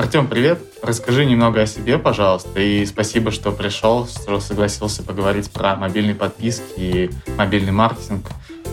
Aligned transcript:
Артем, 0.00 0.28
привет. 0.28 0.60
Расскажи 0.82 1.26
немного 1.26 1.60
о 1.60 1.66
себе, 1.66 1.98
пожалуйста, 1.98 2.58
и 2.58 2.86
спасибо, 2.86 3.30
что 3.30 3.52
пришел, 3.52 4.06
что 4.06 4.40
согласился 4.40 5.02
поговорить 5.02 5.52
про 5.52 5.76
мобильные 5.76 6.14
подписки 6.14 6.72
и 6.78 7.10
мобильный 7.36 7.72
маркетинг. 7.72 8.24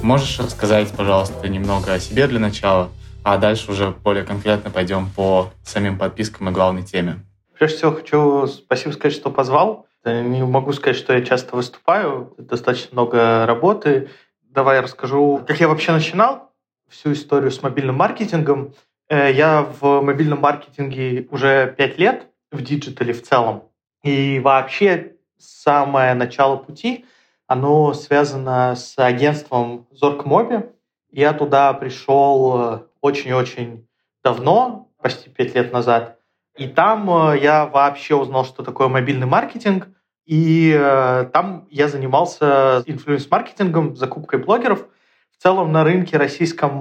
Можешь 0.01 0.39
рассказать, 0.39 0.89
пожалуйста, 0.95 1.49
немного 1.49 1.91
о 1.91 1.99
себе 1.99 2.27
для 2.27 2.39
начала, 2.39 2.91
а 3.25 3.37
дальше 3.37 3.73
уже 3.73 3.89
более 3.89 4.23
конкретно 4.23 4.69
пойдем 4.69 5.09
по 5.13 5.51
самим 5.65 5.97
подпискам 5.97 6.47
и 6.47 6.53
главной 6.53 6.83
теме. 6.83 7.19
Прежде 7.59 7.75
всего 7.75 7.91
хочу 7.91 8.47
спасибо 8.47 8.93
сказать, 8.93 9.13
что 9.13 9.29
позвал. 9.29 9.85
Не 10.05 10.45
могу 10.45 10.71
сказать, 10.71 10.95
что 10.95 11.11
я 11.11 11.25
часто 11.25 11.57
выступаю, 11.57 12.35
достаточно 12.37 12.87
много 12.93 13.45
работы. 13.45 14.09
Давай 14.43 14.77
я 14.77 14.81
расскажу, 14.81 15.43
как 15.45 15.59
я 15.59 15.67
вообще 15.67 15.91
начинал 15.91 16.53
всю 16.87 17.11
историю 17.11 17.51
с 17.51 17.61
мобильным 17.61 17.95
маркетингом. 17.95 18.73
Э, 19.09 19.31
я 19.31 19.63
в 19.63 20.01
мобильном 20.01 20.41
маркетинге 20.41 21.27
уже 21.31 21.73
пять 21.77 21.97
лет, 21.97 22.27
в 22.51 22.61
диджитале 22.61 23.13
в 23.13 23.23
целом. 23.23 23.63
И 24.03 24.39
вообще 24.39 25.15
самое 25.37 26.13
начало 26.13 26.57
пути, 26.57 27.05
оно 27.47 27.93
связано 27.93 28.75
с 28.75 28.97
агентством 28.97 29.87
Zorka.Mobi. 29.91 30.69
Я 31.11 31.33
туда 31.33 31.71
пришел 31.73 32.59
э, 32.59 32.79
очень-очень 33.01 33.87
давно, 34.23 34.89
почти 35.01 35.29
пять 35.29 35.55
лет 35.55 35.71
назад. 35.71 36.19
И 36.57 36.67
там 36.67 37.09
э, 37.31 37.39
я 37.39 37.65
вообще 37.65 38.15
узнал, 38.15 38.43
что 38.43 38.63
такое 38.63 38.89
мобильный 38.89 39.27
маркетинг. 39.27 39.87
И 40.25 40.77
там 41.31 41.69
я 41.71 41.87
занимался 41.87 42.83
influence-маркетингом, 42.85 43.95
закупкой 43.95 44.41
блогеров. 44.41 44.85
В 45.31 45.41
целом 45.41 45.71
на 45.71 45.85
рынке 45.85 46.17
российском 46.17 46.73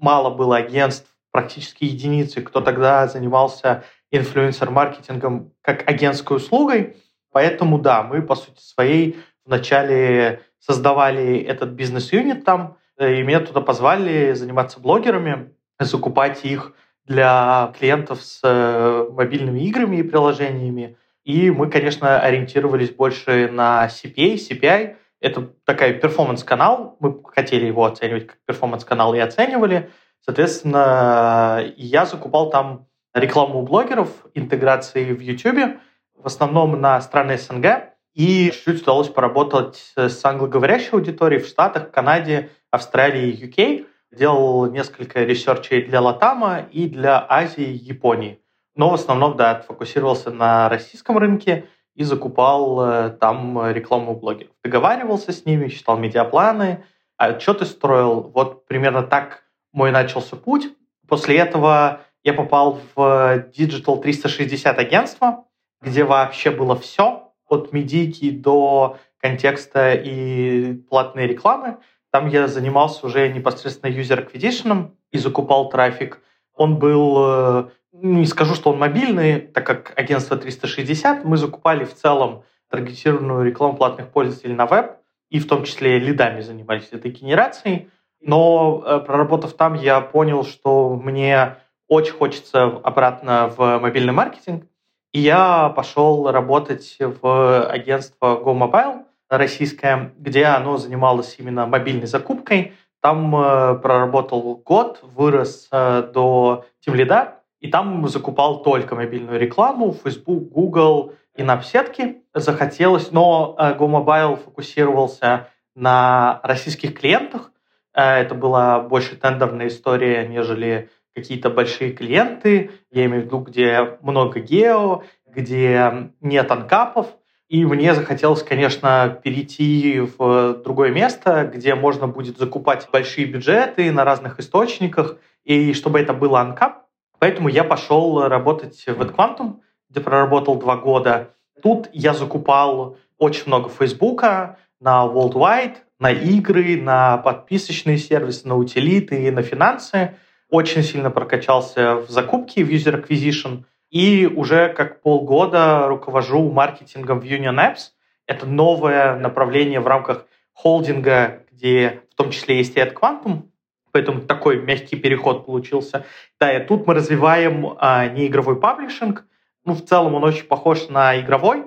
мало 0.00 0.30
было 0.30 0.56
агентств, 0.56 1.13
практически 1.34 1.82
единицы, 1.82 2.42
кто 2.42 2.60
тогда 2.60 3.08
занимался 3.08 3.82
инфлюенсер-маркетингом 4.12 5.50
как 5.62 5.86
агентской 5.90 6.36
услугой. 6.36 6.96
Поэтому, 7.32 7.80
да, 7.80 8.04
мы, 8.04 8.22
по 8.22 8.36
сути 8.36 8.60
своей, 8.62 9.18
вначале 9.44 10.42
создавали 10.60 11.38
этот 11.38 11.70
бизнес-юнит 11.70 12.44
там, 12.44 12.76
и 13.00 13.20
меня 13.24 13.40
туда 13.40 13.60
позвали 13.60 14.32
заниматься 14.34 14.78
блогерами, 14.78 15.52
закупать 15.80 16.44
их 16.44 16.72
для 17.04 17.72
клиентов 17.76 18.22
с 18.22 18.38
э, 18.44 19.08
мобильными 19.10 19.58
играми 19.58 19.96
и 19.96 20.02
приложениями. 20.04 20.96
И 21.24 21.50
мы, 21.50 21.68
конечно, 21.68 22.20
ориентировались 22.20 22.90
больше 22.90 23.50
на 23.50 23.88
CPA, 23.88 24.36
CPI. 24.36 24.94
Это 25.20 25.50
такая 25.64 25.94
performance-канал. 25.94 26.96
Мы 27.00 27.20
хотели 27.24 27.66
его 27.66 27.86
оценивать 27.86 28.28
как 28.28 28.38
performance-канал 28.46 29.14
и 29.14 29.18
оценивали– 29.18 29.90
Соответственно, 30.24 31.64
я 31.76 32.06
закупал 32.06 32.48
там 32.50 32.86
рекламу 33.12 33.60
у 33.60 33.62
блогеров, 33.62 34.08
интеграции 34.34 35.12
в 35.12 35.20
YouTube, 35.20 35.78
в 36.14 36.26
основном 36.26 36.80
на 36.80 37.00
страны 37.02 37.36
СНГ, 37.36 37.94
и 38.14 38.50
чуть-чуть 38.50 38.82
удалось 38.82 39.08
поработать 39.08 39.92
с 39.96 40.24
англоговорящей 40.24 40.92
аудиторией 40.92 41.42
в 41.42 41.46
Штатах, 41.46 41.90
Канаде, 41.90 42.50
Австралии 42.70 43.36
UK. 43.36 43.86
Делал 44.12 44.70
несколько 44.70 45.24
ресерчей 45.24 45.82
для 45.82 46.00
Латама 46.00 46.60
и 46.70 46.88
для 46.88 47.24
Азии 47.28 47.72
Японии. 47.72 48.40
Но 48.76 48.90
в 48.90 48.94
основном, 48.94 49.36
да, 49.36 49.60
фокусировался 49.60 50.30
на 50.30 50.68
российском 50.68 51.18
рынке 51.18 51.68
и 51.94 52.04
закупал 52.04 52.80
э, 52.80 53.10
там 53.10 53.70
рекламу 53.72 54.12
у 54.12 54.16
блогеров. 54.16 54.52
Договаривался 54.62 55.32
с 55.32 55.44
ними, 55.44 55.68
считал 55.68 55.96
медиапланы, 55.98 56.84
отчеты 57.16 57.66
строил. 57.66 58.30
Вот 58.34 58.66
примерно 58.66 59.02
так 59.02 59.43
мой 59.74 59.90
начался 59.90 60.36
путь. 60.36 60.68
После 61.06 61.36
этого 61.36 62.00
я 62.22 62.32
попал 62.32 62.80
в 62.94 63.50
Digital 63.56 64.00
360 64.00 64.78
агентство, 64.78 65.44
где 65.82 66.04
вообще 66.04 66.50
было 66.50 66.76
все, 66.76 67.32
от 67.46 67.72
медийки 67.72 68.30
до 68.30 68.96
контекста 69.18 69.92
и 69.92 70.74
платной 70.88 71.26
рекламы. 71.26 71.76
Там 72.10 72.28
я 72.28 72.46
занимался 72.48 73.06
уже 73.06 73.28
непосредственно 73.28 73.90
user 73.90 74.26
acquisition 74.26 74.92
и 75.10 75.18
закупал 75.18 75.68
трафик. 75.68 76.20
Он 76.54 76.78
был, 76.78 77.16
э, 77.18 77.68
не 77.92 78.26
скажу, 78.26 78.54
что 78.54 78.70
он 78.70 78.78
мобильный, 78.78 79.40
так 79.40 79.66
как 79.66 79.92
агентство 79.96 80.36
360, 80.36 81.24
мы 81.24 81.36
закупали 81.36 81.84
в 81.84 81.94
целом 81.94 82.44
таргетированную 82.70 83.44
рекламу 83.44 83.76
платных 83.76 84.08
пользователей 84.08 84.54
на 84.54 84.66
веб, 84.66 84.92
и 85.30 85.40
в 85.40 85.48
том 85.48 85.64
числе 85.64 85.98
лидами 85.98 86.40
занимались 86.40 86.88
этой 86.92 87.10
генерацией. 87.10 87.88
Но 88.26 88.82
э, 88.86 89.00
проработав 89.00 89.52
там, 89.52 89.74
я 89.74 90.00
понял, 90.00 90.44
что 90.44 90.96
мне 90.96 91.56
очень 91.88 92.14
хочется 92.14 92.64
обратно 92.82 93.52
в 93.54 93.78
мобильный 93.78 94.14
маркетинг. 94.14 94.64
И 95.12 95.20
я 95.20 95.68
пошел 95.76 96.30
работать 96.30 96.96
в 96.98 97.66
агентство 97.66 98.40
GoMobile 98.42 99.04
российское, 99.28 100.12
где 100.18 100.46
оно 100.46 100.78
занималось 100.78 101.36
именно 101.38 101.66
мобильной 101.66 102.06
закупкой. 102.06 102.72
Там 103.02 103.36
э, 103.36 103.74
проработал 103.74 104.56
год, 104.64 105.00
вырос 105.02 105.68
э, 105.70 106.10
до 106.14 106.64
тимлида, 106.80 107.40
и 107.60 107.68
там 107.68 108.08
закупал 108.08 108.62
только 108.62 108.94
мобильную 108.94 109.38
рекламу, 109.38 109.94
Facebook, 110.02 110.48
Google 110.48 111.12
и 111.36 111.42
на 111.42 111.60
сетки 111.60 112.22
захотелось, 112.32 113.12
но 113.12 113.54
GoMobile 113.58 114.36
фокусировался 114.42 115.48
на 115.74 116.40
российских 116.42 116.98
клиентах, 116.98 117.50
это 117.94 118.34
была 118.34 118.80
больше 118.80 119.16
тендерная 119.16 119.68
история, 119.68 120.26
нежели 120.26 120.90
какие-то 121.14 121.48
большие 121.48 121.92
клиенты. 121.92 122.72
Я 122.90 123.06
имею 123.06 123.22
в 123.22 123.26
виду, 123.26 123.38
где 123.38 123.98
много 124.02 124.40
гео, 124.40 125.04
где 125.26 126.10
нет 126.20 126.50
анкапов. 126.50 127.06
И 127.48 127.64
мне 127.64 127.94
захотелось, 127.94 128.42
конечно, 128.42 129.20
перейти 129.22 130.00
в 130.00 130.54
другое 130.64 130.90
место, 130.90 131.48
где 131.52 131.74
можно 131.74 132.08
будет 132.08 132.38
закупать 132.38 132.88
большие 132.90 133.26
бюджеты 133.26 133.92
на 133.92 134.04
разных 134.04 134.40
источниках, 134.40 135.18
и 135.44 135.72
чтобы 135.74 136.00
это 136.00 136.14
было 136.14 136.40
анкап. 136.40 136.86
Поэтому 137.18 137.48
я 137.48 137.62
пошел 137.62 138.26
работать 138.26 138.84
в 138.86 139.00
AdQuantum, 139.00 139.60
где 139.88 140.00
проработал 140.00 140.56
два 140.56 140.76
года. 140.76 141.30
Тут 141.62 141.88
я 141.92 142.12
закупал 142.12 142.96
очень 143.18 143.44
много 143.46 143.68
Фейсбука 143.68 144.58
на 144.80 145.06
Worldwide, 145.06 145.76
на 145.98 146.10
игры, 146.10 146.80
на 146.80 147.18
подписочные 147.18 147.98
сервисы, 147.98 148.46
на 148.46 148.56
утилиты 148.56 149.26
и 149.26 149.30
на 149.30 149.42
финансы. 149.42 150.16
Очень 150.50 150.82
сильно 150.82 151.10
прокачался 151.10 151.96
в 151.96 152.10
закупке, 152.10 152.64
в 152.64 152.70
user 152.70 153.02
acquisition. 153.02 153.64
И 153.90 154.26
уже 154.26 154.68
как 154.70 155.02
полгода 155.02 155.86
руковожу 155.88 156.50
маркетингом 156.50 157.20
в 157.20 157.24
Union 157.24 157.56
Apps. 157.56 157.92
Это 158.26 158.46
новое 158.46 159.16
направление 159.16 159.80
в 159.80 159.86
рамках 159.86 160.26
холдинга, 160.52 161.42
где 161.50 162.02
в 162.10 162.14
том 162.14 162.30
числе 162.30 162.58
есть 162.58 162.76
и 162.76 162.80
от 162.80 162.92
Quantum, 162.92 163.48
поэтому 163.92 164.20
такой 164.20 164.60
мягкий 164.60 164.96
переход 164.96 165.46
получился. 165.46 166.04
Да, 166.40 166.52
и 166.52 166.64
тут 166.64 166.86
мы 166.86 166.94
развиваем 166.94 167.76
а, 167.78 168.06
неигровой 168.06 168.58
паблишинг. 168.58 169.24
Ну, 169.64 169.74
в 169.74 169.84
целом 169.84 170.14
он 170.14 170.24
очень 170.24 170.44
похож 170.44 170.88
на 170.88 171.18
игровой, 171.20 171.64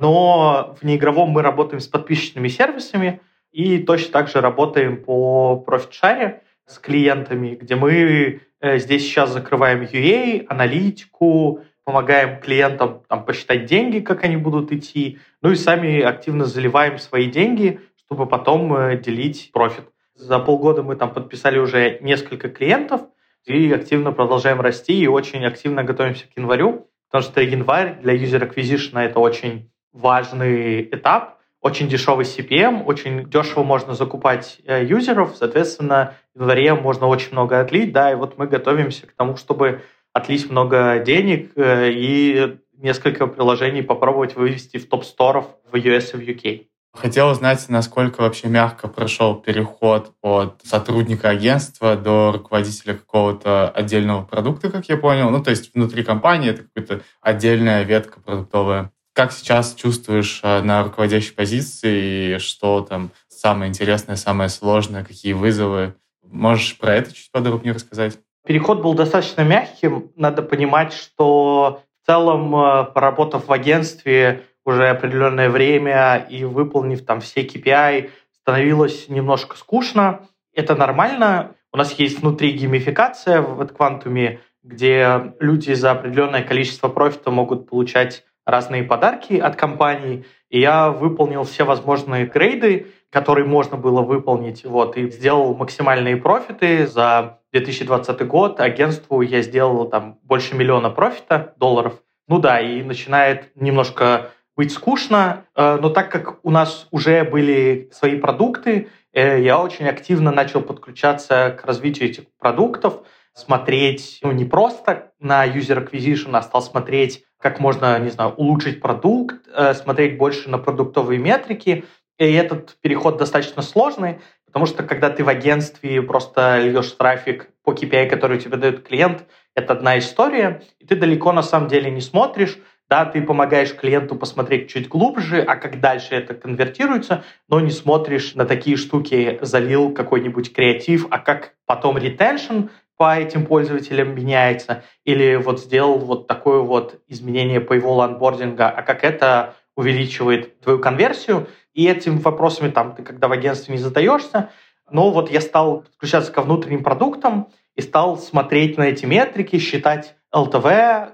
но 0.00 0.76
в 0.80 0.84
неигровом 0.84 1.28
мы 1.28 1.42
работаем 1.42 1.80
с 1.80 1.86
подписчиками 1.86 2.48
сервисами, 2.48 3.20
и 3.52 3.78
точно 3.78 4.12
так 4.12 4.28
же 4.28 4.40
работаем 4.40 5.02
по 5.02 5.56
профит-шаре 5.56 6.42
с 6.66 6.78
клиентами, 6.78 7.56
где 7.60 7.76
мы 7.76 8.40
э, 8.60 8.78
здесь 8.78 9.02
сейчас 9.02 9.30
закрываем 9.30 9.82
UA, 9.82 10.46
аналитику, 10.48 11.60
помогаем 11.84 12.40
клиентам 12.40 13.02
там, 13.08 13.24
посчитать 13.24 13.66
деньги, 13.66 14.00
как 14.00 14.24
они 14.24 14.36
будут 14.36 14.72
идти, 14.72 15.18
ну 15.42 15.50
и 15.50 15.56
сами 15.56 16.00
активно 16.00 16.44
заливаем 16.44 16.98
свои 16.98 17.26
деньги, 17.26 17.80
чтобы 17.96 18.26
потом 18.26 18.72
э, 18.74 18.96
делить 18.96 19.50
профит. 19.52 19.84
За 20.14 20.38
полгода 20.38 20.82
мы 20.82 20.96
там 20.96 21.12
подписали 21.12 21.58
уже 21.58 21.98
несколько 22.00 22.48
клиентов 22.48 23.02
и 23.46 23.72
активно 23.72 24.12
продолжаем 24.12 24.60
расти 24.60 24.98
и 24.98 25.06
очень 25.06 25.44
активно 25.44 25.82
готовимся 25.82 26.26
к 26.26 26.36
январю, 26.36 26.88
потому 27.10 27.22
что 27.22 27.40
январь 27.40 28.00
для 28.00 28.14
user 28.14 28.48
acquisition 28.48 28.98
это 28.98 29.18
очень 29.18 29.70
важный 29.92 30.82
этап, 30.82 31.38
очень 31.60 31.88
дешевый 31.88 32.24
CPM, 32.24 32.84
очень 32.84 33.28
дешево 33.28 33.62
можно 33.62 33.94
закупать 33.94 34.58
э, 34.64 34.84
юзеров, 34.84 35.36
соответственно, 35.36 36.14
в 36.34 36.40
январе 36.40 36.74
можно 36.74 37.06
очень 37.06 37.32
много 37.32 37.60
отлить, 37.60 37.92
да, 37.92 38.12
и 38.12 38.14
вот 38.14 38.38
мы 38.38 38.46
готовимся 38.46 39.06
к 39.06 39.12
тому, 39.12 39.36
чтобы 39.36 39.82
отлить 40.12 40.50
много 40.50 41.00
денег 41.04 41.52
э, 41.56 41.90
и 41.90 42.58
несколько 42.78 43.26
приложений 43.26 43.82
попробовать 43.82 44.36
вывести 44.36 44.78
в 44.78 44.88
топ-сторов 44.88 45.56
в 45.70 45.76
US 45.76 46.14
и 46.14 46.16
в 46.16 46.20
UK. 46.20 46.66
Хотел 46.92 47.28
узнать, 47.28 47.68
насколько 47.68 48.20
вообще 48.20 48.48
мягко 48.48 48.88
прошел 48.88 49.36
переход 49.36 50.12
от 50.22 50.60
сотрудника 50.64 51.28
агентства 51.28 51.94
до 51.94 52.32
руководителя 52.32 52.94
какого-то 52.94 53.68
отдельного 53.68 54.24
продукта, 54.24 54.70
как 54.70 54.88
я 54.88 54.96
понял. 54.96 55.30
Ну, 55.30 55.40
то 55.40 55.50
есть 55.50 55.72
внутри 55.72 56.02
компании 56.02 56.50
это 56.50 56.64
какая-то 56.64 57.04
отдельная 57.20 57.84
ветка 57.84 58.20
продуктовая. 58.20 58.90
Как 59.12 59.32
сейчас 59.32 59.74
чувствуешь 59.74 60.40
э, 60.42 60.62
на 60.62 60.84
руководящей 60.84 61.34
позиции, 61.34 62.38
что 62.38 62.80
там 62.82 63.10
самое 63.28 63.68
интересное, 63.68 64.16
самое 64.16 64.48
сложное, 64.48 65.04
какие 65.04 65.32
вызовы? 65.32 65.94
Можешь 66.22 66.78
про 66.78 66.94
это 66.94 67.12
чуть 67.12 67.30
подробнее 67.32 67.74
рассказать? 67.74 68.18
Переход 68.46 68.80
был 68.80 68.94
достаточно 68.94 69.42
мягким. 69.42 70.12
Надо 70.16 70.42
понимать, 70.42 70.92
что 70.92 71.82
в 72.02 72.06
целом, 72.06 72.54
э, 72.54 72.84
поработав 72.94 73.48
в 73.48 73.52
агентстве 73.52 74.44
уже 74.64 74.88
определенное 74.88 75.50
время 75.50 76.26
и 76.30 76.44
выполнив 76.44 77.04
там 77.04 77.20
все 77.20 77.44
KPI, 77.44 78.10
становилось 78.32 79.08
немножко 79.08 79.56
скучно. 79.56 80.28
Это 80.54 80.74
нормально. 80.76 81.54
У 81.72 81.76
нас 81.76 81.92
есть 81.98 82.20
внутри 82.20 82.52
геймификация 82.52 83.42
в 83.42 83.60
AdQuantum, 83.60 84.38
где 84.62 85.34
люди 85.40 85.72
за 85.72 85.92
определенное 85.92 86.42
количество 86.42 86.88
профита 86.88 87.30
могут 87.30 87.68
получать 87.68 88.24
разные 88.50 88.82
подарки 88.82 89.34
от 89.34 89.56
компаний. 89.56 90.24
И 90.48 90.60
я 90.60 90.90
выполнил 90.90 91.44
все 91.44 91.64
возможные 91.64 92.26
грейды, 92.26 92.88
которые 93.10 93.46
можно 93.46 93.76
было 93.76 94.02
выполнить, 94.02 94.64
вот, 94.64 94.96
и 94.96 95.10
сделал 95.10 95.54
максимальные 95.54 96.16
профиты 96.16 96.86
за 96.86 97.38
2020 97.52 98.26
год. 98.26 98.60
Агентству 98.60 99.20
я 99.20 99.42
сделал 99.42 99.86
там 99.88 100.18
больше 100.22 100.54
миллиона 100.54 100.90
профита 100.90 101.54
долларов. 101.58 101.94
Ну 102.28 102.38
да, 102.38 102.60
и 102.60 102.82
начинает 102.82 103.50
немножко 103.56 104.30
быть 104.56 104.72
скучно, 104.72 105.46
э, 105.56 105.78
но 105.80 105.90
так 105.90 106.10
как 106.10 106.44
у 106.44 106.50
нас 106.50 106.86
уже 106.90 107.24
были 107.24 107.88
свои 107.92 108.16
продукты, 108.18 108.88
э, 109.12 109.42
я 109.42 109.58
очень 109.58 109.88
активно 109.88 110.30
начал 110.30 110.60
подключаться 110.60 111.56
к 111.58 111.64
развитию 111.64 112.10
этих 112.10 112.24
продуктов, 112.38 113.00
смотреть 113.40 114.18
ну, 114.22 114.32
не 114.32 114.44
просто 114.44 115.12
на 115.18 115.46
user 115.46 115.84
acquisition, 115.84 116.30
а 116.32 116.42
стал 116.42 116.62
смотреть, 116.62 117.24
как 117.38 117.60
можно, 117.60 117.98
не 117.98 118.10
знаю, 118.10 118.32
улучшить 118.32 118.80
продукт, 118.80 119.46
э, 119.54 119.74
смотреть 119.74 120.18
больше 120.18 120.48
на 120.50 120.58
продуктовые 120.58 121.18
метрики. 121.18 121.84
И 122.18 122.32
этот 122.32 122.76
переход 122.82 123.16
достаточно 123.16 123.62
сложный, 123.62 124.20
потому 124.44 124.66
что 124.66 124.82
когда 124.82 125.08
ты 125.08 125.24
в 125.24 125.28
агентстве 125.28 126.02
просто 126.02 126.60
льешь 126.60 126.92
трафик 126.92 127.50
по 127.64 127.72
KPI, 127.72 128.08
который 128.08 128.38
тебе 128.38 128.58
дает 128.58 128.86
клиент, 128.86 129.24
это 129.54 129.72
одна 129.72 129.98
история, 129.98 130.62
и 130.78 130.86
ты 130.86 130.96
далеко 130.96 131.32
на 131.32 131.42
самом 131.42 131.68
деле 131.68 131.90
не 131.90 132.00
смотришь, 132.00 132.58
да, 132.90 133.04
ты 133.04 133.22
помогаешь 133.22 133.72
клиенту 133.74 134.16
посмотреть 134.16 134.68
чуть 134.68 134.88
глубже, 134.88 135.40
а 135.40 135.54
как 135.54 135.80
дальше 135.80 136.16
это 136.16 136.34
конвертируется, 136.34 137.22
но 137.48 137.60
не 137.60 137.70
смотришь 137.70 138.34
на 138.34 138.44
такие 138.44 138.76
штуки, 138.76 139.38
залил 139.42 139.94
какой-нибудь 139.94 140.52
креатив, 140.52 141.06
а 141.10 141.18
как 141.20 141.54
потом 141.66 141.96
ретеншн 141.96 142.66
по 143.00 143.18
этим 143.18 143.46
пользователям 143.46 144.14
меняется, 144.14 144.84
или 145.06 145.36
вот 145.36 145.58
сделал 145.58 145.96
вот 146.00 146.26
такое 146.26 146.58
вот 146.58 147.00
изменение 147.08 147.58
по 147.58 147.72
его 147.72 147.94
ланбординга, 147.94 148.68
а 148.68 148.82
как 148.82 149.04
это 149.04 149.54
увеличивает 149.74 150.60
твою 150.60 150.80
конверсию. 150.80 151.46
И 151.72 151.88
этим 151.88 152.18
вопросами 152.18 152.68
там 152.68 152.94
ты 152.94 153.02
когда 153.02 153.28
в 153.28 153.32
агентстве 153.32 153.74
не 153.74 153.80
задаешься, 153.80 154.50
но 154.90 155.10
вот 155.10 155.30
я 155.30 155.40
стал 155.40 155.80
подключаться 155.80 156.30
ко 156.30 156.42
внутренним 156.42 156.82
продуктам 156.82 157.48
и 157.74 157.80
стал 157.80 158.18
смотреть 158.18 158.76
на 158.76 158.82
эти 158.82 159.06
метрики, 159.06 159.58
считать 159.58 160.14
ЛТВ, 160.30 160.66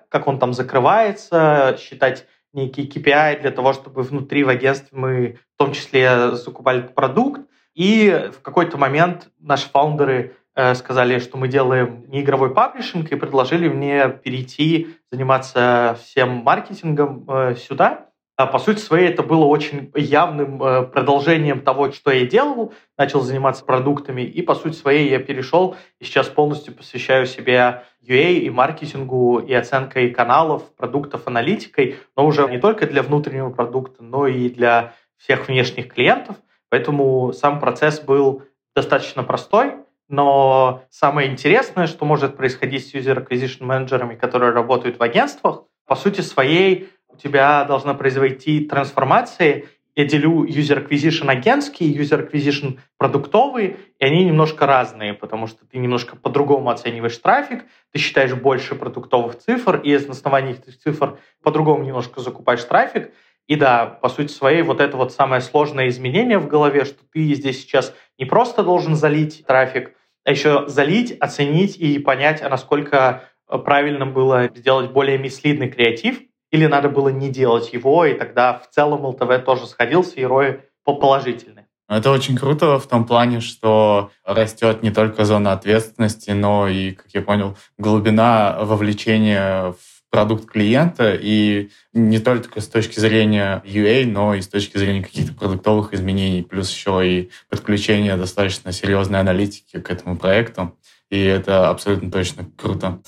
как 0.09 0.27
он 0.27 0.41
там 0.41 0.55
закрывается, 0.55 1.79
считать 1.79 2.27
некие 2.53 2.89
KPI 2.89 3.43
для 3.43 3.53
того, 3.53 3.73
чтобы 3.73 4.03
внутри 4.03 4.43
в 4.43 4.49
агентстве 4.49 4.99
мы 4.99 5.39
в 5.55 5.57
том 5.57 5.71
числе 5.71 6.33
закупали 6.33 6.81
продукт. 6.81 7.43
И 7.77 8.29
в 8.37 8.43
какой-то 8.43 8.77
момент 8.77 9.29
наши 9.39 9.71
фаундеры 9.71 10.35
сказали, 10.75 11.19
что 11.19 11.37
мы 11.37 11.49
делаем 11.49 12.05
не 12.09 12.23
игровой 12.23 12.55
паблишинг, 12.55 13.13
и 13.13 13.17
предложили 13.17 13.69
мне 13.69 14.09
перейти 14.09 14.97
заниматься 15.11 15.99
всем 16.03 16.31
маркетингом 16.39 17.29
э, 17.29 17.57
сюда. 17.57 18.07
А 18.39 18.47
по 18.47 18.59
сути 18.59 18.81
своей 18.81 19.09
это 19.09 19.23
было 19.23 19.47
очень 19.47 19.91
явным 19.95 20.63
э, 20.63 20.83
продолжением 20.83 21.61
того, 21.61 21.91
что 21.93 22.11
я 22.11 22.27
делал, 22.27 22.75
начал 22.99 23.23
заниматься 23.23 23.65
продуктами, 23.65 24.23
и 24.23 24.43
по 24.43 24.55
сути 24.55 24.75
своей 24.75 25.09
я 25.09 25.19
перешел 25.19 25.75
и 26.01 26.05
сейчас 26.05 26.29
полностью 26.29 26.75
посвящаю 26.75 27.25
себя 27.25 27.85
UA 28.07 28.35
и 28.35 28.51
маркетингу, 28.51 29.39
и 29.39 29.55
оценкой 29.55 30.11
каналов, 30.11 30.75
продуктов, 30.77 31.27
аналитикой, 31.27 31.97
но 32.15 32.27
уже 32.27 32.47
не 32.49 32.59
только 32.59 32.87
для 32.87 33.03
внутреннего 33.03 33.51
продукта, 33.51 34.03
но 34.03 34.27
и 34.27 34.51
для 34.51 34.93
всех 35.17 35.49
внешних 35.49 35.93
клиентов. 35.93 36.37
Поэтому 36.69 37.33
сам 37.33 37.59
процесс 37.59 38.01
был 38.01 38.43
достаточно 38.75 39.23
простой, 39.23 39.77
но 40.09 40.85
самое 40.91 41.31
интересное, 41.31 41.87
что 41.87 42.05
может 42.05 42.37
происходить 42.37 42.89
с 42.89 42.95
user 42.95 43.27
acquisition 43.27 43.65
менеджерами, 43.65 44.15
которые 44.15 44.53
работают 44.53 44.99
в 44.99 45.03
агентствах, 45.03 45.65
по 45.87 45.97
сути 45.97 46.21
своей 46.21 46.91
у 47.09 47.17
тебя 47.17 47.65
должна 47.65 47.95
произойти 47.95 48.61
трансформация. 48.61 49.65
Я 49.95 50.05
делю 50.05 50.45
user 50.45 50.87
acquisition 50.87 51.31
агентский, 51.31 51.91
user 51.97 52.31
acquisition 52.31 52.79
продуктовый, 52.99 53.79
и 53.99 54.05
они 54.05 54.25
немножко 54.25 54.67
разные, 54.67 55.15
потому 55.15 55.47
что 55.47 55.65
ты 55.67 55.79
немножко 55.79 56.17
по-другому 56.17 56.69
оцениваешь 56.69 57.17
трафик, 57.17 57.65
ты 57.93 57.99
считаешь 57.99 58.35
больше 58.35 58.75
продуктовых 58.75 59.39
цифр, 59.39 59.77
и 59.77 59.97
на 59.97 60.11
основании 60.11 60.53
этих 60.53 60.79
цифр 60.79 61.19
по-другому 61.43 61.83
немножко 61.83 62.21
закупаешь 62.21 62.63
трафик. 62.65 63.11
И 63.47 63.57
да, 63.57 63.87
по 63.87 64.09
сути 64.09 64.31
своей, 64.31 64.63
вот 64.63 64.81
это 64.81 64.97
вот 64.97 65.13
самое 65.13 65.41
сложное 65.41 65.89
изменение 65.89 66.39
в 66.39 66.49
голове, 66.49 66.85
что 66.85 66.99
ты 67.13 67.33
здесь 67.33 67.63
сейчас 67.63 67.95
не 68.19 68.27
просто 68.27 68.63
должен 68.63 68.97
залить 68.97 69.45
трафик, 69.47 69.96
а 70.27 70.33
еще 70.33 70.65
залить, 70.67 71.17
оценить 71.21 71.77
и 71.77 72.01
понять, 72.01 72.43
насколько 72.43 73.23
правильно 73.47 74.07
было 74.07 74.51
сделать 74.55 74.91
более 74.91 75.19
мислидный 75.19 75.71
креатив, 75.71 76.21
или 76.51 76.67
надо 76.67 76.89
было 76.89 77.11
не 77.11 77.29
делать 77.31 77.73
его, 77.73 78.05
и 78.05 78.15
тогда 78.15 78.59
в 78.59 78.69
целом 78.69 79.05
ЛТВ 79.07 79.45
тоже 79.45 79.67
сходился, 79.67 80.17
и 80.17 80.25
ROI 80.25 80.63
положительный. 80.85 81.63
Это 81.89 82.11
очень 82.11 82.37
круто 82.37 82.81
в 82.81 82.89
том 82.89 83.07
плане, 83.07 83.41
что 83.41 84.11
растет 84.25 84.83
не 84.83 84.91
только 84.91 85.25
зона 85.25 85.53
ответственности, 85.53 86.33
но 86.33 86.67
и, 86.67 86.93
как 86.93 87.07
я 87.13 87.23
понял, 87.23 87.57
глубина 87.79 88.59
вовлечения 88.61 89.73
в 89.73 89.96
продукт 90.11 90.47
клиента, 90.47 91.15
и 91.15 91.71
не 91.93 92.19
только 92.19 92.61
с 92.61 92.69
точки 92.69 92.99
зрения 93.01 93.63
UA, 93.67 94.07
но 94.07 94.35
и 94.35 94.41
с 94.41 94.49
точки 94.49 94.79
зрения 94.79 95.03
каких-то 95.03 95.35
продуктовых 95.35 95.93
изменений, 95.93 96.43
плюс 96.43 96.71
еще 96.71 97.03
и 97.07 97.31
подключение 97.51 98.17
достаточно 98.17 98.73
серьезной 98.73 99.21
аналитики 99.21 99.81
к 99.81 99.91
этому 99.91 100.17
проекту. 100.17 100.77
И 101.11 101.21
это 101.21 101.71
абсолютно 101.71 102.11
точно 102.11 102.49
круто. 102.57 103.01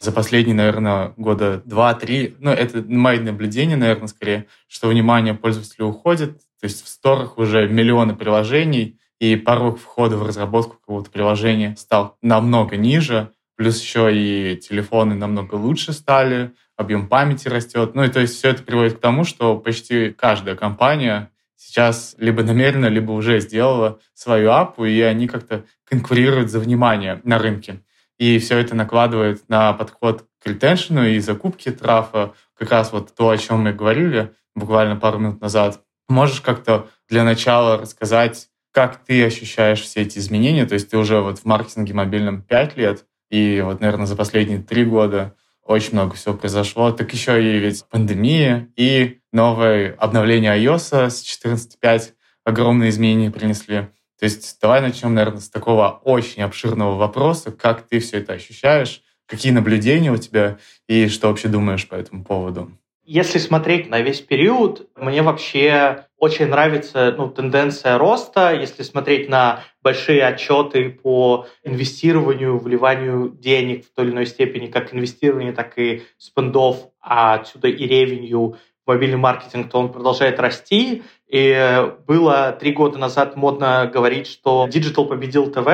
За 0.00 0.12
последние, 0.12 0.56
наверное, 0.56 1.12
года 1.18 1.60
два-три, 1.64 2.34
ну, 2.38 2.50
это 2.50 2.82
мои 2.88 3.18
наблюдения, 3.18 3.76
наверное, 3.76 4.08
скорее, 4.08 4.46
что 4.66 4.88
внимание 4.88 5.34
пользователя 5.34 5.84
уходит, 5.84 6.38
то 6.58 6.64
есть 6.64 6.84
в 6.84 6.88
сторах 6.88 7.36
уже 7.36 7.68
миллионы 7.68 8.16
приложений, 8.16 8.98
и 9.18 9.36
порог 9.36 9.78
входа 9.78 10.16
в 10.16 10.26
разработку 10.26 10.76
какого-то 10.76 11.10
приложения 11.10 11.76
стал 11.76 12.16
намного 12.22 12.78
ниже, 12.78 13.32
плюс 13.60 13.78
еще 13.82 14.08
и 14.10 14.56
телефоны 14.56 15.14
намного 15.14 15.54
лучше 15.56 15.92
стали, 15.92 16.54
объем 16.78 17.08
памяти 17.08 17.46
растет. 17.48 17.94
Ну 17.94 18.04
и 18.04 18.08
то 18.08 18.18
есть 18.18 18.36
все 18.36 18.48
это 18.48 18.62
приводит 18.62 18.96
к 18.96 19.00
тому, 19.00 19.24
что 19.24 19.58
почти 19.58 20.14
каждая 20.18 20.56
компания 20.56 21.30
сейчас 21.56 22.14
либо 22.16 22.42
намеренно, 22.42 22.86
либо 22.86 23.12
уже 23.12 23.38
сделала 23.40 24.00
свою 24.14 24.50
апу, 24.52 24.86
и 24.86 24.98
они 25.02 25.28
как-то 25.28 25.66
конкурируют 25.84 26.50
за 26.50 26.58
внимание 26.58 27.20
на 27.22 27.38
рынке. 27.38 27.82
И 28.16 28.38
все 28.38 28.56
это 28.56 28.74
накладывает 28.74 29.46
на 29.50 29.74
подход 29.74 30.24
к 30.42 30.46
ретеншену 30.46 31.06
и 31.06 31.18
закупке 31.18 31.70
трафа, 31.70 32.32
как 32.58 32.70
раз 32.70 32.92
вот 32.92 33.14
то, 33.14 33.28
о 33.28 33.36
чем 33.36 33.60
мы 33.60 33.74
говорили 33.74 34.32
буквально 34.54 34.96
пару 34.96 35.18
минут 35.18 35.42
назад. 35.42 35.82
Можешь 36.08 36.40
как-то 36.40 36.88
для 37.10 37.24
начала 37.24 37.76
рассказать, 37.76 38.48
как 38.72 39.04
ты 39.04 39.22
ощущаешь 39.22 39.82
все 39.82 40.00
эти 40.00 40.18
изменения? 40.18 40.64
То 40.64 40.72
есть 40.72 40.88
ты 40.88 40.96
уже 40.96 41.20
вот 41.20 41.40
в 41.40 41.44
маркетинге 41.44 41.92
мобильном 41.92 42.40
5 42.40 42.78
лет, 42.78 43.04
и 43.30 43.62
вот, 43.64 43.80
наверное, 43.80 44.06
за 44.06 44.16
последние 44.16 44.58
три 44.58 44.84
года 44.84 45.34
очень 45.64 45.92
много 45.92 46.16
всего 46.16 46.34
произошло. 46.34 46.90
Так 46.90 47.12
еще 47.12 47.42
и 47.42 47.58
ведь 47.58 47.84
пандемия 47.88 48.68
и 48.76 49.20
новое 49.32 49.94
обновление 49.98 50.58
iOS 50.58 51.10
с 51.10 51.22
14.5 51.44 52.12
огромные 52.44 52.90
изменения 52.90 53.30
принесли. 53.30 53.88
То 54.18 54.24
есть 54.24 54.58
давай 54.60 54.82
начнем, 54.82 55.14
наверное, 55.14 55.40
с 55.40 55.48
такого 55.48 56.00
очень 56.04 56.42
обширного 56.42 56.96
вопроса, 56.96 57.52
как 57.52 57.86
ты 57.86 58.00
все 58.00 58.18
это 58.18 58.34
ощущаешь, 58.34 59.02
какие 59.26 59.52
наблюдения 59.52 60.10
у 60.10 60.16
тебя 60.16 60.58
и 60.88 61.08
что 61.08 61.28
вообще 61.28 61.48
думаешь 61.48 61.88
по 61.88 61.94
этому 61.94 62.24
поводу. 62.24 62.72
Если 63.04 63.38
смотреть 63.38 63.88
на 63.88 64.00
весь 64.00 64.20
период, 64.20 64.88
мне 64.96 65.22
вообще 65.22 66.04
очень 66.20 66.46
нравится 66.46 67.14
ну, 67.16 67.28
тенденция 67.30 67.98
роста. 67.98 68.52
Если 68.52 68.82
смотреть 68.82 69.28
на 69.28 69.64
большие 69.82 70.24
отчеты 70.24 70.90
по 70.90 71.46
инвестированию, 71.64 72.58
вливанию 72.58 73.30
денег 73.30 73.86
в 73.86 73.94
той 73.94 74.04
или 74.04 74.12
иной 74.12 74.26
степени, 74.26 74.66
как 74.66 74.94
инвестирование, 74.94 75.52
так 75.52 75.78
и 75.78 76.02
спендов, 76.18 76.76
а 77.00 77.34
отсюда 77.34 77.68
и 77.68 77.86
ревенью 77.86 78.56
мобильный 78.86 79.16
маркетинг, 79.16 79.70
то 79.70 79.78
он 79.78 79.90
продолжает 79.90 80.38
расти. 80.38 81.02
И 81.26 81.90
было 82.06 82.56
три 82.58 82.72
года 82.72 82.98
назад 82.98 83.36
модно 83.36 83.90
говорить, 83.92 84.26
что 84.26 84.68
диджитал 84.70 85.06
победил 85.06 85.50
ТВ, 85.50 85.68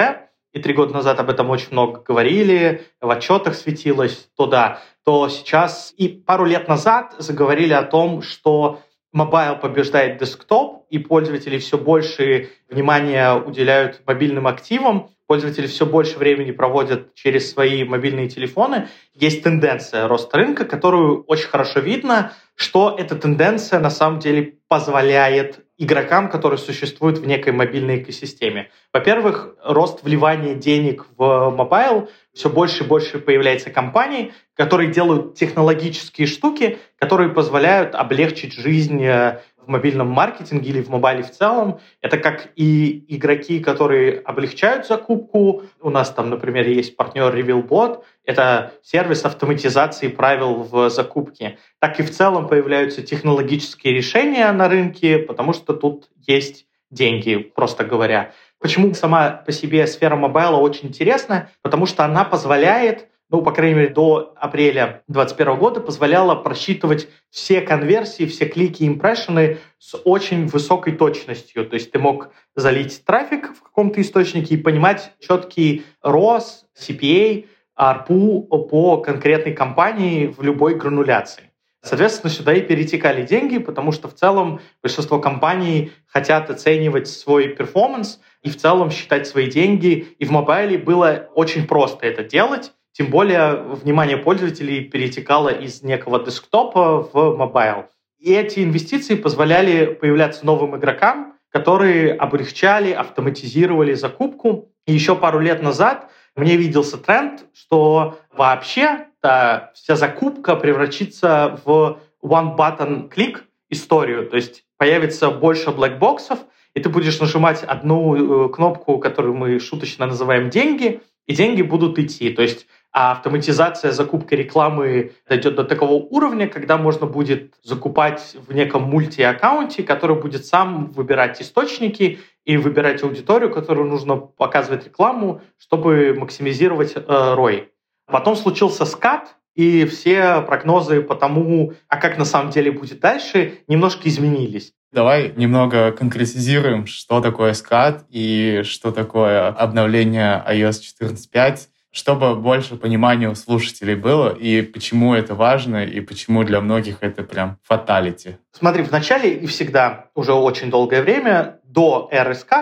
и 0.53 0.61
три 0.61 0.75
года 0.75 0.95
назад 0.95 1.19
об 1.19 1.29
этом 1.29 1.51
очень 1.51 1.73
много 1.73 2.01
говорили, 2.01 2.87
в 3.01 3.11
отчетах 3.11 3.55
светилось, 3.57 4.29
то 4.37 4.47
да, 4.47 4.81
то 5.05 5.29
сейчас 5.29 5.93
и 5.99 6.09
пару 6.09 6.47
лет 6.47 6.67
назад 6.67 7.15
заговорили 7.19 7.75
о 7.75 7.83
том, 7.83 8.23
что 8.23 8.81
mobile 9.17 9.57
побеждает 9.57 10.19
десктоп, 10.19 10.85
и 10.91 10.99
пользователи 10.99 11.59
все 11.59 11.79
больше 11.79 12.51
внимания 12.69 13.35
уделяют 13.35 14.03
мобильным 14.07 14.47
активам. 14.47 15.11
пользователи 15.27 15.67
все 15.67 15.87
больше 15.87 16.19
времени 16.19 16.53
проводят 16.53 17.15
через 17.15 17.51
свои 17.51 17.83
мобильные 17.83 18.29
телефоны, 18.29 18.87
есть 19.15 19.43
тенденция 19.43 20.07
роста 20.07 20.37
рынка, 20.37 20.65
которую 20.65 21.25
очень 21.25 21.49
хорошо 21.49 21.81
видно, 21.81 22.33
что 22.55 22.95
эта 22.97 23.17
тенденция 23.17 23.81
на 23.81 23.91
самом 23.91 24.21
деле 24.21 24.59
позволяет 24.69 25.66
игрокам, 25.79 26.29
которые 26.31 26.59
существуют 26.59 27.19
в 27.19 27.27
некой 27.27 27.53
мобильной 27.53 27.99
экосистеме. 27.99 28.71
Во-первых, 28.93 29.55
рост 29.63 30.03
вливания 30.03 30.55
денег 30.55 31.07
в 31.17 31.51
mobile, 31.51 32.09
все 32.33 32.49
больше 32.49 32.85
и 32.85 32.87
больше 32.87 33.19
появляется 33.19 33.71
компаний, 33.71 34.33
которые 34.55 34.91
делают 34.91 35.35
технологические 35.35 36.27
штуки, 36.27 36.79
которые 36.99 37.29
позволяют 37.29 37.95
облегчить 37.95 38.55
жизнь 38.55 39.03
э, 39.05 39.41
в 39.67 39.69
мобильном 39.69 40.09
маркетинге 40.09 40.71
или 40.71 40.81
в 40.81 40.89
мобайле 40.89 41.23
в 41.23 41.31
целом. 41.31 41.81
Это 42.01 42.19
как 42.19 42.49
и 42.57 43.05
игроки, 43.09 43.61
которые 43.61 44.21
облегчают 44.21 44.87
закупку. 44.87 45.63
У 45.81 45.91
нас 45.91 46.11
там, 46.11 46.31
например, 46.31 46.69
есть 46.69 46.97
партнер 46.97 47.35
RevealBot. 47.35 48.03
Это 48.25 48.73
сервис 48.83 49.25
автоматизации 49.25 50.09
правил 50.09 50.63
в 50.63 50.89
закупке. 50.89 51.59
Так 51.81 51.99
и 51.99 52.03
в 52.03 52.11
целом 52.11 52.49
появляются 52.49 53.03
технологические 53.03 53.95
решения 53.95 54.51
на 54.53 54.69
рынке, 54.69 55.19
потому 55.19 55.53
что 55.53 55.75
тут 55.75 56.09
есть 56.27 56.67
деньги, 56.91 57.37
просто 57.37 57.85
говоря. 57.85 58.33
Почему 58.61 58.95
сама 58.95 59.31
по 59.31 59.53
себе 59.53 59.87
сфера 59.87 60.17
мобайла 60.17 60.57
очень 60.57 60.89
интересна? 60.89 61.51
Потому 61.63 61.87
что 61.87 62.05
она 62.05 62.25
позволяет 62.25 63.09
ну, 63.29 63.43
по 63.43 63.53
крайней 63.53 63.75
мере, 63.75 63.89
до 63.89 64.35
апреля 64.37 65.03
2021 65.09 65.57
года 65.57 65.81
позволяла 65.81 66.37
просчитывать 66.37 67.09
все 67.31 67.61
конверсии, 67.61 68.27
все 68.27 68.47
клики, 68.47 68.87
импрессионы 68.87 69.59
с 69.79 69.97
очень 70.05 70.47
высокой 70.47 70.95
точностью. 70.95 71.67
То 71.67 71.75
есть 71.75 71.91
ты 71.91 71.99
мог 71.99 72.31
залить 72.55 73.05
трафик 73.05 73.53
в 73.57 73.63
каком-то 73.63 74.01
источнике 74.01 74.55
и 74.55 74.59
понимать 74.59 75.13
четкий 75.19 75.85
ROAS, 76.05 76.65
CPA, 76.79 77.47
ARPU 77.79 78.43
по 78.69 78.99
конкретной 78.99 79.53
кампании 79.53 80.27
в 80.27 80.43
любой 80.43 80.77
грануляции. 80.77 81.51
Соответственно, 81.83 82.33
сюда 82.33 82.53
и 82.53 82.63
перетекали 82.63 83.25
деньги, 83.25 83.59
потому 83.59 83.93
что 83.93 84.09
в 84.09 84.15
целом 84.15 84.61
большинство 84.83 85.21
компаний 85.21 85.93
хотят 86.07 86.51
оценивать 86.51 87.07
свой 87.07 87.49
performance 87.49 88.21
и 88.43 88.51
в 88.51 88.57
целом 88.57 88.91
считать 88.91 89.29
свои 89.29 89.49
деньги. 89.49 90.09
И 90.19 90.25
в 90.25 90.31
мобайле 90.31 90.79
было 90.79 91.29
очень 91.35 91.67
просто 91.67 92.07
это 92.07 92.25
делать. 92.25 92.73
Тем 92.97 93.11
более 93.11 93.57
внимание 93.57 94.17
пользователей 94.17 94.81
перетекало 94.81 95.51
из 95.51 95.83
некого 95.83 96.25
десктопа 96.25 97.07
в 97.13 97.37
mobile. 97.37 97.91
И 98.19 98.33
эти 98.33 98.65
инвестиции 98.65 99.17
позволяли 99.17 99.85
появляться 99.85 100.47
новым 100.47 100.79
игрокам, 100.79 101.35
которые 101.51 102.15
облегчали, 102.15 102.93
автоматизировали 102.93 103.93
закупку. 103.93 104.73
И 104.87 104.95
еще 104.95 105.15
пару 105.15 105.41
лет 105.41 105.63
назад 105.63 106.11
мне 106.37 106.57
виделся 106.57 106.97
тренд, 106.97 107.45
что 107.53 108.19
вообще 108.33 109.09
вся 109.21 109.97
закупка 109.97 110.57
превратится 110.57 111.61
в 111.67 111.99
one-button 112.23 113.11
клик 113.11 113.45
историю. 113.69 114.27
То 114.27 114.37
есть 114.37 114.65
появится 114.79 115.31
больше 115.31 115.71
блэкбоксов, 115.71 116.39
и 116.73 116.81
ты 116.81 116.89
будешь 116.89 117.21
нажимать 117.21 117.63
одну 117.63 118.47
э, 118.47 118.49
кнопку, 118.49 118.99
которую 118.99 119.35
мы 119.35 119.59
шуточно 119.59 120.07
называем 120.07 120.49
«деньги», 120.49 121.03
и 121.27 121.35
деньги 121.35 121.63
будут 121.63 121.99
идти. 121.99 122.31
То 122.31 122.43
есть 122.43 122.67
а 122.99 123.13
автоматизация 123.13 123.93
закупки 123.93 124.33
рекламы 124.33 125.13
дойдет 125.29 125.55
до 125.55 125.65
такого 125.65 125.93
уровня, 125.93 126.49
когда 126.49 126.79
можно 126.79 127.07
будет 127.07 127.53
закупать 127.63 128.35
в 128.49 128.55
неком 128.55 128.85
мульти-аккаунте, 128.85 129.83
который 129.83 130.17
будет 130.17 130.47
сам 130.47 130.93
выбирать 130.93 131.43
источники 131.43 132.21
и 132.47 132.57
выбирать 132.57 133.03
аудиторию, 133.03 133.53
которую 133.53 133.87
нужно 133.87 134.17
показывать 134.17 134.87
рекламу, 134.87 135.43
чтобы 135.59 136.15
максимизировать 136.19 136.95
э. 136.97 137.67
Потом 138.07 138.35
случился 138.35 138.87
скат, 138.87 139.37
и 139.55 139.85
все 139.85 140.41
прогнозы 140.41 141.03
по 141.03 141.17
тому, 141.17 141.75
а 141.89 141.99
как 141.99 142.17
на 142.17 142.25
самом 142.25 142.51
деле 142.51 142.71
будет 142.71 143.01
дальше, 143.01 143.59
немножко 143.69 144.09
изменились. 144.09 144.73
Давай 144.91 145.35
немного 145.37 145.93
конкретизируем, 145.93 146.87
что 146.87 147.21
такое 147.21 147.53
скат 147.53 148.07
и 148.09 148.63
что 148.65 148.91
такое 148.91 149.49
обновление 149.49 150.43
iOS 150.49 150.81
14.5 151.03 151.69
чтобы 151.97 152.37
больше 152.37 152.77
понимания 152.77 153.31
у 153.31 153.35
слушателей 153.35 153.95
было, 153.95 154.29
и 154.29 154.61
почему 154.61 155.15
это 155.15 155.35
важно, 155.35 155.83
и 155.83 156.01
почему 156.01 156.45
для 156.45 156.61
многих 156.61 156.99
это 157.01 157.23
прям 157.23 157.57
фаталити. 157.63 158.37
Смотри, 158.53 158.83
в 158.83 158.93
начале 158.93 159.33
и 159.33 159.47
всегда, 159.47 160.11
уже 160.15 160.35
очень 160.35 160.69
долгое 160.71 161.01
время, 161.01 161.61
до 161.65 162.11
РСК, 162.13 162.53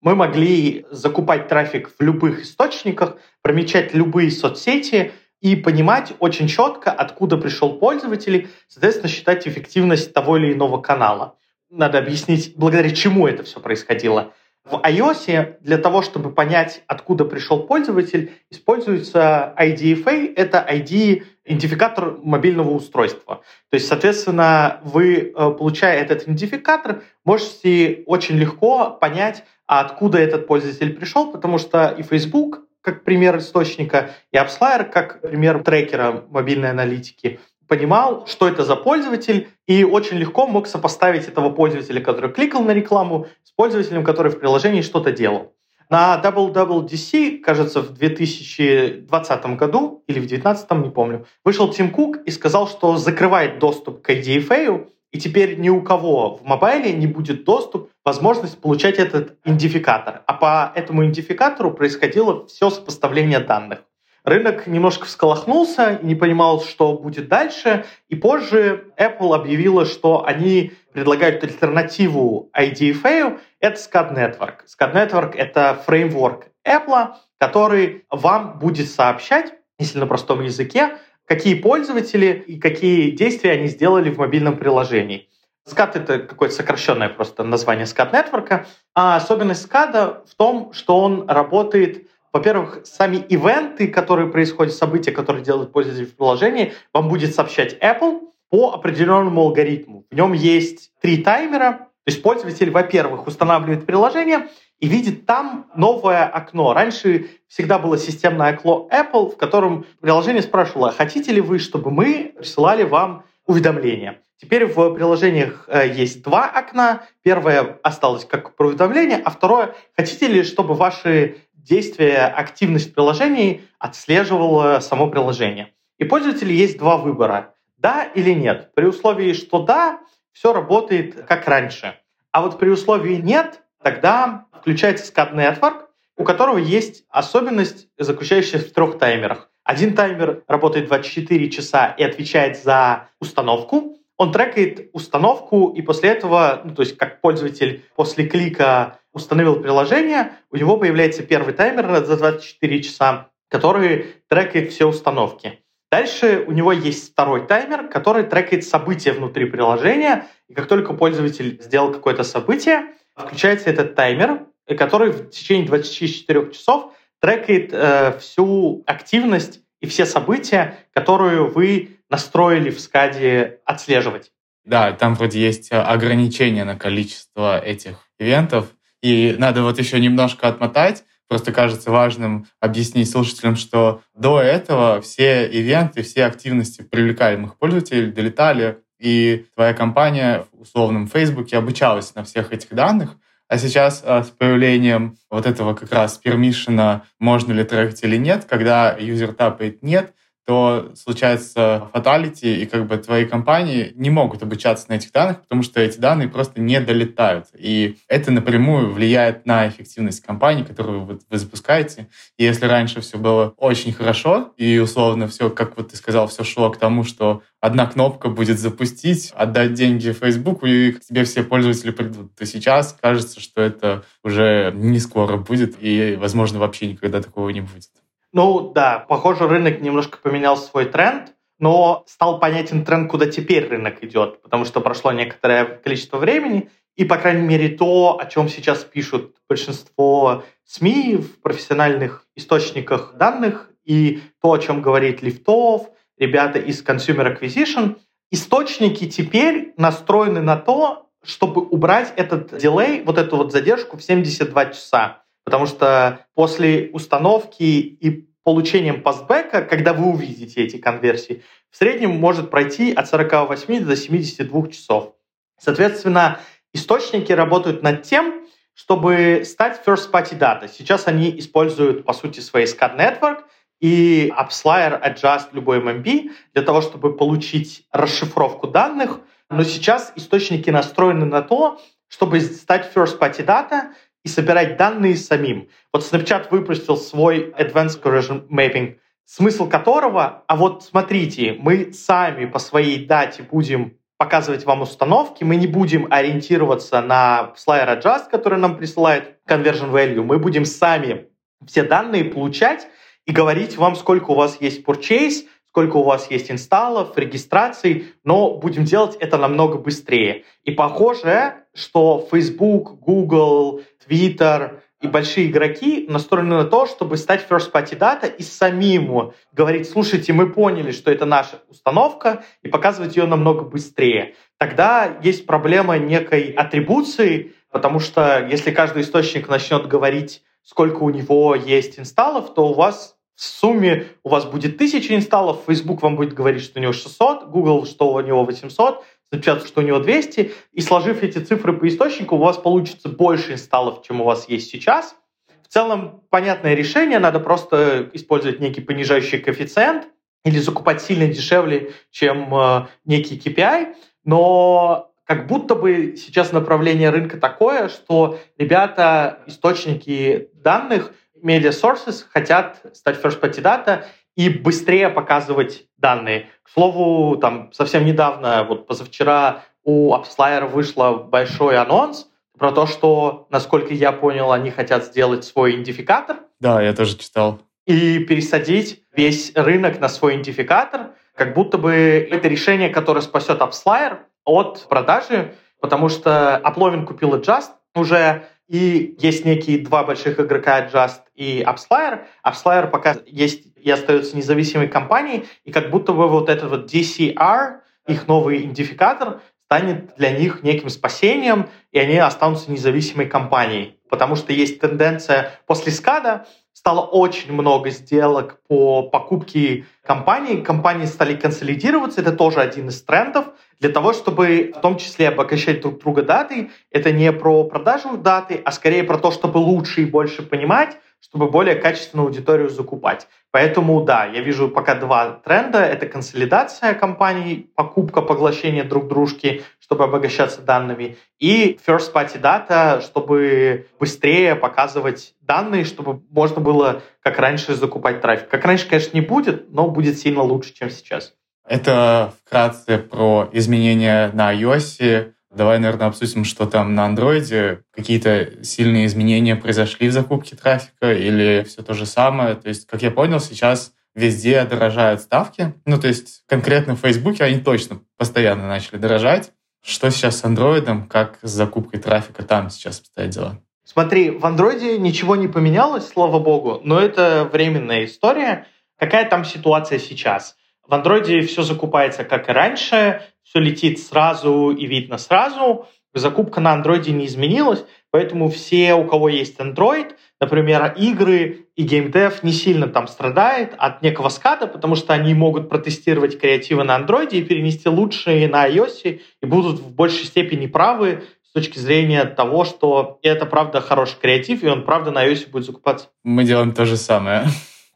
мы 0.00 0.14
могли 0.14 0.86
закупать 0.92 1.48
трафик 1.48 1.90
в 1.98 2.00
любых 2.04 2.42
источниках, 2.42 3.16
промечать 3.42 3.94
любые 3.94 4.30
соцсети 4.30 5.10
и 5.40 5.56
понимать 5.56 6.12
очень 6.20 6.46
четко, 6.46 6.92
откуда 6.92 7.36
пришел 7.36 7.78
пользователь, 7.80 8.48
соответственно, 8.68 9.08
считать 9.08 9.48
эффективность 9.48 10.14
того 10.14 10.36
или 10.36 10.52
иного 10.52 10.80
канала. 10.80 11.34
Надо 11.68 11.98
объяснить, 11.98 12.52
благодаря 12.56 12.90
чему 12.90 13.26
это 13.26 13.42
все 13.42 13.58
происходило. 13.58 14.32
В 14.64 14.76
iOS 14.76 15.58
для 15.60 15.76
того, 15.76 16.00
чтобы 16.00 16.30
понять, 16.30 16.82
откуда 16.86 17.26
пришел 17.26 17.64
пользователь, 17.66 18.32
используется 18.50 19.54
IDFA. 19.58 20.32
Это 20.34 20.66
ID-идентификатор 20.66 22.16
мобильного 22.22 22.70
устройства. 22.70 23.42
То 23.70 23.74
есть, 23.74 23.88
соответственно, 23.88 24.80
вы, 24.82 25.34
э, 25.36 25.50
получая 25.50 26.00
этот 26.00 26.22
идентификатор, 26.22 27.02
можете 27.26 28.04
очень 28.06 28.36
легко 28.36 28.90
понять, 28.90 29.44
откуда 29.66 30.18
этот 30.18 30.46
пользователь 30.46 30.94
пришел, 30.94 31.30
потому 31.30 31.58
что 31.58 31.88
и 31.88 32.02
Facebook, 32.02 32.60
как 32.80 33.04
пример 33.04 33.36
источника, 33.36 34.12
и 34.32 34.36
AppsFlyer, 34.38 34.90
как 34.90 35.20
пример 35.20 35.62
трекера 35.62 36.24
мобильной 36.30 36.70
аналитики– 36.70 37.38
понимал, 37.76 38.26
что 38.26 38.48
это 38.48 38.64
за 38.64 38.76
пользователь, 38.76 39.48
и 39.66 39.84
очень 39.84 40.16
легко 40.18 40.46
мог 40.46 40.66
сопоставить 40.66 41.28
этого 41.28 41.50
пользователя, 41.50 42.00
который 42.00 42.30
кликал 42.30 42.62
на 42.62 42.72
рекламу, 42.72 43.26
с 43.42 43.50
пользователем, 43.50 44.04
который 44.04 44.30
в 44.30 44.38
приложении 44.38 44.82
что-то 44.82 45.10
делал. 45.10 45.52
На 45.90 46.20
WWDC, 46.22 47.40
кажется, 47.40 47.80
в 47.80 47.92
2020 47.92 49.46
году 49.56 50.02
или 50.06 50.18
в 50.18 50.26
2019, 50.26 50.70
не 50.84 50.90
помню, 50.90 51.26
вышел 51.44 51.68
Тим 51.68 51.90
Кук 51.90 52.18
и 52.24 52.30
сказал, 52.30 52.68
что 52.68 52.96
закрывает 52.96 53.58
доступ 53.58 54.02
к 54.02 54.10
IDFA, 54.10 54.86
и 55.12 55.18
теперь 55.18 55.58
ни 55.58 55.68
у 55.68 55.82
кого 55.82 56.36
в 56.36 56.44
мобайле 56.44 56.92
не 56.92 57.06
будет 57.06 57.44
доступ, 57.44 57.90
возможность 58.04 58.58
получать 58.58 58.98
этот 58.98 59.36
идентификатор. 59.44 60.22
А 60.26 60.34
по 60.34 60.72
этому 60.74 61.02
идентификатору 61.02 61.70
происходило 61.72 62.46
все 62.46 62.70
сопоставление 62.70 63.40
данных. 63.40 63.84
Рынок 64.24 64.66
немножко 64.66 65.04
всколохнулся 65.04 65.98
не 66.02 66.14
понимал, 66.14 66.62
что 66.62 66.94
будет 66.94 67.28
дальше. 67.28 67.84
И 68.08 68.16
позже 68.16 68.92
Apple 68.98 69.34
объявила, 69.34 69.84
что 69.84 70.24
они 70.24 70.72
предлагают 70.94 71.44
альтернативу 71.44 72.50
IDFA. 72.58 73.38
Это 73.60 73.78
SCAD 73.78 74.14
Network. 74.14 74.54
SCAD 74.66 74.94
Network— 74.94 75.34
это 75.36 75.78
фреймворк 75.86 76.46
Apple, 76.66 77.16
который 77.38 78.06
вам 78.08 78.58
будет 78.58 78.88
сообщать, 78.88 79.52
если 79.78 79.98
на 79.98 80.06
простом 80.06 80.40
языке, 80.40 80.96
какие 81.26 81.54
пользователи 81.54 82.42
и 82.46 82.58
какие 82.58 83.10
действия 83.10 83.52
они 83.52 83.66
сделали 83.66 84.08
в 84.08 84.16
мобильном 84.16 84.56
приложении. 84.56 85.28
SCAD— 85.68 85.90
это 85.96 86.18
какое-то 86.20 86.54
сокращенное 86.54 87.10
просто 87.10 87.44
название 87.44 87.84
SCAD 87.84 88.10
Network. 88.12 88.64
А 88.94 89.16
особенность 89.16 89.68
SCAD 89.68 90.26
в 90.26 90.34
том, 90.34 90.72
что 90.72 90.98
он 90.98 91.28
работает 91.28 92.08
во-первых, 92.34 92.80
сами 92.82 93.16
ивенты, 93.28 93.86
которые 93.86 94.28
происходят, 94.28 94.74
события, 94.74 95.12
которые 95.12 95.44
делают 95.44 95.72
пользователь 95.72 96.06
в 96.06 96.16
приложении, 96.16 96.72
вам 96.92 97.08
будет 97.08 97.32
сообщать 97.32 97.78
Apple 97.80 98.22
по 98.50 98.72
определенному 98.72 99.40
алгоритму. 99.42 100.04
В 100.10 100.14
нем 100.16 100.32
есть 100.32 100.90
три 101.00 101.18
таймера. 101.18 101.88
То 102.04 102.10
есть 102.10 102.22
пользователь, 102.22 102.72
во-первых, 102.72 103.28
устанавливает 103.28 103.86
приложение 103.86 104.48
и 104.80 104.88
видит 104.88 105.26
там 105.26 105.70
новое 105.76 106.24
окно. 106.24 106.74
Раньше 106.74 107.30
всегда 107.46 107.78
было 107.78 107.96
системное 107.96 108.48
окно 108.48 108.88
Apple, 108.90 109.30
в 109.30 109.36
котором 109.36 109.86
приложение 110.00 110.42
спрашивало, 110.42 110.90
хотите 110.90 111.32
ли 111.32 111.40
вы, 111.40 111.60
чтобы 111.60 111.92
мы 111.92 112.34
присылали 112.36 112.82
вам 112.82 113.22
уведомления. 113.46 114.20
Теперь 114.38 114.66
в 114.66 114.94
приложениях 114.94 115.64
э, 115.68 115.88
есть 115.94 116.22
два 116.22 116.50
окна. 116.50 117.04
Первое 117.22 117.78
осталось 117.82 118.24
как 118.24 118.56
про 118.56 118.66
уведомление, 118.68 119.22
а 119.24 119.30
второе, 119.30 119.74
хотите 119.96 120.26
ли, 120.26 120.42
чтобы 120.42 120.74
ваши 120.74 121.38
действие, 121.64 122.26
активность 122.26 122.94
приложений 122.94 123.62
отслеживало 123.78 124.80
само 124.80 125.08
приложение. 125.08 125.72
И 125.98 126.04
пользователю 126.04 126.52
есть 126.52 126.78
два 126.78 126.96
выбора. 126.96 127.54
Да 127.78 128.04
или 128.04 128.32
нет. 128.32 128.70
При 128.74 128.86
условии, 128.86 129.32
что 129.32 129.62
да, 129.62 130.00
все 130.32 130.52
работает 130.52 131.24
как 131.26 131.48
раньше. 131.48 131.98
А 132.32 132.42
вот 132.42 132.58
при 132.58 132.68
условии 132.68 133.16
нет, 133.16 133.62
тогда 133.82 134.46
включается 134.52 135.10
SCAD 135.10 135.34
Network, 135.34 135.86
у 136.16 136.24
которого 136.24 136.58
есть 136.58 137.04
особенность, 137.08 137.88
заключающаяся 137.98 138.66
в 138.66 138.72
трех 138.72 138.98
таймерах. 138.98 139.50
Один 139.62 139.94
таймер 139.94 140.42
работает 140.46 140.88
24 140.88 141.50
часа 141.50 141.94
и 141.96 142.02
отвечает 142.02 142.62
за 142.62 143.08
установку, 143.20 143.98
он 144.16 144.32
трекает 144.32 144.90
установку, 144.92 145.70
и 145.70 145.82
после 145.82 146.10
этого, 146.10 146.62
ну, 146.64 146.74
то 146.74 146.82
есть 146.82 146.96
как 146.96 147.20
пользователь 147.20 147.84
после 147.96 148.26
клика 148.26 148.98
установил 149.12 149.60
приложение, 149.60 150.32
у 150.50 150.56
него 150.56 150.76
появляется 150.76 151.22
первый 151.22 151.54
таймер 151.54 152.04
за 152.04 152.16
24 152.16 152.82
часа, 152.82 153.30
который 153.48 154.14
трекает 154.28 154.72
все 154.72 154.86
установки. 154.86 155.60
Дальше 155.90 156.44
у 156.46 156.52
него 156.52 156.72
есть 156.72 157.12
второй 157.12 157.46
таймер, 157.46 157.88
который 157.88 158.24
трекает 158.24 158.64
события 158.64 159.12
внутри 159.12 159.44
приложения. 159.44 160.26
И 160.48 160.54
как 160.54 160.66
только 160.66 160.92
пользователь 160.92 161.60
сделал 161.62 161.92
какое-то 161.92 162.24
событие, 162.24 162.86
включается 163.14 163.70
этот 163.70 163.94
таймер, 163.94 164.46
который 164.76 165.12
в 165.12 165.30
течение 165.30 165.66
24 165.66 166.50
часов 166.50 166.92
трекает 167.20 167.72
э, 167.72 168.18
всю 168.18 168.82
активность 168.86 169.60
и 169.80 169.86
все 169.86 170.04
события, 170.04 170.78
которые 170.92 171.44
вы 171.44 171.93
настроили 172.14 172.70
в 172.70 172.78
скаде 172.78 173.58
отслеживать. 173.64 174.30
Да, 174.64 174.92
там 174.92 175.16
вроде 175.16 175.40
есть 175.40 175.72
э, 175.72 175.76
ограничение 175.76 176.62
на 176.62 176.76
количество 176.76 177.58
этих 177.58 178.08
ивентов. 178.20 178.68
И 179.02 179.34
надо 179.36 179.64
вот 179.64 179.80
еще 179.80 179.98
немножко 179.98 180.46
отмотать. 180.46 181.02
Просто 181.28 181.50
кажется 181.50 181.90
важным 181.90 182.46
объяснить 182.60 183.10
слушателям, 183.10 183.56
что 183.56 184.00
до 184.14 184.40
этого 184.40 185.00
все 185.00 185.48
ивенты, 185.48 186.04
все 186.04 186.26
активности 186.26 186.82
привлекаемых 186.82 187.58
пользователей 187.58 188.12
долетали, 188.12 188.78
и 189.00 189.46
твоя 189.56 189.74
компания 189.74 190.46
в 190.52 190.62
условном 190.62 191.08
Фейсбуке 191.08 191.56
обучалась 191.56 192.14
на 192.14 192.22
всех 192.22 192.52
этих 192.52 192.68
данных, 192.70 193.16
а 193.48 193.58
сейчас 193.58 194.04
а, 194.06 194.22
с 194.22 194.30
появлением 194.30 195.18
вот 195.30 195.46
этого 195.46 195.74
как 195.74 195.90
раз 195.92 196.16
пермишена, 196.16 197.02
можно 197.18 197.52
ли 197.52 197.64
трекать 197.64 198.04
или 198.04 198.16
нет, 198.16 198.44
когда 198.44 198.96
юзер 198.96 199.34
тапает 199.34 199.82
«нет», 199.82 200.14
то 200.46 200.92
случается 200.94 201.88
фаталити, 201.92 202.62
и 202.62 202.66
как 202.66 202.86
бы 202.86 202.98
твои 202.98 203.24
компании 203.24 203.92
не 203.94 204.10
могут 204.10 204.42
обучаться 204.42 204.86
на 204.88 204.94
этих 204.94 205.10
данных, 205.12 205.40
потому 205.40 205.62
что 205.62 205.80
эти 205.80 205.98
данные 205.98 206.28
просто 206.28 206.60
не 206.60 206.80
долетают. 206.80 207.46
И 207.54 207.98
это 208.08 208.30
напрямую 208.30 208.92
влияет 208.92 209.46
на 209.46 209.66
эффективность 209.68 210.24
компании, 210.24 210.64
которую 210.64 211.04
вы, 211.04 211.18
вы 211.30 211.38
запускаете. 211.38 212.08
И 212.36 212.44
если 212.44 212.66
раньше 212.66 213.00
все 213.00 213.16
было 213.16 213.54
очень 213.56 213.92
хорошо, 213.92 214.52
и 214.56 214.78
условно 214.78 215.28
все, 215.28 215.48
как 215.50 215.76
вот 215.76 215.90
ты 215.90 215.96
сказал, 215.96 216.28
все 216.28 216.44
шло 216.44 216.70
к 216.70 216.78
тому, 216.78 217.04
что 217.04 217.42
одна 217.60 217.86
кнопка 217.86 218.28
будет 218.28 218.58
запустить, 218.58 219.32
отдать 219.34 219.72
деньги 219.72 220.12
Фейсбуку, 220.12 220.66
и 220.66 220.92
к 220.92 221.00
тебе 221.00 221.24
все 221.24 221.42
пользователи 221.42 221.90
придут, 221.90 222.34
то 222.34 222.44
сейчас 222.44 222.96
кажется, 223.00 223.40
что 223.40 223.62
это 223.62 224.04
уже 224.22 224.72
не 224.74 224.98
скоро 224.98 225.38
будет, 225.38 225.76
и, 225.80 226.16
возможно, 226.16 226.58
вообще 226.58 226.86
никогда 226.86 227.22
такого 227.22 227.48
не 227.48 227.62
будет. 227.62 227.90
Ну 228.34 228.72
да, 228.74 228.98
похоже, 228.98 229.46
рынок 229.46 229.80
немножко 229.80 230.18
поменял 230.18 230.56
свой 230.56 230.86
тренд, 230.86 231.32
но 231.60 232.02
стал 232.08 232.40
понятен 232.40 232.84
тренд, 232.84 233.08
куда 233.08 233.26
теперь 233.26 233.68
рынок 233.68 234.02
идет, 234.02 234.42
потому 234.42 234.64
что 234.64 234.80
прошло 234.80 235.12
некоторое 235.12 235.64
количество 235.64 236.18
времени, 236.18 236.68
и, 236.96 237.04
по 237.04 237.16
крайней 237.16 237.46
мере, 237.46 237.68
то, 237.68 238.18
о 238.20 238.26
чем 238.26 238.48
сейчас 238.48 238.82
пишут 238.82 239.36
большинство 239.48 240.42
СМИ 240.64 241.18
в 241.18 241.42
профессиональных 241.42 242.26
источниках 242.34 243.14
данных, 243.14 243.70
и 243.84 244.20
то, 244.42 244.50
о 244.50 244.58
чем 244.58 244.82
говорит 244.82 245.22
Лифтов, 245.22 245.90
ребята 246.18 246.58
из 246.58 246.82
Consumer 246.82 247.38
Acquisition, 247.38 247.98
источники 248.32 249.08
теперь 249.08 249.74
настроены 249.76 250.42
на 250.42 250.56
то, 250.56 251.08
чтобы 251.24 251.62
убрать 251.62 252.12
этот 252.16 252.58
дилей, 252.58 253.04
вот 253.04 253.16
эту 253.16 253.36
вот 253.36 253.52
задержку 253.52 253.96
в 253.96 254.02
72 254.02 254.66
часа. 254.66 255.23
Потому 255.44 255.66
что 255.66 256.26
после 256.34 256.90
установки 256.92 257.62
и 257.62 258.28
получением 258.44 259.02
пастбека, 259.02 259.62
когда 259.62 259.92
вы 259.92 260.06
увидите 260.06 260.62
эти 260.62 260.76
конверсии, 260.76 261.42
в 261.70 261.76
среднем 261.76 262.10
может 262.10 262.50
пройти 262.50 262.92
от 262.92 263.08
48 263.08 263.84
до 263.84 263.96
72 263.96 264.68
часов. 264.68 265.14
Соответственно, 265.58 266.40
источники 266.72 267.32
работают 267.32 267.82
над 267.82 268.02
тем, 268.02 268.44
чтобы 268.74 269.42
стать 269.44 269.80
first 269.86 270.10
party 270.10 270.38
data. 270.38 270.68
Сейчас 270.68 271.06
они 271.06 271.38
используют, 271.38 272.04
по 272.04 272.12
сути, 272.12 272.40
свой 272.40 272.64
SCAD 272.64 272.96
Network 272.96 273.44
и 273.80 274.32
AppsLayer 274.36 275.00
Adjust 275.00 275.48
любой 275.52 275.80
MMB 275.80 276.30
для 276.54 276.62
того, 276.62 276.80
чтобы 276.80 277.16
получить 277.16 277.86
расшифровку 277.92 278.66
данных. 278.66 279.20
Но 279.50 279.62
сейчас 279.62 280.12
источники 280.16 280.70
настроены 280.70 281.24
на 281.24 281.42
то, 281.42 281.80
чтобы 282.08 282.40
стать 282.40 282.90
first 282.94 283.18
party 283.18 283.44
data 283.44 283.92
и 284.24 284.28
собирать 284.28 284.76
данные 284.76 285.16
самим. 285.16 285.68
Вот 285.92 286.02
Snapchat 286.02 286.48
выпустил 286.50 286.96
свой 286.96 287.50
Advanced 287.58 288.02
Correlation 288.02 288.48
Mapping, 288.48 288.96
смысл 289.24 289.68
которого, 289.68 290.44
а 290.48 290.56
вот 290.56 290.82
смотрите, 290.82 291.56
мы 291.58 291.92
сами 291.92 292.46
по 292.46 292.58
своей 292.58 293.04
дате 293.04 293.42
будем 293.42 293.98
показывать 294.16 294.64
вам 294.64 294.82
установки, 294.82 295.44
мы 295.44 295.56
не 295.56 295.66
будем 295.66 296.06
ориентироваться 296.10 297.00
на 297.02 297.52
Slayer 297.56 298.00
Adjust, 298.00 298.30
который 298.30 298.58
нам 298.58 298.76
присылает 298.76 299.38
Conversion 299.48 299.90
Value, 299.90 300.22
мы 300.22 300.38
будем 300.38 300.64
сами 300.64 301.28
все 301.66 301.82
данные 301.82 302.24
получать 302.24 302.86
и 303.26 303.32
говорить 303.32 303.76
вам, 303.76 303.96
сколько 303.96 304.30
у 304.30 304.34
вас 304.34 304.58
есть 304.60 304.84
purchase, 304.84 305.46
сколько 305.74 305.96
у 305.96 306.04
вас 306.04 306.30
есть 306.30 306.52
инсталлов, 306.52 307.18
регистраций, 307.18 308.14
но 308.22 308.56
будем 308.56 308.84
делать 308.84 309.16
это 309.16 309.38
намного 309.38 309.76
быстрее. 309.76 310.44
И 310.62 310.70
похоже, 310.70 311.64
что 311.74 312.28
Facebook, 312.30 313.00
Google, 313.00 313.82
Twitter 314.06 314.80
и 315.00 315.06
большие 315.06 315.48
игроки 315.48 316.06
настроены 316.08 316.56
на 316.56 316.64
то, 316.64 316.86
чтобы 316.86 317.16
стать 317.16 317.46
first 317.48 317.70
party 317.72 317.98
data 317.98 318.34
и 318.34 318.42
самим 318.42 319.32
говорить, 319.52 319.88
слушайте, 319.88 320.32
мы 320.32 320.50
поняли, 320.50 320.92
что 320.92 321.10
это 321.10 321.26
наша 321.26 321.60
установка, 321.68 322.44
и 322.62 322.68
показывать 322.68 323.16
ее 323.16 323.26
намного 323.26 323.64
быстрее. 323.64 324.34
Тогда 324.58 325.18
есть 325.22 325.46
проблема 325.46 325.98
некой 325.98 326.50
атрибуции, 326.52 327.52
потому 327.70 328.00
что 328.00 328.46
если 328.50 328.70
каждый 328.70 329.02
источник 329.02 329.48
начнет 329.48 329.86
говорить, 329.86 330.42
сколько 330.62 331.02
у 331.02 331.10
него 331.10 331.54
есть 331.54 331.98
инсталлов, 331.98 332.54
то 332.54 332.68
у 332.68 332.74
вас 332.74 333.16
в 333.34 333.42
сумме 333.42 334.06
у 334.22 334.28
вас 334.28 334.44
будет 334.44 334.76
1000 334.76 335.14
инсталлов, 335.16 335.62
Facebook 335.66 336.02
вам 336.02 336.16
будет 336.16 336.34
говорить, 336.34 336.62
что 336.62 336.78
у 336.78 336.82
него 336.82 336.92
600, 336.92 337.48
Google, 337.48 337.84
что 337.84 338.12
у 338.12 338.20
него 338.20 338.44
800, 338.44 339.04
Snapchat, 339.40 339.66
что 339.66 339.80
у 339.80 339.84
него 339.84 339.98
200, 339.98 340.52
и 340.72 340.80
сложив 340.80 341.22
эти 341.22 341.38
цифры 341.38 341.72
по 341.72 341.86
источнику, 341.88 342.36
у 342.36 342.38
вас 342.38 342.56
получится 342.56 343.08
больше 343.08 343.52
инсталлов, 343.52 344.02
чем 344.02 344.20
у 344.20 344.24
вас 344.24 344.48
есть 344.48 344.70
сейчас. 344.70 345.16
В 345.62 345.68
целом, 345.68 346.22
понятное 346.30 346.74
решение, 346.74 347.18
надо 347.18 347.40
просто 347.40 348.08
использовать 348.12 348.60
некий 348.60 348.80
понижающий 348.80 349.38
коэффициент 349.38 350.08
или 350.44 350.58
закупать 350.58 351.02
сильно 351.02 351.26
дешевле, 351.26 351.92
чем 352.10 352.54
э, 352.54 352.86
некий 353.04 353.36
KPI, 353.36 353.94
но 354.24 355.10
как 355.24 355.46
будто 355.46 355.74
бы 355.74 356.16
сейчас 356.16 356.52
направление 356.52 357.10
рынка 357.10 357.38
такое, 357.38 357.88
что 357.88 358.38
ребята, 358.58 359.40
источники 359.46 360.50
данных– 360.54 361.12
media 361.44 361.70
sources 361.70 362.24
хотят 362.32 362.80
стать 362.94 363.22
first 363.22 363.40
party 363.40 363.62
data 363.62 364.06
и 364.36 364.48
быстрее 364.48 365.08
показывать 365.10 365.86
данные. 365.96 366.48
К 366.62 366.70
слову, 366.70 367.36
там 367.36 367.72
совсем 367.72 368.04
недавно, 368.04 368.64
вот 368.64 368.86
позавчера 368.86 369.62
у 369.84 370.14
AppsFlyer 370.14 370.66
вышел 370.66 371.18
большой 371.18 371.76
анонс 371.76 372.28
про 372.58 372.72
то, 372.72 372.86
что, 372.86 373.46
насколько 373.50 373.92
я 373.94 374.12
понял, 374.12 374.52
они 374.52 374.70
хотят 374.70 375.04
сделать 375.04 375.44
свой 375.44 375.72
идентификатор. 375.72 376.38
Да, 376.60 376.82
я 376.82 376.92
тоже 376.92 377.16
читал. 377.16 377.60
И 377.86 378.20
пересадить 378.20 379.02
весь 379.12 379.52
рынок 379.54 380.00
на 380.00 380.08
свой 380.08 380.34
идентификатор, 380.34 381.10
как 381.34 381.54
будто 381.54 381.78
бы 381.78 381.92
это 382.30 382.48
решение, 382.48 382.88
которое 382.88 383.20
спасет 383.20 383.60
AppsFlyer 383.60 384.18
от 384.44 384.86
продажи, 384.88 385.54
потому 385.80 386.08
что 386.08 386.60
Uplovin 386.64 387.04
купила 387.04 387.38
Just 387.38 387.70
уже, 387.94 388.46
и 388.68 389.16
есть 389.18 389.44
некие 389.44 389.78
два 389.84 390.04
больших 390.04 390.40
игрока 390.40 390.86
Just 390.86 391.20
и 391.34 391.62
AppsFlyer. 391.66 392.20
AppsFlyer 392.46 392.88
пока 392.88 393.16
есть 393.26 393.73
и 393.84 393.90
остается 393.90 394.36
независимой 394.36 394.88
компанией, 394.88 395.44
и 395.64 395.70
как 395.70 395.90
будто 395.90 396.12
бы 396.12 396.26
вот 396.26 396.48
этот 396.48 396.70
вот 396.70 396.92
DCR, 396.92 397.80
их 398.08 398.26
новый 398.26 398.62
идентификатор, 398.62 399.42
станет 399.66 400.16
для 400.16 400.30
них 400.30 400.62
неким 400.62 400.88
спасением, 400.88 401.68
и 401.92 401.98
они 401.98 402.16
останутся 402.16 402.70
независимой 402.70 403.26
компанией. 403.26 403.98
Потому 404.08 404.36
что 404.36 404.52
есть 404.52 404.80
тенденция 404.80 405.58
после 405.66 405.92
скада, 405.92 406.46
стало 406.72 407.00
очень 407.00 407.52
много 407.52 407.90
сделок 407.90 408.58
по 408.68 409.02
покупке 409.02 409.84
компаний. 410.02 410.62
Компании 410.62 411.06
стали 411.06 411.34
консолидироваться, 411.36 412.20
это 412.20 412.32
тоже 412.32 412.60
один 412.60 412.88
из 412.88 413.02
трендов 413.02 413.46
для 413.80 413.90
того, 413.90 414.12
чтобы 414.12 414.72
в 414.74 414.80
том 414.80 414.96
числе 414.96 415.28
обогащать 415.28 415.82
друг 415.82 416.00
друга 416.00 416.22
даты. 416.22 416.70
Это 416.90 417.12
не 417.12 417.32
про 417.32 417.64
продажу 417.64 418.16
даты, 418.16 418.60
а 418.64 418.72
скорее 418.72 419.04
про 419.04 419.18
то, 419.18 419.30
чтобы 419.30 419.58
лучше 419.58 420.02
и 420.02 420.06
больше 420.06 420.42
понимать, 420.42 420.96
чтобы 421.24 421.50
более 421.50 421.74
качественную 421.76 422.26
аудиторию 422.26 422.68
закупать. 422.68 423.26
Поэтому, 423.50 424.02
да, 424.02 424.26
я 424.26 424.40
вижу 424.40 424.68
пока 424.68 424.94
два 424.94 425.40
тренда. 425.42 425.78
Это 425.78 426.06
консолидация 426.06 426.92
компаний, 426.92 427.70
покупка, 427.74 428.20
поглощение 428.20 428.84
друг 428.84 429.08
дружки, 429.08 429.62
чтобы 429.80 430.04
обогащаться 430.04 430.60
данными, 430.60 431.16
и 431.38 431.78
first 431.86 432.12
party 432.12 432.40
data, 432.40 433.00
чтобы 433.00 433.86
быстрее 433.98 434.54
показывать 434.54 435.34
данные, 435.40 435.84
чтобы 435.84 436.20
можно 436.30 436.60
было, 436.60 437.02
как 437.20 437.38
раньше, 437.38 437.74
закупать 437.74 438.20
трафик. 438.20 438.48
Как 438.48 438.64
раньше, 438.64 438.88
конечно, 438.88 439.16
не 439.16 439.24
будет, 439.24 439.70
но 439.70 439.88
будет 439.88 440.18
сильно 440.18 440.42
лучше, 440.42 440.74
чем 440.74 440.90
сейчас. 440.90 441.34
Это 441.66 442.34
вкратце 442.44 442.98
про 442.98 443.48
изменения 443.52 444.30
на 444.34 444.54
iOS. 444.54 445.32
Давай, 445.54 445.78
наверное, 445.78 446.08
обсудим, 446.08 446.44
что 446.44 446.66
там 446.66 446.94
на 446.94 447.04
андроиде. 447.04 447.82
Какие-то 447.92 448.64
сильные 448.64 449.06
изменения 449.06 449.56
произошли 449.56 450.08
в 450.08 450.12
закупке 450.12 450.56
трафика 450.56 451.12
или 451.12 451.64
все 451.64 451.82
то 451.82 451.94
же 451.94 452.06
самое. 452.06 452.54
То 452.54 452.68
есть, 452.68 452.86
как 452.86 453.02
я 453.02 453.10
понял, 453.10 453.40
сейчас 453.40 453.92
везде 454.14 454.64
дорожают 454.64 455.20
ставки. 455.20 455.74
Ну, 455.86 455.98
то 455.98 456.08
есть 456.08 456.42
конкретно 456.46 456.96
в 456.96 457.00
Фейсбуке 457.00 457.44
они 457.44 457.60
точно 457.60 458.00
постоянно 458.16 458.66
начали 458.66 458.96
дорожать. 458.96 459.52
Что 459.84 460.10
сейчас 460.10 460.38
с 460.38 460.44
андроидом, 460.44 461.06
как 461.06 461.38
с 461.42 461.50
закупкой 461.50 461.98
трафика 461.98 462.42
там 462.42 462.70
сейчас 462.70 463.00
обстоят 463.00 463.30
дела? 463.30 463.60
Смотри, 463.84 464.30
в 464.30 464.46
андроиде 464.46 464.96
ничего 464.96 465.36
не 465.36 465.46
поменялось, 465.46 466.08
слава 466.08 466.38
богу, 466.38 466.80
но 466.84 466.98
это 466.98 467.48
временная 467.52 468.06
история. 468.06 468.66
Какая 468.98 469.28
там 469.28 469.44
ситуация 469.44 469.98
сейчас? 469.98 470.56
В 470.86 470.92
андроиде 470.92 471.40
все 471.42 471.62
закупается 471.62 472.24
как 472.24 472.48
и 472.48 472.52
раньше, 472.52 473.22
все 473.42 473.58
летит 473.58 473.98
сразу 473.98 474.70
и 474.70 474.86
видно 474.86 475.18
сразу. 475.18 475.86
Закупка 476.12 476.60
на 476.60 476.72
андроиде 476.72 477.10
не 477.10 477.26
изменилась, 477.26 477.84
поэтому 478.10 478.48
все, 478.48 478.94
у 478.94 479.04
кого 479.04 479.28
есть 479.28 479.58
Android, 479.58 480.12
например, 480.40 480.94
игры 480.96 481.66
и 481.74 481.82
геймдев 481.82 482.44
не 482.44 482.52
сильно 482.52 482.86
там 482.86 483.08
страдает 483.08 483.74
от 483.78 484.02
некого 484.02 484.28
ската, 484.28 484.68
потому 484.68 484.94
что 484.94 485.12
они 485.12 485.34
могут 485.34 485.68
протестировать 485.68 486.38
креативы 486.38 486.84
на 486.84 486.94
андроиде 486.94 487.38
и 487.38 487.44
перенести 487.44 487.88
лучшие 487.88 488.46
на 488.46 488.68
iOS 488.68 489.20
и 489.42 489.46
будут 489.46 489.80
в 489.80 489.90
большей 489.90 490.26
степени 490.26 490.66
правы 490.66 491.24
с 491.42 491.52
точки 491.52 491.78
зрения 491.78 492.24
того, 492.24 492.64
что 492.64 493.18
это 493.22 493.44
правда 493.44 493.80
хороший 493.80 494.18
креатив, 494.20 494.62
и 494.62 494.68
он 494.68 494.84
правда 494.84 495.10
на 495.10 495.26
iOS 495.26 495.50
будет 495.50 495.64
закупаться. 495.64 496.08
Мы 496.22 496.44
делаем 496.44 496.72
то 496.72 496.84
же 496.84 496.96
самое. 496.96 497.46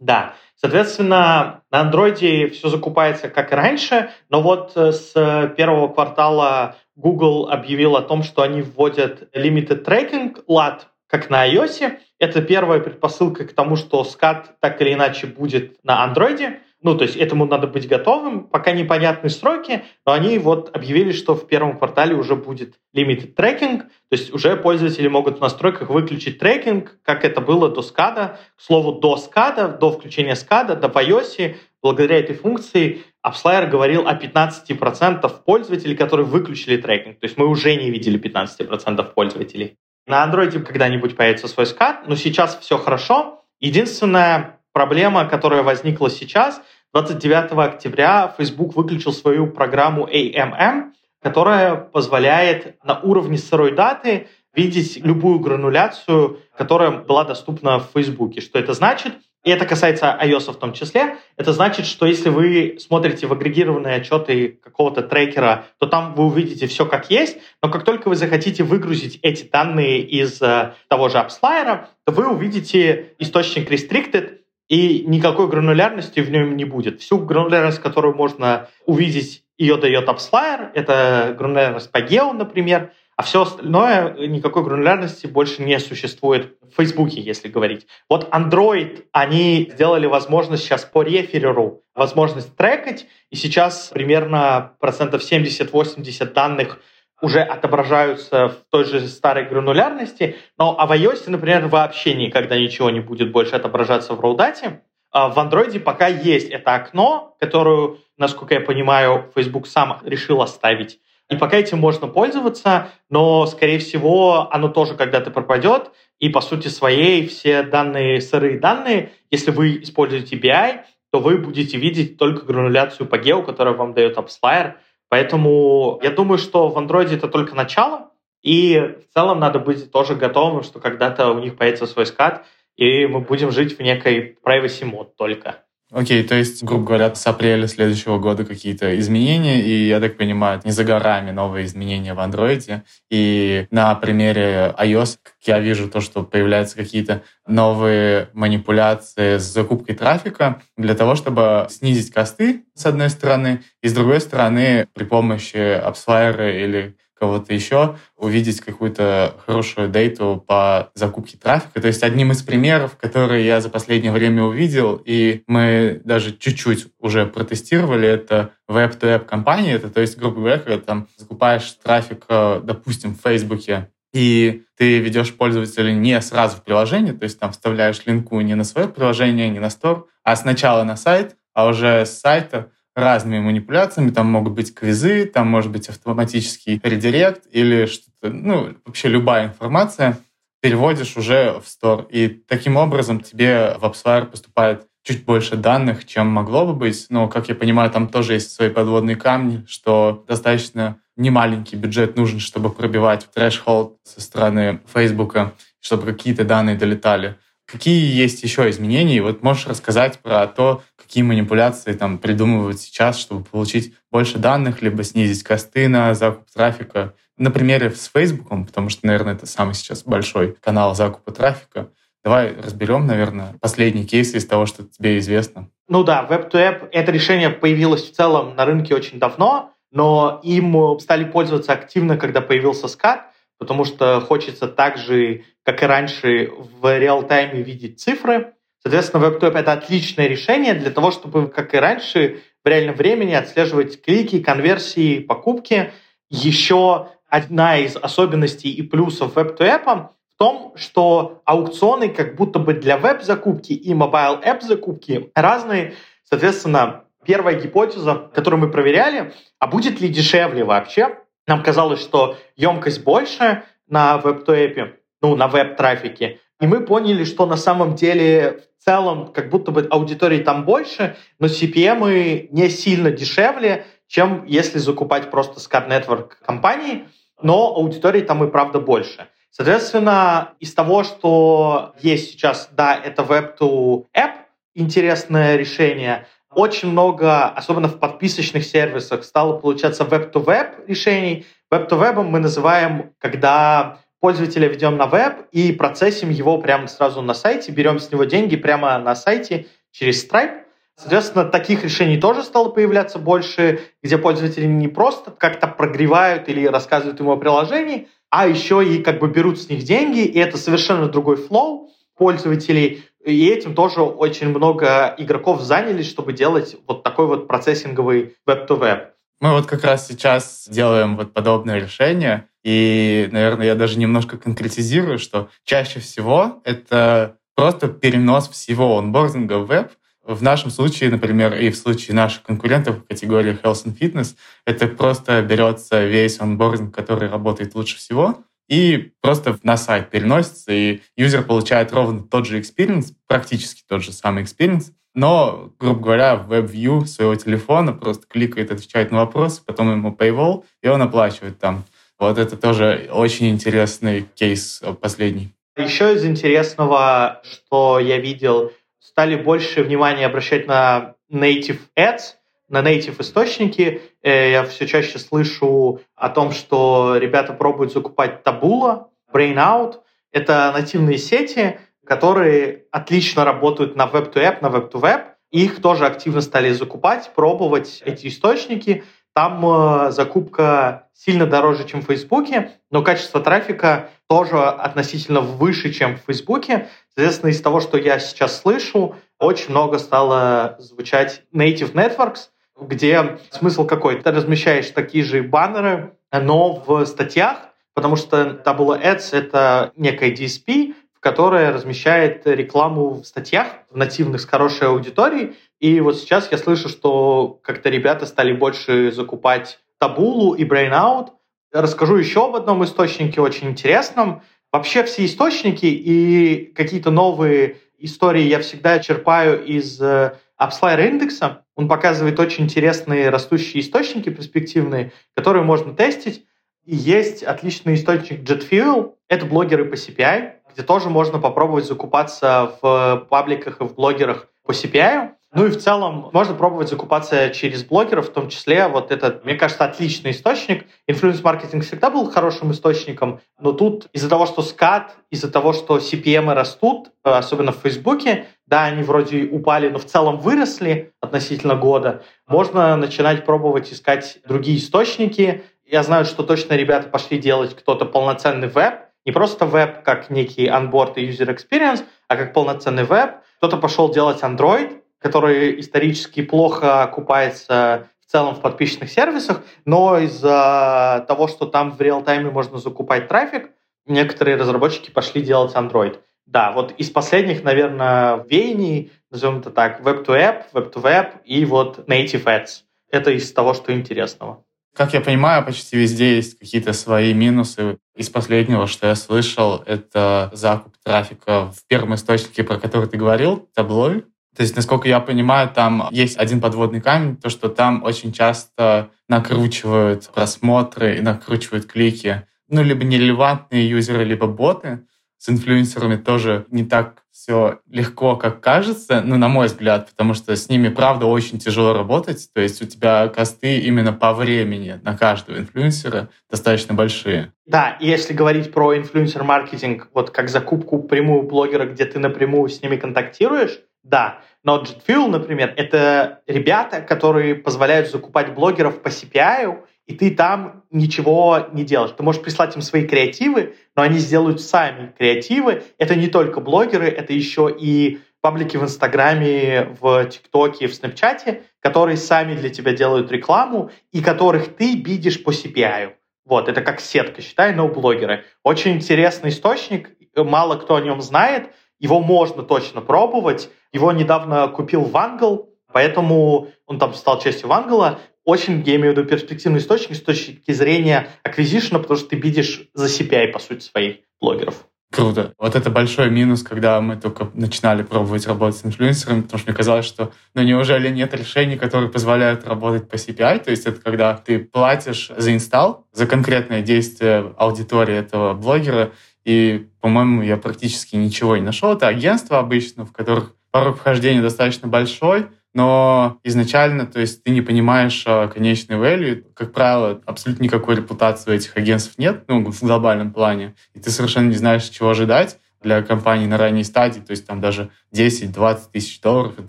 Да. 0.00 0.34
Соответственно, 0.60 1.62
на 1.70 1.80
андроиде 1.80 2.48
все 2.48 2.68
закупается 2.68 3.28
как 3.28 3.52
и 3.52 3.54
раньше, 3.54 4.10
но 4.28 4.42
вот 4.42 4.72
э, 4.74 4.90
с 4.90 5.12
первого 5.56 5.86
квартала 5.86 6.76
Google 6.96 7.48
объявил 7.48 7.94
о 7.94 8.02
том, 8.02 8.24
что 8.24 8.42
они 8.42 8.62
вводят 8.62 9.28
limited 9.32 9.84
tracking 9.84 10.44
LAT, 10.48 10.80
как 11.06 11.30
на 11.30 11.48
iOS. 11.48 11.98
Это 12.18 12.42
первая 12.42 12.80
предпосылка 12.80 13.46
к 13.46 13.52
тому, 13.52 13.76
что 13.76 14.02
скат 14.02 14.58
так 14.60 14.80
или 14.82 14.94
иначе 14.94 15.28
будет 15.28 15.76
на 15.84 16.02
андроиде. 16.02 16.60
Ну, 16.80 16.96
то 16.96 17.02
есть 17.02 17.16
этому 17.16 17.44
надо 17.44 17.66
быть 17.66 17.88
готовым. 17.88 18.44
Пока 18.44 18.70
непонятны 18.70 19.30
сроки, 19.30 19.82
но 20.06 20.12
они 20.12 20.38
вот 20.38 20.74
объявили, 20.76 21.10
что 21.10 21.34
в 21.34 21.48
первом 21.48 21.76
квартале 21.76 22.14
уже 22.14 22.36
будет 22.36 22.74
limited 22.94 23.34
tracking, 23.34 23.78
то 23.78 24.12
есть 24.12 24.32
уже 24.32 24.56
пользователи 24.56 25.08
могут 25.08 25.38
в 25.38 25.40
настройках 25.40 25.90
выключить 25.90 26.38
трекинг, 26.38 26.98
как 27.02 27.24
это 27.24 27.40
было 27.40 27.68
до 27.68 27.82
скада. 27.82 28.38
К 28.56 28.60
слову, 28.60 28.92
до 28.92 29.16
скада, 29.16 29.68
до 29.68 29.90
включения 29.90 30.36
скада, 30.36 30.76
до 30.76 30.86
iOS, 30.86 31.56
благодаря 31.82 32.18
этой 32.20 32.36
функции 32.36 33.02
AppsFlyer 33.26 33.68
говорил 33.68 34.06
о 34.06 34.14
15% 34.14 35.42
пользователей, 35.44 35.96
которые 35.96 36.26
выключили 36.26 36.76
трекинг. 36.76 37.18
То 37.18 37.26
есть 37.26 37.36
мы 37.36 37.46
уже 37.46 37.74
не 37.74 37.90
видели 37.90 38.20
15% 38.20 39.14
пользователей. 39.14 39.76
На 40.06 40.22
андроиде 40.22 40.60
когда-нибудь 40.60 41.16
появится 41.16 41.48
свой 41.48 41.66
скат, 41.66 42.06
но 42.06 42.14
сейчас 42.14 42.58
все 42.60 42.78
хорошо. 42.78 43.44
Единственная 43.60 44.57
проблема, 44.72 45.24
которая 45.26 45.62
возникла 45.62 46.10
сейчас. 46.10 46.60
29 46.94 47.52
октября 47.52 48.34
Facebook 48.36 48.74
выключил 48.74 49.12
свою 49.12 49.46
программу 49.46 50.06
AMM, 50.06 50.92
которая 51.22 51.76
позволяет 51.76 52.82
на 52.84 52.98
уровне 53.00 53.38
сырой 53.38 53.72
даты 53.72 54.28
видеть 54.54 54.98
любую 55.04 55.38
грануляцию, 55.38 56.40
которая 56.56 56.90
была 56.90 57.24
доступна 57.24 57.78
в 57.78 57.90
Facebook. 57.94 58.40
Что 58.40 58.58
это 58.58 58.72
значит? 58.72 59.14
И 59.44 59.50
это 59.50 59.66
касается 59.66 60.18
iOS 60.20 60.52
в 60.52 60.56
том 60.56 60.72
числе. 60.72 61.16
Это 61.36 61.52
значит, 61.52 61.86
что 61.86 62.06
если 62.06 62.28
вы 62.28 62.76
смотрите 62.80 63.26
в 63.26 63.32
агрегированные 63.32 63.96
отчеты 63.96 64.58
какого-то 64.62 65.02
трекера, 65.02 65.66
то 65.78 65.86
там 65.86 66.14
вы 66.14 66.24
увидите 66.24 66.66
все 66.66 66.84
как 66.86 67.10
есть, 67.10 67.38
но 67.62 67.70
как 67.70 67.84
только 67.84 68.08
вы 68.08 68.16
захотите 68.16 68.64
выгрузить 68.64 69.20
эти 69.22 69.44
данные 69.44 70.00
из 70.00 70.42
uh, 70.42 70.72
того 70.88 71.08
же 71.08 71.18
AppsFlyer, 71.18 71.86
то 72.04 72.12
вы 72.12 72.28
увидите 72.28 73.14
источник 73.20 73.70
restricted, 73.70 74.37
и 74.68 75.04
никакой 75.06 75.48
гранулярности 75.48 76.20
в 76.20 76.30
нем 76.30 76.56
не 76.56 76.64
будет. 76.64 77.00
Всю 77.00 77.18
гранулярность, 77.18 77.80
которую 77.80 78.14
можно 78.14 78.68
увидеть, 78.86 79.44
ее 79.56 79.76
дает 79.76 80.08
AppsFlyer, 80.08 80.70
это 80.74 81.34
гранулярность 81.36 81.90
по 81.90 82.00
гео, 82.00 82.32
например, 82.32 82.92
а 83.16 83.24
все 83.24 83.42
остальное, 83.42 84.28
никакой 84.28 84.62
гранулярности 84.62 85.26
больше 85.26 85.62
не 85.62 85.80
существует 85.80 86.56
в 86.62 86.76
Фейсбуке, 86.76 87.20
если 87.20 87.48
говорить. 87.48 87.88
Вот 88.08 88.28
Android, 88.30 89.06
они 89.10 89.68
сделали 89.72 90.06
возможность 90.06 90.62
сейчас 90.62 90.84
по 90.84 91.02
рефереру, 91.02 91.82
возможность 91.96 92.54
трекать, 92.56 93.06
и 93.30 93.34
сейчас 93.34 93.90
примерно 93.92 94.74
процентов 94.78 95.22
70-80 95.22 96.32
данных 96.32 96.78
уже 97.20 97.40
отображаются 97.40 98.48
в 98.48 98.56
той 98.70 98.84
же 98.84 99.06
старой 99.08 99.44
гранулярности, 99.44 100.36
но 100.56 100.76
а 100.78 100.86
в 100.86 100.92
iOS, 100.92 101.24
например, 101.28 101.66
вообще 101.66 102.14
никогда 102.14 102.56
ничего 102.58 102.90
не 102.90 103.00
будет 103.00 103.32
больше 103.32 103.56
отображаться 103.56 104.14
в 104.14 104.20
роудате. 104.20 104.82
А 105.10 105.28
в 105.28 105.38
Android 105.38 105.78
пока 105.80 106.06
есть 106.06 106.50
это 106.50 106.74
окно, 106.74 107.36
которое, 107.40 107.96
насколько 108.18 108.54
я 108.54 108.60
понимаю, 108.60 109.30
Facebook 109.34 109.66
сам 109.66 110.00
решил 110.04 110.42
оставить. 110.42 111.00
И 111.30 111.36
пока 111.36 111.58
этим 111.58 111.78
можно 111.78 112.06
пользоваться, 112.06 112.88
но, 113.10 113.46
скорее 113.46 113.78
всего, 113.78 114.48
оно 114.50 114.68
тоже 114.68 114.94
когда-то 114.94 115.30
пропадет, 115.30 115.90
и 116.18 116.30
по 116.30 116.40
сути 116.40 116.68
своей 116.68 117.26
все 117.26 117.62
данные, 117.62 118.20
сырые 118.20 118.58
данные, 118.58 119.12
если 119.30 119.50
вы 119.50 119.82
используете 119.82 120.36
BI, 120.36 120.80
то 121.10 121.20
вы 121.20 121.38
будете 121.38 121.78
видеть 121.78 122.18
только 122.18 122.44
грануляцию 122.44 123.06
по 123.06 123.18
гео, 123.18 123.42
которую 123.42 123.76
вам 123.76 123.92
дает 123.92 124.16
AppsFlyer, 124.16 124.74
Поэтому 125.08 125.98
я 126.02 126.10
думаю, 126.10 126.38
что 126.38 126.68
в 126.68 126.76
Android 126.76 127.14
это 127.14 127.28
только 127.28 127.54
начало, 127.54 128.10
и 128.42 128.78
в 128.78 129.14
целом 129.14 129.40
надо 129.40 129.58
быть 129.58 129.90
тоже 129.90 130.14
готовым, 130.14 130.62
что 130.62 130.80
когда-то 130.80 131.30
у 131.30 131.38
них 131.40 131.56
появится 131.56 131.86
свой 131.86 132.06
скат, 132.06 132.46
и 132.76 133.06
мы 133.06 133.20
будем 133.20 133.50
жить 133.50 133.78
в 133.78 133.82
некой 133.82 134.38
privacy 134.44 134.84
мод 134.84 135.16
только. 135.16 135.64
Окей, 135.90 136.22
то 136.22 136.34
есть, 136.34 136.62
грубо 136.62 136.84
говоря, 136.84 137.14
с 137.14 137.26
апреля 137.26 137.66
следующего 137.66 138.18
года 138.18 138.44
какие-то 138.44 138.98
изменения, 138.98 139.62
и, 139.62 139.88
я 139.88 140.00
так 140.00 140.18
понимаю, 140.18 140.60
не 140.64 140.70
за 140.70 140.84
горами 140.84 141.30
новые 141.30 141.64
изменения 141.64 142.12
в 142.12 142.20
андроиде. 142.20 142.82
И 143.08 143.66
на 143.70 143.94
примере 143.94 144.74
iOS, 144.78 145.16
я 145.46 145.60
вижу, 145.60 145.88
то, 145.88 146.02
что 146.02 146.24
появляются 146.24 146.76
какие-то 146.76 147.22
новые 147.46 148.28
манипуляции 148.34 149.38
с 149.38 149.44
закупкой 149.44 149.94
трафика 149.94 150.60
для 150.76 150.94
того, 150.94 151.14
чтобы 151.14 151.66
снизить 151.70 152.12
косты, 152.12 152.64
с 152.74 152.84
одной 152.84 153.08
стороны, 153.08 153.62
и 153.82 153.88
с 153.88 153.94
другой 153.94 154.20
стороны, 154.20 154.88
при 154.92 155.04
помощи 155.04 155.56
AppsFlyer 155.56 156.64
или 156.64 156.96
кого-то 157.18 157.52
еще, 157.52 157.96
увидеть 158.16 158.60
какую-то 158.60 159.34
хорошую 159.46 159.88
дейту 159.88 160.42
по 160.46 160.90
закупке 160.94 161.36
трафика. 161.36 161.80
То 161.80 161.88
есть 161.88 162.02
одним 162.02 162.32
из 162.32 162.42
примеров, 162.42 162.96
которые 162.96 163.44
я 163.44 163.60
за 163.60 163.68
последнее 163.68 164.12
время 164.12 164.44
увидел, 164.44 165.00
и 165.04 165.42
мы 165.46 166.00
даже 166.04 166.36
чуть-чуть 166.36 166.86
уже 166.98 167.26
протестировали, 167.26 168.08
это 168.08 168.50
веб-то-веб 168.66 169.26
компании. 169.26 169.74
Это, 169.74 169.90
то 169.90 170.00
есть, 170.00 170.18
грубо 170.18 170.36
говоря, 170.36 170.58
когда 170.58 170.78
там 170.78 171.08
закупаешь 171.16 171.70
трафик, 171.82 172.24
э, 172.28 172.60
допустим, 172.62 173.14
в 173.14 173.22
Фейсбуке, 173.22 173.88
и 174.12 174.62
ты 174.76 174.98
ведешь 174.98 175.34
пользователя 175.34 175.92
не 175.92 176.20
сразу 176.20 176.56
в 176.56 176.62
приложение, 176.62 177.12
то 177.12 177.24
есть 177.24 177.38
там 177.38 177.52
вставляешь 177.52 178.06
линку 178.06 178.40
не 178.40 178.54
на 178.54 178.64
свое 178.64 178.88
приложение, 178.88 179.50
не 179.50 179.58
на 179.58 179.70
стор, 179.70 180.08
а 180.22 180.36
сначала 180.36 180.84
на 180.84 180.96
сайт, 180.96 181.36
а 181.54 181.66
уже 181.66 182.06
с 182.06 182.20
сайта 182.20 182.70
разными 182.98 183.38
манипуляциями. 183.38 184.10
Там 184.10 184.30
могут 184.30 184.54
быть 184.54 184.74
квизы, 184.74 185.24
там 185.26 185.48
может 185.48 185.70
быть 185.70 185.88
автоматический 185.88 186.80
редирект 186.82 187.44
или 187.50 187.86
что-то, 187.86 188.30
ну, 188.32 188.74
вообще 188.84 189.08
любая 189.08 189.46
информация 189.46 190.18
переводишь 190.60 191.16
уже 191.16 191.60
в 191.64 191.68
стор. 191.68 192.06
И 192.10 192.28
таким 192.28 192.76
образом 192.76 193.20
тебе 193.20 193.76
в 193.78 193.84
AppsFire 193.84 194.26
поступает 194.26 194.86
чуть 195.04 195.24
больше 195.24 195.56
данных, 195.56 196.04
чем 196.04 196.26
могло 196.26 196.66
бы 196.66 196.74
быть. 196.74 197.06
Но, 197.08 197.28
как 197.28 197.48
я 197.48 197.54
понимаю, 197.54 197.90
там 197.90 198.08
тоже 198.08 198.34
есть 198.34 198.50
свои 198.50 198.68
подводные 198.68 199.16
камни, 199.16 199.64
что 199.66 200.24
достаточно 200.26 201.00
немаленький 201.16 201.78
бюджет 201.78 202.16
нужен, 202.16 202.40
чтобы 202.40 202.70
пробивать 202.70 203.28
трэш-холд 203.32 203.96
со 204.04 204.20
стороны 204.20 204.80
Фейсбука, 204.92 205.52
чтобы 205.80 206.06
какие-то 206.06 206.44
данные 206.44 206.76
долетали. 206.76 207.36
Какие 207.70 208.16
есть 208.16 208.42
еще 208.42 208.70
изменения? 208.70 209.20
Вот 209.20 209.42
можешь 209.42 209.66
рассказать 209.66 210.20
про 210.20 210.46
то, 210.46 210.82
какие 210.96 211.22
манипуляции 211.22 211.92
там 211.92 212.16
придумывают 212.16 212.80
сейчас, 212.80 213.18
чтобы 213.18 213.44
получить 213.44 213.92
больше 214.10 214.38
данных, 214.38 214.80
либо 214.80 215.04
снизить 215.04 215.42
косты 215.42 215.86
на 215.88 216.14
закуп 216.14 216.48
трафика. 216.50 217.12
На 217.36 217.50
примере 217.50 217.90
с 217.90 218.10
Фейсбуком, 218.14 218.64
потому 218.64 218.88
что, 218.88 219.06
наверное, 219.06 219.34
это 219.34 219.44
самый 219.44 219.74
сейчас 219.74 220.02
большой 220.02 220.56
канал 220.62 220.94
закупа 220.94 221.30
трафика. 221.30 221.90
Давай 222.24 222.54
разберем, 222.54 223.06
наверное, 223.06 223.54
последний 223.60 224.06
кейс 224.06 224.32
из 224.32 224.46
того, 224.46 224.64
что 224.64 224.84
тебе 224.84 225.18
известно. 225.18 225.68
Ну 225.88 226.04
да, 226.04 226.26
Web2App, 226.28 226.88
это 226.90 227.12
решение 227.12 227.50
появилось 227.50 228.10
в 228.10 228.14
целом 228.14 228.56
на 228.56 228.64
рынке 228.64 228.94
очень 228.94 229.18
давно, 229.18 229.72
но 229.92 230.40
им 230.42 230.98
стали 231.00 231.24
пользоваться 231.24 231.74
активно, 231.74 232.16
когда 232.16 232.40
появился 232.40 232.88
SKAd 232.88 233.28
потому 233.58 233.84
что 233.84 234.20
хочется 234.20 234.68
так 234.68 234.96
же, 234.96 235.42
как 235.68 235.82
и 235.82 235.86
раньше, 235.86 236.50
в 236.80 236.98
real-time 236.98 237.54
е 237.54 237.60
видеть 237.60 238.00
цифры. 238.00 238.54
Соответственно, 238.82 239.26
Web2App— 239.26 239.52
это 239.54 239.72
отличное 239.72 240.26
решение 240.26 240.72
для 240.72 240.90
того, 240.90 241.10
чтобы, 241.10 241.48
как 241.48 241.74
и 241.74 241.76
раньше, 241.76 242.40
в 242.64 242.68
реальном 242.68 242.94
времени 242.94 243.34
отслеживать 243.34 244.00
клики, 244.02 244.42
конверсии, 244.42 245.18
покупки. 245.18 245.92
Еще 246.30 247.08
одна 247.28 247.76
из 247.76 247.96
особенностей 247.96 248.70
и 248.70 248.80
плюсов 248.80 249.36
веб-то-эпа 249.36 250.14
в 250.34 250.38
том, 250.38 250.72
что 250.74 251.42
аукционы 251.44 252.08
как 252.08 252.34
будто 252.34 252.58
бы 252.58 252.72
для 252.72 252.96
веб-закупки 252.96 253.74
и 253.74 253.92
mobile 253.92 254.39
app 254.39 254.62
закупки 254.62 255.30
разные. 255.34 255.96
Соответственно, 256.24 257.04
первая 257.26 257.60
гипотеза, 257.60 258.30
которую 258.32 258.60
мы 258.60 258.70
проверяли, 258.70 259.34
а 259.58 259.66
будет 259.66 260.00
ли 260.00 260.08
дешевле 260.08 260.64
вообще? 260.64 261.18
Нам 261.46 261.62
казалось, 261.62 262.00
что 262.00 262.38
емкость 262.56 263.04
больше 263.04 263.64
на 263.86 264.16
веб-то-эпе, 264.16 264.97
ну, 265.22 265.36
на 265.36 265.48
веб-трафике, 265.48 266.40
и 266.60 266.66
мы 266.66 266.80
поняли, 266.80 267.24
что 267.24 267.46
на 267.46 267.56
самом 267.56 267.94
деле 267.94 268.64
в 268.78 268.84
целом 268.84 269.32
как 269.32 269.50
будто 269.50 269.70
бы 269.70 269.86
аудитории 269.90 270.42
там 270.42 270.64
больше, 270.64 271.16
но 271.38 271.46
CPM 271.46 272.48
не 272.50 272.68
сильно 272.68 273.10
дешевле, 273.10 273.86
чем 274.08 274.44
если 274.46 274.78
закупать 274.78 275.30
просто 275.30 275.60
Scat 275.60 275.88
Network 275.88 276.32
компании, 276.44 277.06
но 277.40 277.74
аудитории 277.76 278.22
там 278.22 278.42
и 278.42 278.50
правда 278.50 278.80
больше. 278.80 279.28
Соответственно, 279.50 280.54
из 280.60 280.74
того, 280.74 281.04
что 281.04 281.94
есть 282.00 282.32
сейчас, 282.32 282.70
да, 282.72 282.96
это 282.96 283.22
Web2App, 283.22 284.32
интересное 284.74 285.56
решение, 285.56 286.26
очень 286.50 286.90
много, 286.90 287.44
особенно 287.44 287.88
в 287.88 287.98
подписочных 287.98 288.64
сервисах, 288.64 289.24
стало 289.24 289.58
получаться 289.58 290.04
Web-to-Web 290.04 290.86
решений. 290.86 291.46
Web-to-Web 291.70 292.22
мы 292.22 292.38
называем, 292.38 293.12
когда 293.18 293.98
пользователя 294.20 294.68
ведем 294.68 294.96
на 294.96 295.06
веб 295.06 295.46
и 295.52 295.72
процессим 295.72 296.30
его 296.30 296.58
прямо 296.58 296.86
сразу 296.86 297.22
на 297.22 297.34
сайте, 297.34 297.72
берем 297.72 297.98
с 297.98 298.10
него 298.10 298.24
деньги 298.24 298.56
прямо 298.56 298.98
на 298.98 299.14
сайте 299.14 299.66
через 299.92 300.26
Stripe. 300.26 300.62
Соответственно, 300.96 301.44
таких 301.44 301.84
решений 301.84 302.18
тоже 302.18 302.42
стало 302.42 302.70
появляться 302.70 303.20
больше, 303.20 303.80
где 304.02 304.18
пользователи 304.18 304.66
не 304.66 304.88
просто 304.88 305.30
как-то 305.30 305.68
прогревают 305.68 306.48
или 306.48 306.66
рассказывают 306.66 307.20
ему 307.20 307.32
о 307.32 307.36
приложении, 307.36 308.08
а 308.30 308.48
еще 308.48 308.84
и 308.84 309.02
как 309.02 309.20
бы 309.20 309.28
берут 309.28 309.60
с 309.60 309.68
них 309.68 309.84
деньги, 309.84 310.24
и 310.24 310.38
это 310.38 310.58
совершенно 310.58 311.08
другой 311.08 311.36
флоу 311.36 311.90
пользователей. 312.16 313.04
И 313.24 313.48
этим 313.48 313.74
тоже 313.74 314.00
очень 314.02 314.48
много 314.48 315.14
игроков 315.18 315.60
занялись, 315.60 316.08
чтобы 316.08 316.32
делать 316.32 316.76
вот 316.88 317.04
такой 317.04 317.26
вот 317.26 317.46
процессинговый 317.46 318.34
веб-то-веб. 318.44 319.12
Мы 319.40 319.52
вот 319.52 319.66
как 319.66 319.84
раз 319.84 320.08
сейчас 320.08 320.66
делаем 320.68 321.16
вот 321.16 321.32
подобное 321.32 321.78
решение, 321.78 322.48
и, 322.64 323.28
наверное, 323.30 323.66
я 323.66 323.74
даже 323.76 323.98
немножко 323.98 324.36
конкретизирую, 324.36 325.20
что 325.20 325.48
чаще 325.64 326.00
всего 326.00 326.60
это 326.64 327.36
просто 327.54 327.86
перенос 327.88 328.48
всего 328.48 328.98
онбординга 328.98 329.58
в 329.58 329.66
веб. 329.66 329.92
В 330.24 330.42
нашем 330.42 330.70
случае, 330.70 331.10
например, 331.10 331.54
и 331.54 331.70
в 331.70 331.76
случае 331.76 332.16
наших 332.16 332.42
конкурентов 332.42 332.98
в 332.98 333.06
категории 333.06 333.58
Health 333.62 333.86
and 333.86 333.96
Fitness, 333.96 334.34
это 334.66 334.88
просто 334.88 335.40
берется 335.40 336.04
весь 336.04 336.40
онбординг, 336.40 336.92
который 336.94 337.30
работает 337.30 337.76
лучше 337.76 337.96
всего, 337.96 338.44
и 338.68 339.12
просто 339.22 339.58
на 339.62 339.76
сайт 339.76 340.10
переносится, 340.10 340.72
и 340.72 341.00
юзер 341.16 341.44
получает 341.44 341.92
ровно 341.92 342.22
тот 342.22 342.46
же 342.46 342.60
experience, 342.60 343.14
практически 343.26 343.82
тот 343.88 344.02
же 344.02 344.12
самый 344.12 344.42
experience, 344.42 344.92
но, 345.18 345.72
грубо 345.80 346.00
говоря, 346.00 346.36
в 346.36 346.52
WebView 346.52 347.04
своего 347.04 347.34
телефона 347.34 347.92
просто 347.92 348.24
кликает, 348.28 348.70
отвечает 348.70 349.10
на 349.10 349.18
вопросы, 349.18 349.60
потом 349.66 349.90
ему 349.90 350.14
paywall, 350.14 350.64
и 350.80 350.86
он 350.86 351.02
оплачивает 351.02 351.58
там. 351.58 351.82
Вот 352.20 352.38
это 352.38 352.56
тоже 352.56 353.10
очень 353.12 353.48
интересный 353.48 354.28
кейс 354.36 354.80
последний. 355.00 355.48
Еще 355.76 356.14
из 356.14 356.24
интересного, 356.24 357.42
что 357.42 357.98
я 357.98 358.18
видел, 358.18 358.70
стали 359.00 359.34
больше 359.34 359.82
внимания 359.82 360.24
обращать 360.24 360.68
на 360.68 361.16
native 361.32 361.80
ads, 361.98 362.34
на 362.68 362.80
native 362.80 363.20
источники. 363.20 364.00
Э, 364.22 364.52
я 364.52 364.64
все 364.66 364.86
чаще 364.86 365.18
слышу 365.18 366.00
о 366.14 366.28
том, 366.28 366.52
что 366.52 367.16
ребята 367.16 367.54
пробуют 367.54 367.92
закупать 367.92 368.42
Taboola, 368.44 369.06
Brainout. 369.34 369.94
Это 370.30 370.70
нативные 370.72 371.18
сети, 371.18 371.80
которые 372.08 372.86
отлично 372.90 373.44
работают 373.44 373.94
на 373.94 374.06
web-to-app, 374.06 374.58
на 374.62 374.68
web-to-web. 374.68 375.24
Их 375.50 375.82
тоже 375.82 376.06
активно 376.06 376.40
стали 376.40 376.72
закупать, 376.72 377.30
пробовать 377.34 378.02
эти 378.04 378.28
источники. 378.28 379.04
Там 379.34 379.64
э, 379.64 380.10
закупка 380.10 381.08
сильно 381.12 381.46
дороже, 381.46 381.86
чем 381.86 382.00
в 382.00 382.06
Фейсбуке, 382.06 382.72
но 382.90 383.02
качество 383.02 383.40
трафика 383.40 384.08
тоже 384.26 384.58
относительно 384.58 385.40
выше, 385.40 385.92
чем 385.92 386.16
в 386.16 386.20
Фейсбуке. 386.22 386.88
Соответственно, 387.14 387.50
из 387.50 387.60
того, 387.60 387.80
что 387.80 387.98
я 387.98 388.18
сейчас 388.18 388.58
слышу, 388.60 389.14
очень 389.38 389.70
много 389.70 389.98
стало 389.98 390.76
звучать 390.78 391.42
native 391.54 391.92
networks, 391.92 392.48
где 392.80 393.38
смысл 393.50 393.86
какой? 393.86 394.20
Ты 394.20 394.30
размещаешь 394.30 394.90
такие 394.90 395.24
же 395.24 395.42
баннеры, 395.42 396.14
но 396.32 396.74
в 396.74 397.04
статьях, 397.04 397.68
потому 397.94 398.16
что 398.16 398.60
Tabula 398.64 399.02
Ads— 399.02 399.28
это 399.32 399.92
некая 399.96 400.30
DSP, 400.30 400.94
которая 401.20 401.72
размещает 401.72 402.46
рекламу 402.46 403.20
в 403.20 403.24
статьях 403.24 403.66
нативных 403.92 404.40
с 404.40 404.46
хорошей 404.46 404.88
аудиторией. 404.88 405.56
И 405.80 406.00
вот 406.00 406.16
сейчас 406.16 406.50
я 406.50 406.58
слышу, 406.58 406.88
что 406.88 407.58
как-то 407.62 407.88
ребята 407.88 408.26
стали 408.26 408.52
больше 408.52 409.12
закупать 409.12 409.78
Табулу 409.98 410.54
и 410.54 410.64
Brainout. 410.64 411.30
Расскажу 411.72 412.16
еще 412.16 412.46
об 412.46 412.56
одном 412.56 412.84
источнике 412.84 413.40
очень 413.40 413.68
интересном. 413.68 414.42
Вообще 414.72 415.02
все 415.04 415.24
источники 415.24 415.86
и 415.86 416.72
какие-то 416.74 417.10
новые 417.10 417.78
истории 417.98 418.42
я 418.42 418.60
всегда 418.60 418.98
черпаю 418.98 419.64
из 419.64 420.00
э, 420.00 420.34
AppsFlyer 420.60 421.08
индекса. 421.08 421.64
Он 421.74 421.88
показывает 421.88 422.38
очень 422.38 422.64
интересные 422.64 423.30
растущие 423.30 423.82
источники 423.82 424.30
перспективные, 424.30 425.12
которые 425.34 425.64
можно 425.64 425.94
тестить. 425.94 426.44
И 426.84 426.94
есть 426.94 427.42
отличный 427.42 427.94
источник 427.94 428.40
JetFuel. 428.40 429.14
Это 429.28 429.46
блогеры 429.46 429.84
по 429.84 429.94
CPI 429.94 430.52
где 430.78 430.86
тоже 430.86 431.10
можно 431.10 431.40
попробовать 431.40 431.86
закупаться 431.86 432.70
в 432.80 433.26
пабликах 433.28 433.80
и 433.80 433.84
в 433.84 433.94
блогерах 433.94 434.46
по 434.64 434.70
CPI. 434.70 435.30
Ну 435.52 435.66
и 435.66 435.70
в 435.70 435.78
целом 435.78 436.30
можно 436.32 436.54
пробовать 436.54 436.88
закупаться 436.88 437.50
через 437.50 437.82
блогеров, 437.82 438.28
в 438.28 438.32
том 438.32 438.48
числе 438.48 438.86
вот 438.86 439.10
этот, 439.10 439.44
мне 439.44 439.56
кажется, 439.56 439.84
отличный 439.84 440.30
источник. 440.30 440.86
Инфлюенс-маркетинг 441.08 441.84
всегда 441.84 442.10
был 442.10 442.30
хорошим 442.30 442.70
источником, 442.70 443.40
но 443.58 443.72
тут 443.72 444.06
из-за 444.12 444.28
того, 444.28 444.46
что 444.46 444.62
SKAd, 444.62 445.16
из-за 445.30 445.50
того, 445.50 445.72
что 445.72 445.98
CPM 445.98 446.54
растут, 446.54 447.10
особенно 447.24 447.72
в 447.72 447.78
Фейсбуке, 447.78 448.46
да, 448.68 448.84
они 448.84 449.02
вроде 449.02 449.46
упали, 449.46 449.88
но 449.88 449.98
в 449.98 450.04
целом 450.04 450.38
выросли 450.38 451.12
относительно 451.20 451.74
года, 451.74 452.22
можно 452.46 452.94
начинать 452.96 453.44
пробовать 453.44 453.92
искать 453.92 454.38
другие 454.46 454.78
источники. 454.78 455.64
Я 455.84 456.04
знаю, 456.04 456.24
что 456.24 456.44
точно 456.44 456.74
ребята 456.74 457.08
пошли 457.08 457.38
делать 457.38 457.74
кто-то 457.74 458.04
полноценный 458.04 458.68
веб, 458.68 459.07
не 459.24 459.32
просто 459.32 459.66
веб 459.66 460.02
как 460.02 460.30
некий 460.30 460.66
onboard 460.66 461.18
и 461.18 461.28
user 461.28 461.54
experience, 461.54 462.04
а 462.28 462.36
как 462.36 462.52
полноценный 462.52 463.04
веб. 463.04 463.36
Кто-то 463.58 463.76
пошел 463.76 464.12
делать 464.12 464.42
Android, 464.42 465.00
который 465.18 465.80
исторически 465.80 466.42
плохо 466.42 467.02
окупается 467.02 468.08
в 468.20 468.30
целом 468.30 468.54
в 468.54 468.60
подписчных 468.60 469.10
сервисах, 469.10 469.62
но 469.84 470.18
из-за 470.18 471.24
того, 471.26 471.48
что 471.48 471.66
там 471.66 471.90
в 471.92 472.00
реал-тайме 472.00 472.50
можно 472.50 472.78
закупать 472.78 473.26
трафик, 473.26 473.70
некоторые 474.06 474.56
разработчики 474.56 475.10
пошли 475.10 475.42
делать 475.42 475.74
Android. 475.74 476.20
Да, 476.46 476.72
вот 476.72 476.92
из 476.92 477.10
последних, 477.10 477.62
наверное, 477.62 478.44
веяний, 478.48 479.12
назовем 479.30 479.58
это 479.58 479.70
так, 479.70 480.00
Web-to-App, 480.00 480.64
Web-to-Web 480.72 481.42
и 481.44 481.64
вот 481.64 482.08
Native 482.08 482.44
Ads. 482.44 482.84
Это 483.10 483.32
из 483.32 483.52
того, 483.52 483.74
что 483.74 483.92
интересного. 483.92 484.64
Как 484.94 485.14
я 485.14 485.20
понимаю, 485.20 485.64
почти 485.64 485.96
везде 485.96 486.36
есть 486.36 486.58
какие-то 486.58 486.92
свои 486.92 487.32
минусы. 487.32 487.98
Из 488.16 488.30
последнего, 488.30 488.86
что 488.88 489.06
я 489.06 489.14
слышал, 489.14 489.82
это 489.86 490.50
закуп 490.52 490.94
трафика 491.04 491.70
в 491.70 491.86
первом 491.86 492.14
источнике, 492.14 492.64
про 492.64 492.78
который 492.78 493.08
ты 493.08 493.16
говорил, 493.16 493.68
таблой. 493.74 494.24
То 494.56 494.62
есть, 494.62 494.74
насколько 494.74 495.08
я 495.08 495.20
понимаю, 495.20 495.70
там 495.70 496.08
есть 496.10 496.36
один 496.36 496.60
подводный 496.60 497.00
камень, 497.00 497.36
то, 497.36 497.48
что 497.48 497.68
там 497.68 498.02
очень 498.02 498.32
часто 498.32 499.10
накручивают 499.28 500.28
просмотры 500.34 501.18
и 501.18 501.20
накручивают 501.20 501.86
клики. 501.86 502.44
Ну, 502.68 502.82
либо 502.82 503.04
нерелевантные 503.04 503.88
юзеры, 503.88 504.24
либо 504.24 504.48
боты. 504.48 505.06
С 505.38 505.48
инфлюенсерами 505.48 506.16
тоже 506.16 506.66
не 506.70 506.84
так 506.84 507.22
все 507.30 507.78
легко, 507.88 508.34
как 508.34 508.60
кажется, 508.60 509.22
ну, 509.24 509.36
на 509.36 509.46
мой 509.46 509.68
взгляд, 509.68 510.10
потому 510.10 510.34
что 510.34 510.56
с 510.56 510.68
ними, 510.68 510.88
правда, 510.88 511.26
очень 511.26 511.60
тяжело 511.60 511.92
работать. 511.92 512.48
То 512.52 512.60
есть 512.60 512.82
у 512.82 512.86
тебя 512.86 513.28
косты 513.28 513.78
именно 513.78 514.12
по 514.12 514.32
времени 514.32 515.00
на 515.04 515.16
каждого 515.16 515.56
инфлюенсера 515.56 516.30
достаточно 516.50 516.94
большие. 516.94 517.52
Да, 517.64 517.96
и 518.00 518.08
если 518.08 518.34
говорить 518.34 518.72
про 518.72 518.96
инфлюенсер-маркетинг, 518.96 520.08
вот 520.12 520.30
как 520.30 520.48
закупку 520.48 520.98
прямую 521.00 521.42
блогера, 521.42 521.86
где 521.86 522.04
ты 522.06 522.18
напрямую 522.18 522.68
с 522.68 522.82
ними 522.82 522.96
контактируешь, 522.96 523.78
да. 524.02 524.40
Но 524.64 524.82
JetFuel, 524.82 525.28
например, 525.28 525.72
это 525.76 526.40
ребята, 526.48 527.00
которые 527.00 527.54
позволяют 527.54 528.10
закупать 528.10 528.52
блогеров 528.52 529.00
по 529.00 529.08
CPI, 529.08 529.78
и 530.06 530.14
ты 530.14 530.30
там 530.30 530.84
ничего 530.90 531.68
не 531.72 531.84
делаешь. 531.84 532.14
Ты 532.16 532.22
можешь 532.22 532.42
прислать 532.42 532.74
им 532.74 532.82
свои 532.82 533.06
креативы, 533.06 533.76
но 533.98 534.04
они 534.04 534.18
сделают 534.18 534.60
сами 534.60 535.12
креативы. 535.18 535.82
Это 535.98 536.14
не 536.14 536.28
только 536.28 536.60
блогеры, 536.60 537.08
это 537.08 537.32
еще 537.32 537.68
и 537.68 538.20
паблики 538.40 538.76
в 538.76 538.84
Инстаграме, 538.84 539.96
в 540.00 540.24
ТикТоке, 540.26 540.86
в 540.86 540.94
Снапчате, 540.94 541.64
которые 541.80 542.16
сами 542.16 542.54
для 542.54 542.70
тебя 542.70 542.92
делают 542.92 543.32
рекламу 543.32 543.90
и 544.12 544.22
которых 544.22 544.76
ты 544.76 544.94
видишь 544.94 545.42
по 545.42 545.50
CPI. 545.50 546.12
Вот, 546.44 546.68
это 546.68 546.80
как 546.80 547.00
сетка, 547.00 547.42
считай, 547.42 547.74
но 547.74 547.88
блогеры. 547.88 548.44
Очень 548.62 548.92
интересный 548.92 549.50
источник, 549.50 550.10
мало 550.36 550.76
кто 550.76 550.94
о 550.94 551.00
нем 551.00 551.20
знает, 551.20 551.72
его 551.98 552.20
можно 552.20 552.62
точно 552.62 553.00
пробовать. 553.00 553.68
Его 553.92 554.12
недавно 554.12 554.68
купил 554.68 555.02
Вангл, 555.02 555.74
поэтому 555.92 556.68
он 556.86 557.00
там 557.00 557.14
стал 557.14 557.40
частью 557.40 557.68
Вангла. 557.68 558.20
Очень, 558.48 558.82
я 558.86 558.96
имею 558.96 559.12
в 559.12 559.18
виду, 559.18 559.28
перспективный 559.28 559.78
источник 559.78 560.16
с 560.16 560.22
точки 560.22 560.72
зрения 560.72 561.28
аквизишена, 561.42 561.98
потому 561.98 562.18
что 562.18 562.30
ты 562.30 562.36
видишь 562.36 562.88
за 562.94 563.04
CPI, 563.04 563.48
по 563.48 563.58
сути, 563.58 563.84
своих 563.84 564.16
блогеров. 564.40 564.86
Круто. 565.12 565.52
Вот 565.58 565.76
это 565.76 565.90
большой 565.90 566.30
минус, 566.30 566.62
когда 566.62 566.98
мы 567.02 567.16
только 567.16 567.50
начинали 567.52 568.02
пробовать 568.02 568.46
работать 568.46 568.80
с 568.80 568.86
инфлюенсерами, 568.86 569.42
потому 569.42 569.58
что 569.58 569.68
мне 569.68 569.76
казалось, 569.76 570.06
что 570.06 570.32
ну 570.54 570.62
неужели 570.62 571.10
нет 571.10 571.34
решений, 571.34 571.76
которые 571.76 572.08
позволяют 572.08 572.66
работать 572.66 573.06
по 573.06 573.16
CPI? 573.16 573.64
То 573.64 573.70
есть 573.70 573.84
это 573.84 574.00
когда 574.00 574.32
ты 574.32 574.60
платишь 574.60 575.30
за 575.36 575.52
инсталл, 575.52 576.06
за 576.14 576.26
конкретное 576.26 576.80
действие 576.80 577.52
аудитории 577.58 578.16
этого 578.16 578.54
блогера, 578.54 579.12
и, 579.44 579.88
по-моему, 580.00 580.40
я 580.40 580.56
практически 580.56 581.16
ничего 581.16 581.58
не 581.58 581.64
нашел. 581.64 581.92
Это 581.92 582.08
агентство 582.08 582.58
обычно, 582.58 583.04
в 583.04 583.12
которых 583.12 583.54
порог 583.70 583.98
вхождения 583.98 584.40
достаточно 584.40 584.88
большой, 584.88 585.48
но 585.74 586.38
изначально, 586.44 587.06
то 587.06 587.20
есть 587.20 587.44
ты 587.44 587.50
не 587.50 587.60
понимаешь 587.60 588.24
а, 588.26 588.48
конечный 588.48 588.96
value. 588.96 589.44
Как 589.54 589.72
правило, 589.72 590.20
абсолютно 590.26 590.64
никакой 590.64 590.96
репутации 590.96 591.50
у 591.50 591.54
этих 591.54 591.76
агентств 591.76 592.18
нет, 592.18 592.44
ну, 592.48 592.70
в 592.70 592.82
глобальном 592.82 593.32
плане, 593.32 593.74
и 593.94 594.00
ты 594.00 594.10
совершенно 594.10 594.48
не 594.48 594.56
знаешь, 594.56 594.88
чего 594.88 595.10
ожидать 595.10 595.58
для 595.82 596.02
компании 596.02 596.46
на 596.46 596.58
ранней 596.58 596.84
стадии, 596.84 597.20
то 597.20 597.30
есть 597.30 597.46
там 597.46 597.60
даже 597.60 597.90
10-20 598.12 598.80
тысяч 598.92 599.20
долларов, 599.20 599.52
это 599.58 599.68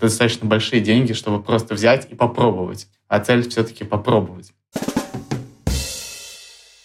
достаточно 0.00 0.48
большие 0.48 0.80
деньги, 0.80 1.12
чтобы 1.12 1.42
просто 1.42 1.74
взять 1.74 2.10
и 2.10 2.14
попробовать. 2.14 2.88
А 3.08 3.20
цель 3.20 3.48
все-таки 3.48 3.84
попробовать. 3.84 4.52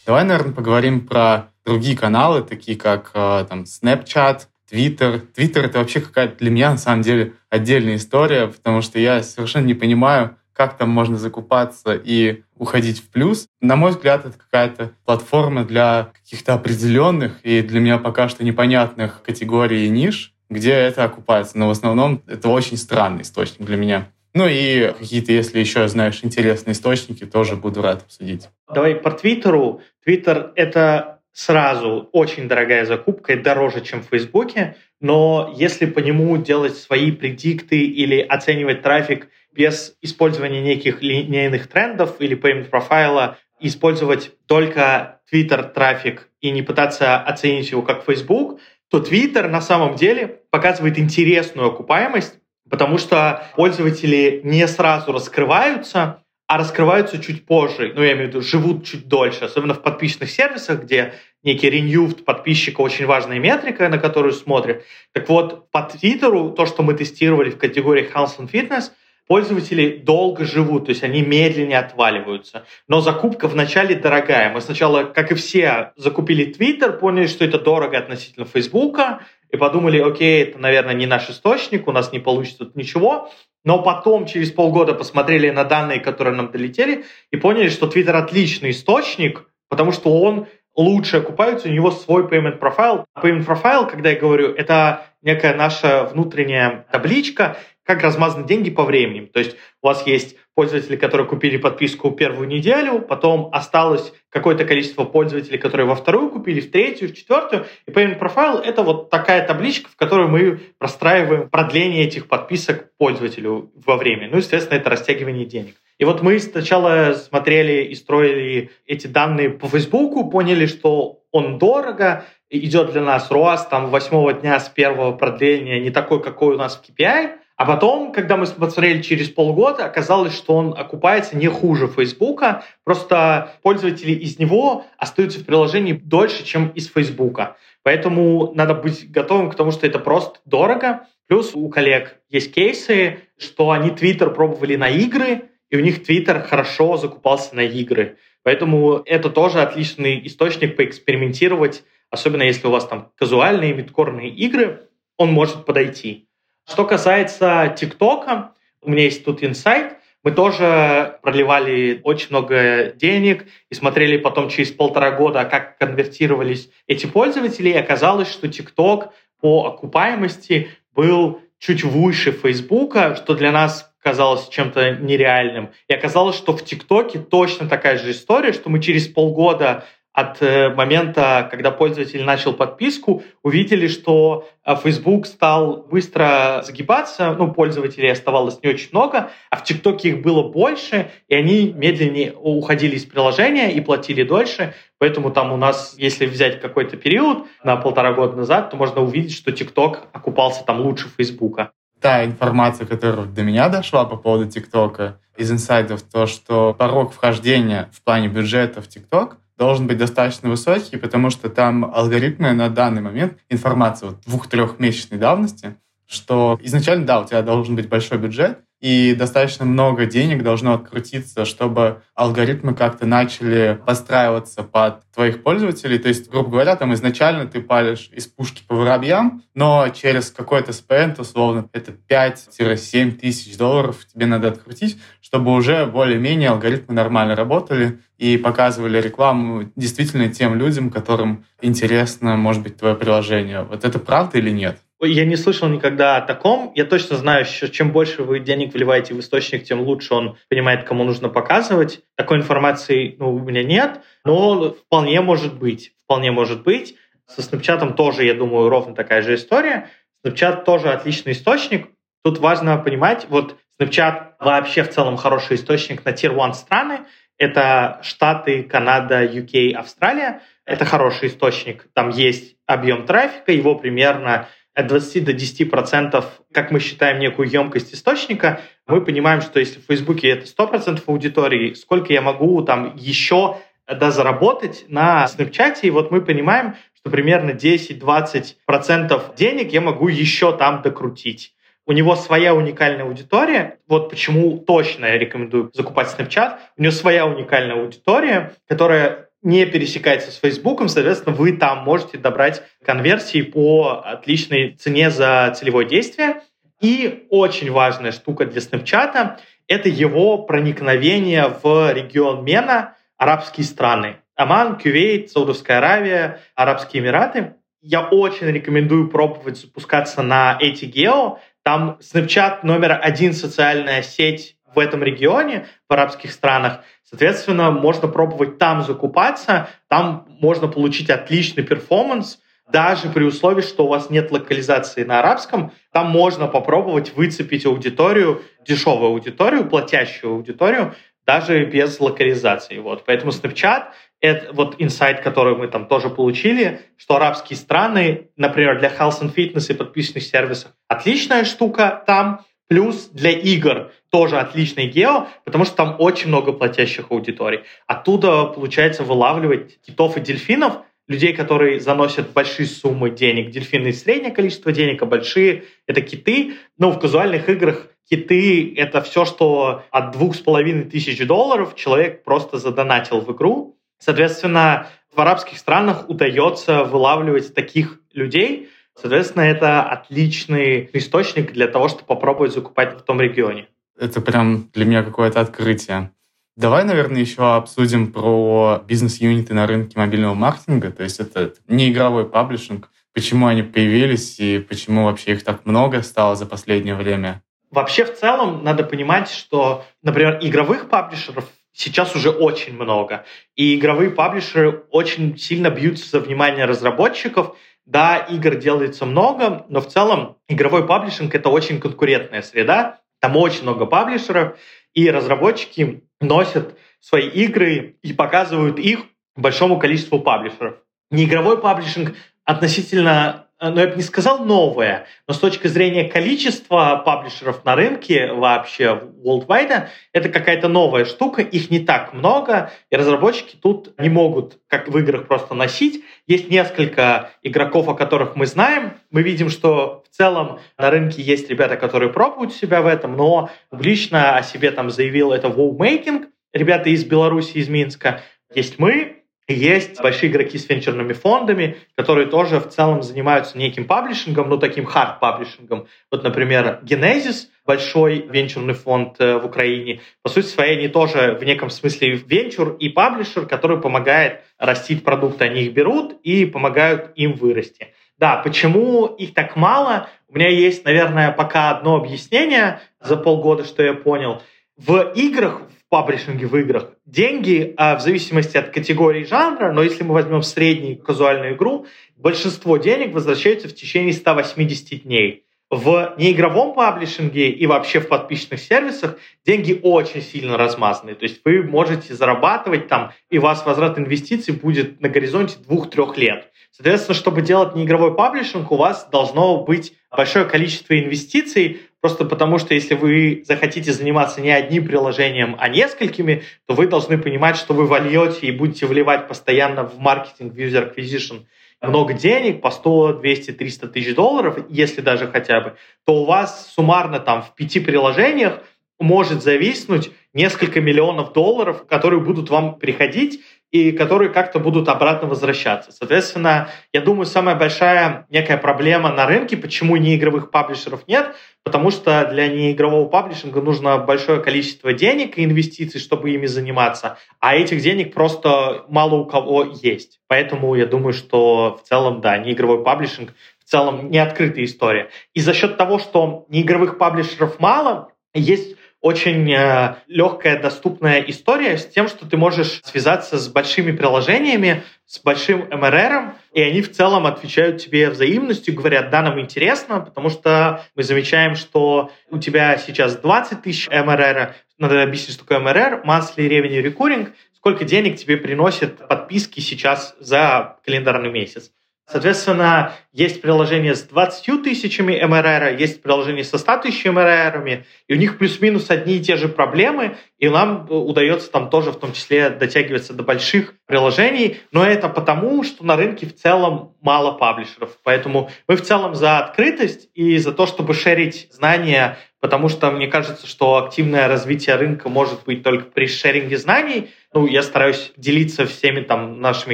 Давай, 0.06 0.24
наверное, 0.24 0.54
поговорим 0.54 1.08
про 1.08 1.52
другие 1.66 1.98
каналы, 1.98 2.44
такие 2.44 2.78
как 2.78 3.10
а, 3.16 3.44
там 3.46 3.64
Snapchat, 3.64 4.42
Твиттер. 4.70 5.22
Твиттер— 5.34 5.66
это 5.66 5.80
вообще 5.80 6.02
какая-то 6.02 6.38
для 6.38 6.50
меня, 6.50 6.72
на 6.72 6.78
самом 6.78 7.02
деле, 7.02 7.34
отдельная 7.50 7.96
история, 7.96 8.48
потому 8.48 8.82
что 8.82 9.00
я 9.00 9.22
совершенно 9.24 9.66
не 9.66 9.74
понимаю, 9.74 10.38
как 10.54 10.78
там 10.78 10.90
можно 10.90 11.18
закупаться 11.18 11.94
и 11.94 12.44
уходить 12.58 13.00
в 13.00 13.10
плюс. 13.10 13.48
На 13.60 13.76
мой 13.76 13.92
взгляд, 13.92 14.26
это 14.26 14.38
какая-то 14.38 14.92
платформа 15.04 15.66
для 15.66 16.12
каких-то 16.14 16.54
определенных 16.54 17.40
и 17.44 17.62
для 17.62 17.80
меня 17.80 17.98
пока 17.98 18.30
что 18.30 18.44
непонятных 18.44 19.22
категорий 19.22 19.86
и 19.86 19.90
ниш, 19.90 20.34
где 20.50 20.72
это 20.72 21.04
окупается. 21.04 21.58
Но 21.58 21.68
в 21.68 21.72
основном 21.72 22.24
это 22.28 22.50
очень 22.50 22.78
странный 22.78 23.24
источник 23.24 23.66
для 23.66 23.76
меня. 23.76 24.08
Ну 24.34 24.48
и 24.50 24.94
какие-то, 24.98 25.32
если 25.32 25.60
еще 25.60 25.88
знаешь, 25.88 26.20
интересные 26.24 26.74
источники, 26.74 27.26
тоже 27.26 27.56
буду 27.56 27.82
рад 27.82 28.04
обсудить. 28.04 28.50
Давай 28.74 28.96
по 28.96 29.12
Твиттеру. 29.12 29.82
Твиттер— 30.04 30.52
это 30.56 31.15
сразу 31.36 32.10
очень 32.14 32.48
дорогая 32.48 32.86
закупка 32.86 33.34
и 33.34 33.42
дороже, 33.42 33.82
чем 33.82 34.02
в 34.02 34.08
Фейсбуке, 34.08 34.78
но 35.02 35.54
если 35.58 35.86
по 35.86 36.00
нему 36.00 36.38
делать 36.38 36.78
свои 36.78 37.12
предикты 37.12 37.82
или 37.82 38.22
оценивать 38.22 38.82
трафик 38.82 39.28
без 39.52 39.98
использования 40.02 40.62
неких 40.62 41.02
линейных 41.02 41.68
трендов 41.68 42.16
или 42.20 42.38
payment 42.38 42.70
профайла, 42.70 43.38
использовать 43.60 44.32
только 44.48 45.20
Twitter 45.32 45.70
трафик 45.74 46.30
и 46.40 46.52
не 46.52 46.62
пытаться 46.62 47.18
оценить 47.18 47.70
его 47.70 47.82
как 47.82 48.06
Facebook, 48.06 48.62
то 48.90 49.00
Twitter 49.00 49.50
на 49.50 49.60
самом 49.60 49.96
деле 49.96 50.40
показывает 50.52 50.98
интересную 50.98 51.68
окупаемость, 51.68 52.40
потому 52.70 52.98
что 52.98 53.46
пользователи 53.58 54.40
не 54.46 54.66
сразу 54.70 55.12
раскрываются, 55.12 56.24
а 56.48 56.58
раскрываются 56.58 57.18
чуть 57.20 57.46
позже, 57.46 57.92
ну, 57.96 58.04
я 58.04 58.14
имею 58.14 58.28
в 58.28 58.30
виду, 58.30 58.42
живут 58.42 58.86
чуть 58.86 59.08
дольше, 59.08 59.46
особенно 59.46 59.74
в 59.74 59.82
подписчных 59.82 60.30
сервисах, 60.30 60.84
где 60.84 61.14
некий 61.44 61.70
renewed 61.70 62.24
подписчика 62.24 62.82
очень 62.82 63.06
важная 63.08 63.40
метрика, 63.40 63.90
на 63.90 63.98
которую 63.98 64.34
смотрят. 64.34 64.84
Так 65.12 65.28
вот, 65.28 65.72
по 65.72 65.82
Твиттеру, 65.82 66.52
то, 66.52 66.66
что 66.68 66.84
мы 66.84 66.94
тестировали 66.94 67.50
в 67.50 67.58
категории 67.58 68.08
Health 68.14 68.38
and 68.40 68.52
Fitness, 68.52 68.92
пользователи 69.28 69.98
долго 69.98 70.46
живут, 70.46 70.86
то 70.86 70.90
есть 70.92 71.04
они 71.04 71.22
медленнее 71.22 71.80
отваливаются. 71.80 72.66
Но 72.88 73.02
закупка 73.02 73.48
вначале 73.48 73.96
дорогая. 73.96 74.54
Мы 74.54 74.62
сначала, 74.62 75.04
как 75.04 75.32
и 75.32 75.36
все, 75.36 75.92
закупили 75.96 76.54
Twitter, 76.54 76.98
поняли, 76.98 77.28
что 77.28 77.46
это 77.46 77.60
дорого 77.60 77.98
относительно 77.98 78.46
Фейсбука, 78.46 79.22
и 79.50 79.58
подумали, 79.58 80.00
окей, 80.00 80.44
это, 80.44 80.60
наверное, 80.60 80.94
не 80.94 81.06
наш 81.06 81.30
источник, 81.30 81.88
у 81.88 81.92
нас 81.92 82.12
не 82.12 82.20
получится 82.20 82.66
тут 82.66 82.76
ничего. 82.76 83.30
Но 83.64 83.82
потом, 83.82 84.26
через 84.26 84.52
полгода, 84.52 84.94
посмотрели 84.94 85.50
на 85.50 85.64
данные, 85.64 86.00
которые 86.00 86.36
нам 86.36 86.52
долетели, 86.52 87.06
и 87.32 87.38
поняли, 87.38 87.70
что 87.70 87.88
Twitter 87.88 88.12
отличный 88.12 88.72
источник, 88.72 89.50
потому 89.70 89.92
что 89.92 90.20
он 90.22 90.48
лучше 90.76 91.18
окупается, 91.18 91.70
у 91.70 91.72
него 91.72 91.90
свой 91.92 92.24
payment 92.24 92.60
profile. 92.60 93.06
Payment 93.18 93.46
profile, 93.46 93.90
когда 93.90 94.10
я 94.10 94.20
говорю, 94.20 94.54
это 94.54 95.08
некая 95.22 95.56
наша 95.56 96.04
внутренняя 96.04 96.86
табличка, 96.92 97.58
как 97.86 98.02
размазаны 98.02 98.46
деньги 98.48 98.70
по 98.70 98.84
времени. 98.84 99.28
То 99.28 99.40
есть 99.40 99.56
у 99.82 99.88
вас 99.88 100.06
есть 100.08 100.36
пользователи, 100.56 100.96
которые 100.96 101.28
купили 101.28 101.58
подписку 101.58 102.12
первую 102.12 102.48
неделю, 102.48 103.00
потом 103.00 103.50
осталось 103.52 104.14
какое-то 104.30 104.66
количество 104.66 105.04
пользователей, 105.04 105.58
которые 105.58 105.86
во 105.86 105.96
вторую 105.96 106.32
купили, 106.32 106.62
в 106.62 106.72
третью, 106.72 107.10
в 107.10 107.14
четвертую. 107.14 107.66
И 107.86 107.92
Payment 107.92 108.20
Profile— 108.20 108.62
это 108.66 108.82
вот 108.82 109.10
такая 109.10 109.46
табличка, 109.46 109.90
в 109.90 109.96
которой 109.96 110.28
мы 110.28 110.60
простраиваем 110.80 111.50
продление 111.50 112.06
этих 112.06 112.28
подписок 112.28 112.90
пользователю 112.98 113.72
во 113.76 113.98
время. 113.98 114.30
Ну, 114.30 114.38
естественно, 114.38 114.78
это 114.78 114.90
растягивание 114.90 115.46
денег. 115.46 115.76
И 115.98 116.06
вот 116.06 116.22
мы 116.22 116.40
сначала 116.40 117.14
смотрели 117.14 117.84
и 117.84 117.96
строили 117.96 118.72
эти 118.86 119.08
данные 119.08 119.50
по 119.50 119.68
Фейсбуку, 119.68 120.30
поняли, 120.30 120.66
что 120.66 121.22
он 121.32 121.58
дорого, 121.58 122.26
идет 122.50 122.92
для 122.92 123.02
нас 123.02 123.30
рост 123.32 123.70
там 123.70 123.90
восьмого 123.90 124.34
дня 124.34 124.60
с 124.60 124.70
первого 124.70 125.12
продления 125.12 125.80
не 125.80 125.90
такой, 125.90 126.22
какой 126.22 126.56
у 126.56 126.58
нас 126.58 126.76
в 126.76 126.90
KPI, 126.90 127.38
а 127.58 127.66
потом, 127.66 128.12
когда 128.12 128.36
мы 128.36 128.48
посмотрели 128.48 129.02
через 129.02 129.30
полгода, 129.30 129.86
оказалось, 129.86 130.36
что 130.36 130.56
он 130.56 130.74
окупается 130.78 131.38
не 131.38 131.48
хуже 131.48 131.88
Фейсбука, 131.88 132.66
просто 132.84 133.54
пользователи 133.62 134.12
из 134.12 134.40
него 134.40 134.86
остаются 134.98 135.40
в 135.40 135.46
приложении 135.46 135.94
дольше, 135.94 136.44
чем 136.44 136.68
из 136.70 136.88
Фейсбука. 136.92 137.56
Поэтому 137.84 138.52
надо 138.54 138.74
быть 138.74 139.10
готовым 139.10 139.50
к 139.50 139.56
тому, 139.56 139.72
что 139.72 139.88
это 139.88 140.00
просто 140.00 140.40
дорого. 140.44 141.08
Плюс 141.28 141.52
у 141.54 141.70
коллег 141.70 142.18
есть 142.30 142.54
кейсы, 142.54 143.20
что 143.38 143.72
они 143.72 143.90
Twitter 143.90 144.30
пробовали 144.34 144.76
на 144.76 144.90
игры, 144.90 145.50
и 145.70 145.78
у 145.78 145.80
них 145.80 146.02
Twitter 146.02 146.42
хорошо 146.42 146.98
закупался 146.98 147.56
на 147.56 147.62
игры. 147.62 148.18
Поэтому 148.44 149.02
это 149.06 149.30
тоже 149.30 149.62
отличный 149.62 150.22
источник 150.28 150.76
поэкспериментировать, 150.76 151.84
особенно 152.10 152.44
если 152.44 152.68
у 152.68 152.72
вас 152.72 152.86
там 152.86 153.12
казуальные 153.16 153.74
мидкорные 153.74 154.30
игры, 154.30 154.90
он 155.18 155.32
может 155.32 155.66
подойти. 155.66 156.28
Что 156.68 156.86
касается 156.86 157.76
ТикТока, 157.78 158.52
у 158.82 158.90
меня 158.90 159.04
есть 159.04 159.24
тут 159.24 159.44
инсайт. 159.44 159.98
Мы 160.24 160.32
тоже 160.32 161.20
проливали 161.22 162.02
очень 162.04 162.30
много 162.32 162.92
денег 162.96 163.46
и 163.70 163.76
смотрели 163.76 164.18
потом 164.18 164.50
через 164.50 164.72
полтора 164.72 165.12
года, 165.12 165.46
как 165.46 165.78
конвертировались 165.78 166.72
эти 166.88 167.06
пользователи. 167.06 167.70
И 167.70 167.78
оказалось, 167.78 168.32
что 168.32 168.48
ТикТок 168.48 169.14
по 169.40 169.68
окупаемости 169.68 170.70
был 170.96 171.42
чуть 171.60 171.84
выше 171.84 172.32
Фейсбука, 172.32 173.16
что 173.16 173.36
для 173.36 173.52
нас 173.52 173.94
казалось 174.02 174.50
чем-то 174.50 174.98
нереальным. 174.98 175.72
И 175.88 175.94
оказалось, 175.94 176.36
что 176.36 176.58
в 176.58 176.64
ТикТоке 176.64 177.20
точно 177.20 177.70
такая 177.70 177.98
же 177.98 178.12
история, 178.12 178.54
что 178.54 178.70
мы 178.70 178.80
через 178.82 179.08
полгода 179.08 179.86
от 180.16 180.42
э, 180.42 180.70
момента, 180.70 181.46
когда 181.52 181.72
пользователь 181.72 182.24
начал 182.24 182.54
подписку, 182.54 183.22
увидели, 183.44 183.88
что 183.88 184.48
э, 184.64 184.76
Facebook 184.82 185.26
стал 185.28 185.86
быстро 185.92 186.62
загибаться, 186.66 187.36
ну, 187.38 187.52
пользователей 187.52 188.10
оставалось 188.10 188.58
не 188.64 188.70
очень 188.70 188.90
много, 188.94 189.30
а 189.50 189.58
в 189.58 189.66
ТикТоке 189.66 190.10
их 190.10 190.22
было 190.22 190.42
больше, 190.48 191.12
и 191.28 191.36
они 191.36 191.74
медленнее 191.74 192.34
уходили 192.34 192.96
из 192.96 193.04
приложения 193.04 193.74
и 193.74 193.82
платили 193.82 194.24
дольше, 194.24 194.74
поэтому 195.00 195.32
там 195.32 195.52
у 195.52 195.58
нас, 195.58 195.96
если 195.98 196.26
взять 196.26 196.62
какой-то 196.62 196.96
период 196.96 197.46
на 197.66 197.76
полтора 197.76 198.14
года 198.14 198.38
назад, 198.38 198.70
то 198.70 198.78
можно 198.78 199.02
увидеть, 199.02 199.34
что 199.34 199.52
ТикТок 199.52 200.04
окупался 200.14 200.64
там 200.64 200.80
лучше 200.80 201.10
Фейсбука. 201.10 201.72
Та 202.00 202.24
информация, 202.24 202.88
которая 202.88 203.26
до 203.26 203.44
меня 203.44 203.68
дошла 203.68 204.06
по 204.06 204.16
поводу 204.16 204.50
ТикТока, 204.50 205.20
из 205.36 205.52
инсайдов, 205.52 206.02
то, 206.04 206.26
что 206.28 206.74
порог 206.74 207.12
вхождения 207.12 207.90
в 207.92 208.02
плане 208.02 208.30
бюджета 208.30 208.82
в 208.82 208.88
ТикТок 208.88 209.38
должен 209.58 209.88
быть 209.88 209.98
достаточно 209.98 210.50
высокий, 210.50 210.98
потому 210.98 211.30
что 211.30 211.50
там 211.50 211.86
алгоритмы 211.86 212.54
на 212.54 212.70
данный 212.70 213.02
момент, 213.02 213.38
информация 213.50 214.10
вот 214.10 214.22
двух-трехмесячной 214.26 215.18
давности, 215.18 215.76
что 216.08 216.60
изначально, 216.62 217.06
да, 217.06 217.22
у 217.22 217.26
тебя 217.26 217.42
должен 217.42 217.76
быть 217.76 217.90
большой 217.90 218.18
бюджет, 218.18 218.60
и 218.86 219.16
достаточно 219.16 219.66
много 219.66 220.06
денег 220.06 220.44
должно 220.44 220.76
открутиться, 220.76 221.44
чтобы 221.44 222.04
алгоритмы 222.14 222.76
как-то 222.76 223.08
начали 223.08 223.82
подстраиваться 223.84 224.62
под 224.62 225.02
твоих 225.12 225.42
пользователей. 225.42 225.98
То 225.98 226.08
есть, 226.08 226.30
грубо 226.30 226.52
говоря, 226.52 226.76
там 226.76 226.94
изначально 226.94 227.48
ты 227.48 227.62
палишь 227.62 228.12
из 228.14 228.28
пушки 228.28 228.62
по 228.68 228.76
воробьям, 228.76 229.42
но 229.56 229.90
через 229.90 230.30
какой-то 230.30 230.72
спенд, 230.72 231.18
условно, 231.18 231.68
это 231.74 231.94
5-7 232.08 233.14
тысяч 233.14 233.58
долларов 233.58 234.06
тебе 234.06 234.28
надо 234.28 234.50
открутить, 234.50 235.00
чтобы 235.20 235.52
уже 235.54 235.88
более-менее 235.88 236.50
алгоритмы 236.50 236.94
нормально 236.94 237.36
работали 237.36 238.02
и 238.20 238.38
показывали 238.38 239.02
рекламу 239.02 239.72
действительно 239.76 240.28
тем 240.28 240.60
людям, 240.60 240.92
которым 240.92 241.44
интересно, 241.60 242.38
может 242.38 242.62
быть, 242.62 242.78
твое 242.78 242.94
приложение. 242.94 243.64
Вот 243.64 243.84
это 243.84 243.98
правда 243.98 244.38
или 244.38 244.52
нет? 244.52 244.78
Я 245.02 245.26
не 245.26 245.36
слышал 245.36 245.68
никогда 245.68 246.18
о 246.18 246.22
таком. 246.22 246.72
Я 246.74 246.86
точно 246.86 247.18
знаю, 247.18 247.46
что 247.46 247.70
чем 247.70 247.92
больше 247.92 248.24
вы 248.24 248.40
денег 248.40 248.74
вливаете 248.74 249.14
в 249.14 249.20
источник, 249.20 249.66
тем 249.66 249.82
лучше 249.82 250.14
он 250.14 250.38
понимает, 250.50 250.86
кому 250.86 251.04
нужно 251.04 251.28
показывать. 251.28 252.02
Такой 252.16 252.38
информации 252.38 253.16
ну, 253.20 253.36
у 253.36 253.40
меня 253.40 253.64
нет, 253.64 254.02
но 254.24 254.74
вполне 254.74 255.20
может 255.20 255.58
быть. 255.60 255.92
Вполне 256.04 256.32
может 256.32 256.64
быть. 256.64 256.96
Со 257.28 257.42
Snapchat 257.42 257.96
тоже, 257.96 258.24
я 258.24 258.36
думаю, 258.36 258.70
ровно 258.70 258.96
такая 258.96 259.22
же 259.22 259.36
история. 259.36 259.90
Snapchat 260.26 260.64
тоже 260.64 260.92
отличный 260.92 261.34
источник. 261.34 261.90
Тут 262.24 262.40
важно 262.40 262.78
понимать, 262.78 263.28
вот 263.30 263.58
Snapchat 263.80 264.36
вообще 264.40 264.84
в 264.84 264.90
целом 264.90 265.18
хороший 265.18 265.58
источник 265.58 266.06
на 266.06 266.10
Tier 266.10 266.32
1 266.32 266.54
страны. 266.54 267.02
Это 267.38 268.00
Штаты, 268.02 268.64
Канада, 268.64 269.26
UK, 269.26 269.74
Австралия. 269.74 270.42
Это 270.66 270.86
хороший 270.86 271.28
источник. 271.28 271.88
Там 271.94 272.10
есть 272.10 272.56
объем 272.66 273.06
трафика, 273.06 273.52
его 273.52 273.76
примерно 273.76 274.48
от 274.76 274.88
20 274.88 275.24
до 275.24 275.34
10 275.34 275.72
процентов, 275.72 276.42
как 276.52 276.70
мы 276.70 276.80
считаем 276.80 277.20
некую 277.20 277.50
емкость 277.50 277.94
источника, 277.94 278.62
мы 278.86 279.02
понимаем, 279.02 279.42
что 279.42 279.60
если 279.60 279.80
в 279.80 279.86
Фейсбуке 279.86 280.30
это 280.30 280.46
100 280.46 280.68
процентов 280.68 281.10
аудитории, 281.10 281.74
сколько 281.74 282.12
я 282.12 282.22
могу 282.22 282.62
там 282.62 282.96
еще 282.98 283.58
да, 283.88 284.12
заработать 284.12 284.86
на 284.90 285.28
Снапчате, 285.28 285.88
и 285.88 285.92
вот 285.92 286.12
мы 286.12 286.22
понимаем, 286.22 286.76
что 286.94 287.10
примерно 287.10 287.52
10-20 287.52 288.56
процентов 288.66 289.34
денег 289.36 289.72
я 289.72 289.80
могу 289.80 290.10
еще 290.10 290.56
там 290.56 290.82
докрутить. 290.82 291.54
У 291.88 291.92
него 291.92 292.16
своя 292.16 292.56
уникальная 292.56 293.06
аудитория. 293.06 293.78
Вот 293.88 294.10
почему 294.10 294.58
точно 294.58 295.06
я 295.06 295.18
рекомендую 295.20 295.70
закупать 295.74 296.08
Snapchat. 296.08 296.58
У 296.78 296.82
него 296.82 296.92
своя 296.92 297.28
уникальная 297.28 297.76
аудитория, 297.76 298.54
которая 298.68 299.25
не 299.46 299.66
пересекается 299.68 300.32
с 300.32 300.38
Фейсбуком, 300.38 300.90
соответственно, 300.90 301.36
вы 301.36 301.54
там 301.54 301.84
можете 301.84 302.18
добрать 302.18 302.64
конверсии 302.84 303.44
по 303.44 304.02
отличной 304.04 304.72
цене 304.72 305.12
за 305.12 305.54
целевое 305.56 305.86
действие. 305.86 306.42
И 306.82 307.28
очень 307.30 307.72
важная 307.72 308.12
штука 308.12 308.46
для 308.46 308.60
Snapchat– 308.60 309.38
это 309.68 309.88
его 309.88 310.40
проникновение 310.40 311.48
в 311.62 311.94
регион 311.94 312.44
MENA, 312.44 312.96
арабские 313.18 313.66
страны. 313.66 314.18
Оман, 314.36 314.80
Кувейт, 314.80 315.30
Саудовская 315.30 315.78
Аравия, 315.78 316.42
Арабские 316.56 317.04
Эмираты. 317.04 317.54
Я 317.82 318.02
очень 318.02 318.48
рекомендую 318.48 319.10
пробовать 319.10 319.58
запускаться 319.58 320.24
на 320.24 320.58
эти 320.60 320.86
гео. 320.86 321.38
Там 321.64 322.00
Snapchat 322.02 322.60
номер 322.64 323.00
один 323.00 323.34
социальная 323.34 324.02
сеть 324.02 324.55
в 324.76 324.80
этом 324.80 325.04
регионе, 325.04 325.68
в 325.88 325.94
арабских 325.94 326.32
странах– 326.32 326.80
Соответственно, 327.10 327.72
можно 327.72 328.08
пробовать 328.08 328.58
там 328.58 328.82
закупаться, 328.82 329.70
там 329.88 330.28
можно 330.42 330.68
получить 330.68 331.10
отличный 331.10 331.64
performance, 331.64 332.40
даже 332.72 333.10
при 333.10 333.24
условии, 333.24 333.62
что 333.62 333.86
у 333.86 333.88
вас 333.88 334.10
нет 334.10 334.32
локализации 334.32 335.04
на 335.04 335.20
арабском, 335.20 335.72
там 335.92 336.10
можно 336.10 336.48
попробовать 336.48 337.16
выцепить 337.16 337.66
аудиторию, 337.68 338.42
дешевую 338.68 339.12
аудиторию, 339.12 339.70
платящую 339.70 340.34
аудиторию, 340.34 340.96
даже 341.28 341.64
без 341.66 342.00
локализации. 342.00 342.80
Вот. 342.80 343.06
Поэтому 343.06 343.32
Snapchat— 343.32 343.86
это 344.20 344.52
вот 344.52 344.76
инсайт, 344.80 345.22
который 345.22 345.56
мы 345.56 345.68
там 345.68 345.88
тоже 345.88 346.10
получили, 346.10 346.82
что 346.98 347.18
арабские 347.18 347.58
страны, 347.58 348.30
например, 348.36 348.80
для 348.80 348.90
health 348.90 349.22
and 349.22 349.34
fitness 349.34 349.72
и 349.72 349.76
подписочных 349.76 350.24
сервисов, 350.24 350.72
отличная 350.88 351.46
штука 351.46 352.04
там, 352.08 352.44
Плюс 352.68 353.10
для 353.10 353.30
игр 353.32 353.92
тоже 354.16 354.40
отличный 354.40 354.88
гео, 354.88 355.28
потому 355.44 355.66
что 355.66 355.76
там 355.76 355.98
очень 356.00 356.30
много 356.30 356.54
платящих 356.54 357.12
аудиторий. 357.12 357.64
Оттуда 357.86 358.46
получается 358.46 359.04
вылавливать 359.04 359.82
китов 359.82 360.16
и 360.16 360.22
дельфинов, 360.22 360.78
людей, 361.10 361.34
которые 361.34 361.82
заносят 361.82 362.32
большие 362.32 362.66
суммы 362.66 363.10
денег. 363.10 363.52
Дельфины— 363.52 363.92
среднее 363.94 364.32
количество 364.32 364.72
денег, 364.72 365.02
а 365.02 365.06
большие— 365.06 365.66
это 365.86 366.00
киты. 366.00 366.54
Но 366.78 366.92
в 366.92 367.00
казуальных 367.00 367.50
играх 367.50 367.88
киты— 368.10 368.74
это 368.78 369.02
все, 369.02 369.26
что 369.26 369.84
от 369.92 370.14
двух 370.14 370.38
с 370.38 370.40
половиной 370.40 370.86
тысяч 370.86 371.20
долларов 371.28 371.76
человек 371.76 372.24
просто 372.24 372.58
задонатил 372.58 373.20
в 373.20 373.30
игру. 373.34 373.78
Соответственно, 373.98 374.88
в 375.14 375.20
арабских 375.20 375.58
странах 375.58 376.08
удается 376.08 376.86
вылавливать 376.86 377.54
таких 377.54 378.00
людей, 378.14 378.70
Соответственно, 378.98 379.42
это 379.42 379.82
отличный 379.82 380.90
источник 380.94 381.52
для 381.52 381.68
того, 381.68 381.90
чтобы 381.90 382.06
попробовать 382.06 382.54
закупать 382.54 382.98
в 382.98 383.02
том 383.02 383.20
регионе. 383.20 383.68
Это 383.98 384.22
прям 384.22 384.70
для 384.74 384.86
меня 384.86 385.04
какое-то 385.04 385.42
открытие. 385.42 386.12
Давай, 386.58 386.86
наверное, 386.86 387.22
еще 387.22 387.56
обсудим 387.56 388.12
про 388.12 388.82
бизнес-юниты 388.88 389.54
на 389.54 389.68
рынке 389.68 390.00
мобильного 390.00 390.34
маркетинга. 390.34 390.92
То 390.92 391.04
есть 391.04 391.20
это 391.20 391.54
не 391.68 391.92
игровой 391.92 392.30
паблишинг. 392.30 392.90
Почему 393.14 393.48
они 393.48 393.64
появились 393.64 394.40
и 394.40 394.60
почему 394.60 395.06
вообще 395.06 395.34
их 395.34 395.44
так 395.44 395.66
много 395.66 396.02
стало 396.02 396.36
за 396.36 396.46
последнее 396.46 396.96
время? 396.96 397.42
Вообще, 397.72 398.06
в 398.06 398.18
целом, 398.18 398.64
надо 398.64 398.84
понимать, 398.84 399.30
что, 399.30 399.86
например, 400.02 400.40
игровых 400.42 400.88
паблишеров 400.90 401.46
сейчас 401.74 402.16
уже 402.16 402.30
очень 402.30 402.74
много. 402.74 403.26
И 403.56 403.76
игровые 403.76 404.12
паблишеры 404.12 404.86
очень 404.92 405.38
сильно 405.38 405.70
бьются 405.70 406.10
за 406.10 406.20
внимание 406.22 406.66
разработчиков, 406.66 407.58
да, 407.86 408.18
игр 408.18 408.56
делается 408.56 409.06
много, 409.06 409.66
но 409.70 409.80
в 409.80 409.88
целом 409.88 410.38
игровой 410.48 410.88
паблишинг— 410.88 411.36
это 411.36 411.50
очень 411.50 411.80
конкурентная 411.80 412.42
среда. 412.42 413.02
Там 413.26 413.38
очень 413.38 413.64
много 413.64 413.88
паблишеров, 413.88 414.56
и 414.94 415.10
разработчики 415.10 416.04
носят 416.22 416.78
свои 417.00 417.28
игры 417.28 417.98
и 418.04 418.14
показывают 418.14 418.78
их 418.78 419.00
большому 419.36 419.80
количеству 419.80 420.20
паблишеров. 420.20 420.76
Не 421.10 421.26
игровой 421.26 421.60
паблишинг 421.60 422.16
относительно 422.44 423.45
Э, 423.66 423.70
ну, 423.70 423.80
я 423.80 423.88
бы 423.88 423.96
не 423.96 424.02
сказал 424.02 424.46
новое, 424.46 425.08
но 425.28 425.34
с 425.34 425.40
точки 425.40 425.68
зрения 425.68 426.06
количества 426.06 427.02
паблишеров 427.04 427.66
на 427.66 427.76
рынке 427.76 428.32
вообще 428.32 429.02
worldwide, 429.24 429.88
это 430.14 430.30
какая-то 430.30 430.68
новая 430.68 431.06
штука, 431.06 431.42
их 431.42 431.72
не 431.72 431.80
так 431.80 432.14
много, 432.14 432.72
и 432.90 432.96
разработчики 432.96 433.58
тут 433.62 433.98
не 434.00 434.10
могут, 434.10 434.60
как 434.68 434.88
в 434.88 434.98
играх, 434.98 435.28
просто 435.28 435.56
носить. 435.56 436.04
Есть 436.28 436.50
несколько 436.50 437.32
игроков, 437.42 437.88
о 437.88 437.96
которых 437.96 438.36
мы 438.36 438.46
знаем. 438.46 438.94
Мы 439.12 439.22
видим, 439.22 439.50
что 439.50 440.04
в 440.10 440.16
целом 440.16 440.60
на 440.78 440.90
рынке 440.92 441.22
есть 441.22 441.50
ребята, 441.50 441.78
которые 441.78 442.12
пробуют 442.12 442.54
себя 442.54 442.82
в 442.82 442.88
этом, 442.88 443.16
но 443.16 443.50
публично 443.70 444.38
о 444.38 444.44
себе 444.44 444.72
там 444.72 444.90
заявил 444.90 445.32
это 445.32 445.48
WoW 445.48 446.28
ребята 446.54 446.90
из 446.90 447.04
Беларуси, 447.04 447.58
из 447.58 447.70
Минска. 447.70 448.22
Есть 448.54 448.80
мы, 448.80 449.15
есть 449.48 450.02
большие 450.02 450.32
игроки 450.32 450.58
с 450.58 450.68
венчурными 450.68 451.14
фондами, 451.14 451.78
которые 451.96 452.28
тоже 452.28 452.60
в 452.60 452.70
целом 452.70 453.04
занимаются 453.04 453.58
неким 453.58 453.86
паблишингом, 453.86 454.50
ну 454.50 454.58
таким 454.58 454.86
хард-паблишингом. 454.86 455.88
Вот, 456.12 456.24
например, 456.24 456.80
Genesis, 456.84 457.48
большой 457.66 458.28
венчурный 458.28 458.74
фонд 458.74 459.16
э, 459.20 459.38
в 459.38 459.46
Украине. 459.46 460.02
По 460.24 460.30
сути 460.30 460.48
своей, 460.48 460.78
они 460.78 460.88
тоже 460.88 461.38
в 461.40 461.44
неком 461.44 461.70
смысле 461.70 462.16
венчур 462.16 462.76
и 462.80 462.90
паблишер, 462.90 463.46
который 463.46 463.80
помогает 463.80 464.42
растить 464.58 465.04
продукты. 465.04 465.46
Они 465.46 465.62
их 465.62 465.74
берут 465.74 466.20
и 466.24 466.46
помогают 466.46 467.12
им 467.16 467.34
вырасти. 467.34 467.94
Да, 468.18 468.38
почему 468.38 469.06
их 469.06 469.34
так 469.34 469.56
мало? 469.56 470.10
У 470.28 470.36
меня 470.36 470.50
есть, 470.50 470.86
наверное, 470.86 471.32
пока 471.32 471.70
одно 471.70 471.98
объяснение 471.98 472.80
за 473.00 473.18
полгода, 473.18 473.64
что 473.64 473.84
я 473.84 473.94
понял. 473.94 474.42
В 474.78 475.14
играх, 475.16 475.62
паблишинге 475.90 476.48
в 476.48 476.56
играх 476.58 476.92
деньги 477.06 477.74
а 477.78 477.96
в 477.96 478.02
зависимости 478.02 478.58
от 478.58 478.70
категории 478.70 479.24
жанра, 479.24 479.72
но 479.72 479.84
если 479.84 480.04
мы 480.04 480.14
возьмем 480.14 480.42
среднюю 480.42 480.98
казуальную 480.98 481.56
игру, 481.56 481.86
большинство 482.18 482.78
денег 482.78 483.14
возвращается 483.14 483.68
в 483.68 483.76
течение 483.76 484.14
180 484.14 485.04
дней. 485.04 485.44
В 485.72 486.14
неигровом 486.18 486.76
паблишинге 486.76 487.50
и 487.50 487.66
вообще 487.66 488.00
в 488.00 488.08
подписчных 488.08 488.60
сервисах 488.60 489.18
деньги 489.46 489.80
очень 489.82 490.22
сильно 490.22 490.58
размазаны. 490.58 491.16
То 491.16 491.24
есть 491.24 491.42
вы 491.44 491.64
можете 491.64 492.14
зарабатывать 492.14 492.88
там, 492.88 493.14
и 493.32 493.40
у 493.40 493.42
вас 493.42 493.66
возврат 493.66 493.98
инвестиций 493.98 494.54
будет 494.54 495.02
на 495.02 495.10
горизонте 495.10 495.58
двух-трех 495.66 496.18
лет. 496.18 496.52
Соответственно, 496.72 497.16
чтобы 497.16 497.42
делать 497.42 497.74
неигровой 497.74 498.14
паблишинг, 498.14 498.72
у 498.72 498.76
вас 498.76 499.10
должно 499.10 499.64
быть 499.64 499.94
большое 500.12 500.46
количество 500.46 500.98
инвестиций, 500.98 501.82
просто 502.06 502.24
потому 502.24 502.60
что 502.60 502.76
если 502.76 502.94
вы 502.94 503.42
захотите 503.48 503.92
заниматься 503.92 504.40
не 504.40 504.52
одним 504.52 504.86
приложением, 504.86 505.56
а 505.58 505.70
несколькими, 505.70 506.44
то 506.68 506.76
вы 506.76 506.86
должны 506.86 507.18
понимать, 507.18 507.58
что 507.58 507.74
вы 507.74 507.88
вольете 507.88 508.46
и 508.46 508.52
будете 508.52 508.86
вливать 508.86 509.28
постоянно 509.28 509.84
в 509.84 509.98
маркетинг, 509.98 510.54
в 510.54 510.56
user 510.56 510.94
acquisition 510.94 511.46
много 511.82 512.14
денег, 512.14 512.62
по 512.62 512.70
100, 512.70 513.14
200, 513.14 513.54
300 513.54 513.88
тысяч 513.88 514.14
долларов, 514.14 514.60
если 514.70 515.02
даже 515.02 515.28
хотя 515.28 515.62
бы, 515.62 515.78
то 516.06 516.22
у 516.22 516.26
вас 516.26 516.72
суммарно 516.76 517.20
там 517.20 517.42
в 517.42 517.56
пяти 517.56 517.80
приложениях 517.80 518.62
может 519.00 519.42
зависнуть 519.42 520.12
несколько 520.36 520.82
миллионов 520.82 521.34
долларов, 521.34 521.88
которые 521.88 522.20
будут 522.20 522.52
вам 522.52 522.78
приходить 522.78 523.42
и 523.76 523.92
которые 523.92 524.30
как-то 524.30 524.60
будут 524.60 524.88
обратно 524.88 525.28
возвращаться. 525.28 525.92
Соответственно, 525.92 526.70
я 526.94 527.02
думаю, 527.02 527.26
самая 527.26 527.56
большая 527.56 528.26
некая 528.30 528.56
проблема 528.56 529.12
на 529.12 529.26
рынке, 529.26 529.58
почему 529.58 529.98
неигровых 529.98 530.50
паблишеров 530.50 531.06
нет, 531.10 531.36
потому 531.62 531.92
что 531.92 532.26
для 532.32 532.48
неигрового 532.48 533.10
паблишинга 533.10 533.60
нужно 533.60 533.98
большое 533.98 534.42
количество 534.42 534.94
денег 534.94 535.38
и 535.38 535.44
инвестиций, 535.44 536.00
чтобы 536.00 536.32
ими 536.32 536.46
заниматься, 536.46 537.18
а 537.42 537.54
этих 537.54 537.82
денег 537.82 538.14
просто 538.14 538.86
мало 538.88 539.16
у 539.16 539.26
кого 539.26 539.64
есть. 539.82 540.22
Поэтому 540.30 540.76
я 540.76 540.86
думаю, 540.86 541.12
что 541.12 541.78
в 541.84 541.86
целом, 541.86 542.22
да, 542.22 542.38
неигровой 542.38 542.82
паблишинг 542.82 543.34
в 543.60 543.70
целом 543.70 544.10
не 544.10 544.20
открытая 544.20 544.64
история. 544.64 545.10
И 545.34 545.42
за 545.42 545.54
счет 545.54 545.76
того, 545.76 546.00
что 546.00 546.46
неигровых 546.48 546.98
паблишеров 546.98 547.60
мало, 547.60 548.14
есть 548.34 548.78
очень 549.06 549.54
э, 549.54 549.98
легкая, 550.08 550.60
доступная 550.60 551.20
история 551.28 551.78
с 551.78 551.86
тем, 551.86 552.08
что 552.08 552.28
ты 552.28 552.38
можешь 552.38 552.82
связаться 552.84 553.38
с 553.38 553.48
большими 553.48 553.92
приложениями, 553.92 554.82
с 555.06 555.20
большим 555.20 555.68
МРРом, 555.70 556.34
и 556.54 556.62
они 556.64 556.82
в 556.82 556.92
целом 556.92 557.28
отвечают 557.28 557.80
тебе 557.80 558.10
взаимностью, 558.10 558.74
говорят, 558.74 559.12
да, 559.12 559.22
нам 559.22 559.40
интересно, 559.40 560.00
потому 560.00 560.32
что 560.32 560.84
мы 560.96 561.04
замечаем, 561.04 561.54
что 561.54 562.10
у 562.32 562.40
тебя 562.40 562.80
сейчас 562.80 563.16
20 563.18 563.62
тысяч 563.62 563.88
МРР, 563.90 564.56
надо 564.80 565.04
объяснить, 565.04 565.36
что 565.36 565.46
такое 565.46 565.60
МРР, 565.60 566.02
Monthly 566.04 566.50
Revenue 566.50 566.82
Recurring, 566.84 567.32
сколько 567.54 567.86
денег 567.86 568.18
тебе 568.18 568.38
приносит 568.38 569.08
подписки 569.08 569.60
сейчас 569.60 570.16
за 570.20 570.78
календарный 570.84 571.30
месяц. 571.30 571.72
Соответственно, 572.08 572.94
есть 573.14 573.42
приложение 573.42 573.96
с 573.96 574.04
20 574.04 574.64
тысячами 574.64 575.20
МРР, 575.20 575.76
есть 575.80 576.04
приложение 576.04 576.44
со 576.44 576.60
100 576.60 576.78
тысячами 576.78 577.14
МРРами, 577.14 577.86
и 578.08 578.14
у 578.14 578.18
них 578.18 578.38
плюс-минус 578.38 578.92
одни 578.92 579.16
и 579.16 579.20
те 579.20 579.38
же 579.38 579.50
проблемы, 579.50 580.16
и 580.38 580.48
нам 580.48 580.86
удается 580.90 581.50
там 581.50 581.72
тоже 581.72 581.92
в 581.92 582.00
том 582.00 582.14
числе 582.14 582.52
дотягиваться 582.52 583.14
до 583.14 583.24
больших 583.24 583.74
приложений, 583.88 584.60
но 584.72 584.86
это 584.86 585.10
потому, 585.10 585.64
что 585.64 585.84
на 585.84 585.96
рынке 585.96 586.28
в 586.28 586.36
целом 586.36 586.96
мало 587.02 587.32
паблишеров. 587.32 587.98
Поэтому 588.04 588.52
мы 588.68 588.76
в 588.76 588.84
целом 588.84 589.16
за 589.16 589.40
открытость 589.40 590.10
и 590.14 590.38
за 590.38 590.52
то, 590.52 590.68
чтобы 590.68 590.94
шерить 590.94 591.48
знания, 591.52 592.20
потому 592.46 592.70
что 592.70 592.92
мне 592.92 593.08
кажется, 593.08 593.48
что 593.48 593.78
активное 593.78 594.28
развитие 594.28 594.76
рынка 594.76 595.10
может 595.10 595.46
быть 595.46 595.64
только 595.64 595.86
при 595.86 596.06
шеринге 596.06 596.60
знаний– 596.60 597.10
ну, 597.36 597.48
я 597.48 597.64
стараюсь 597.64 598.14
делиться 598.16 598.66
всеми 598.66 599.02
там 599.02 599.42
нашими 599.42 599.74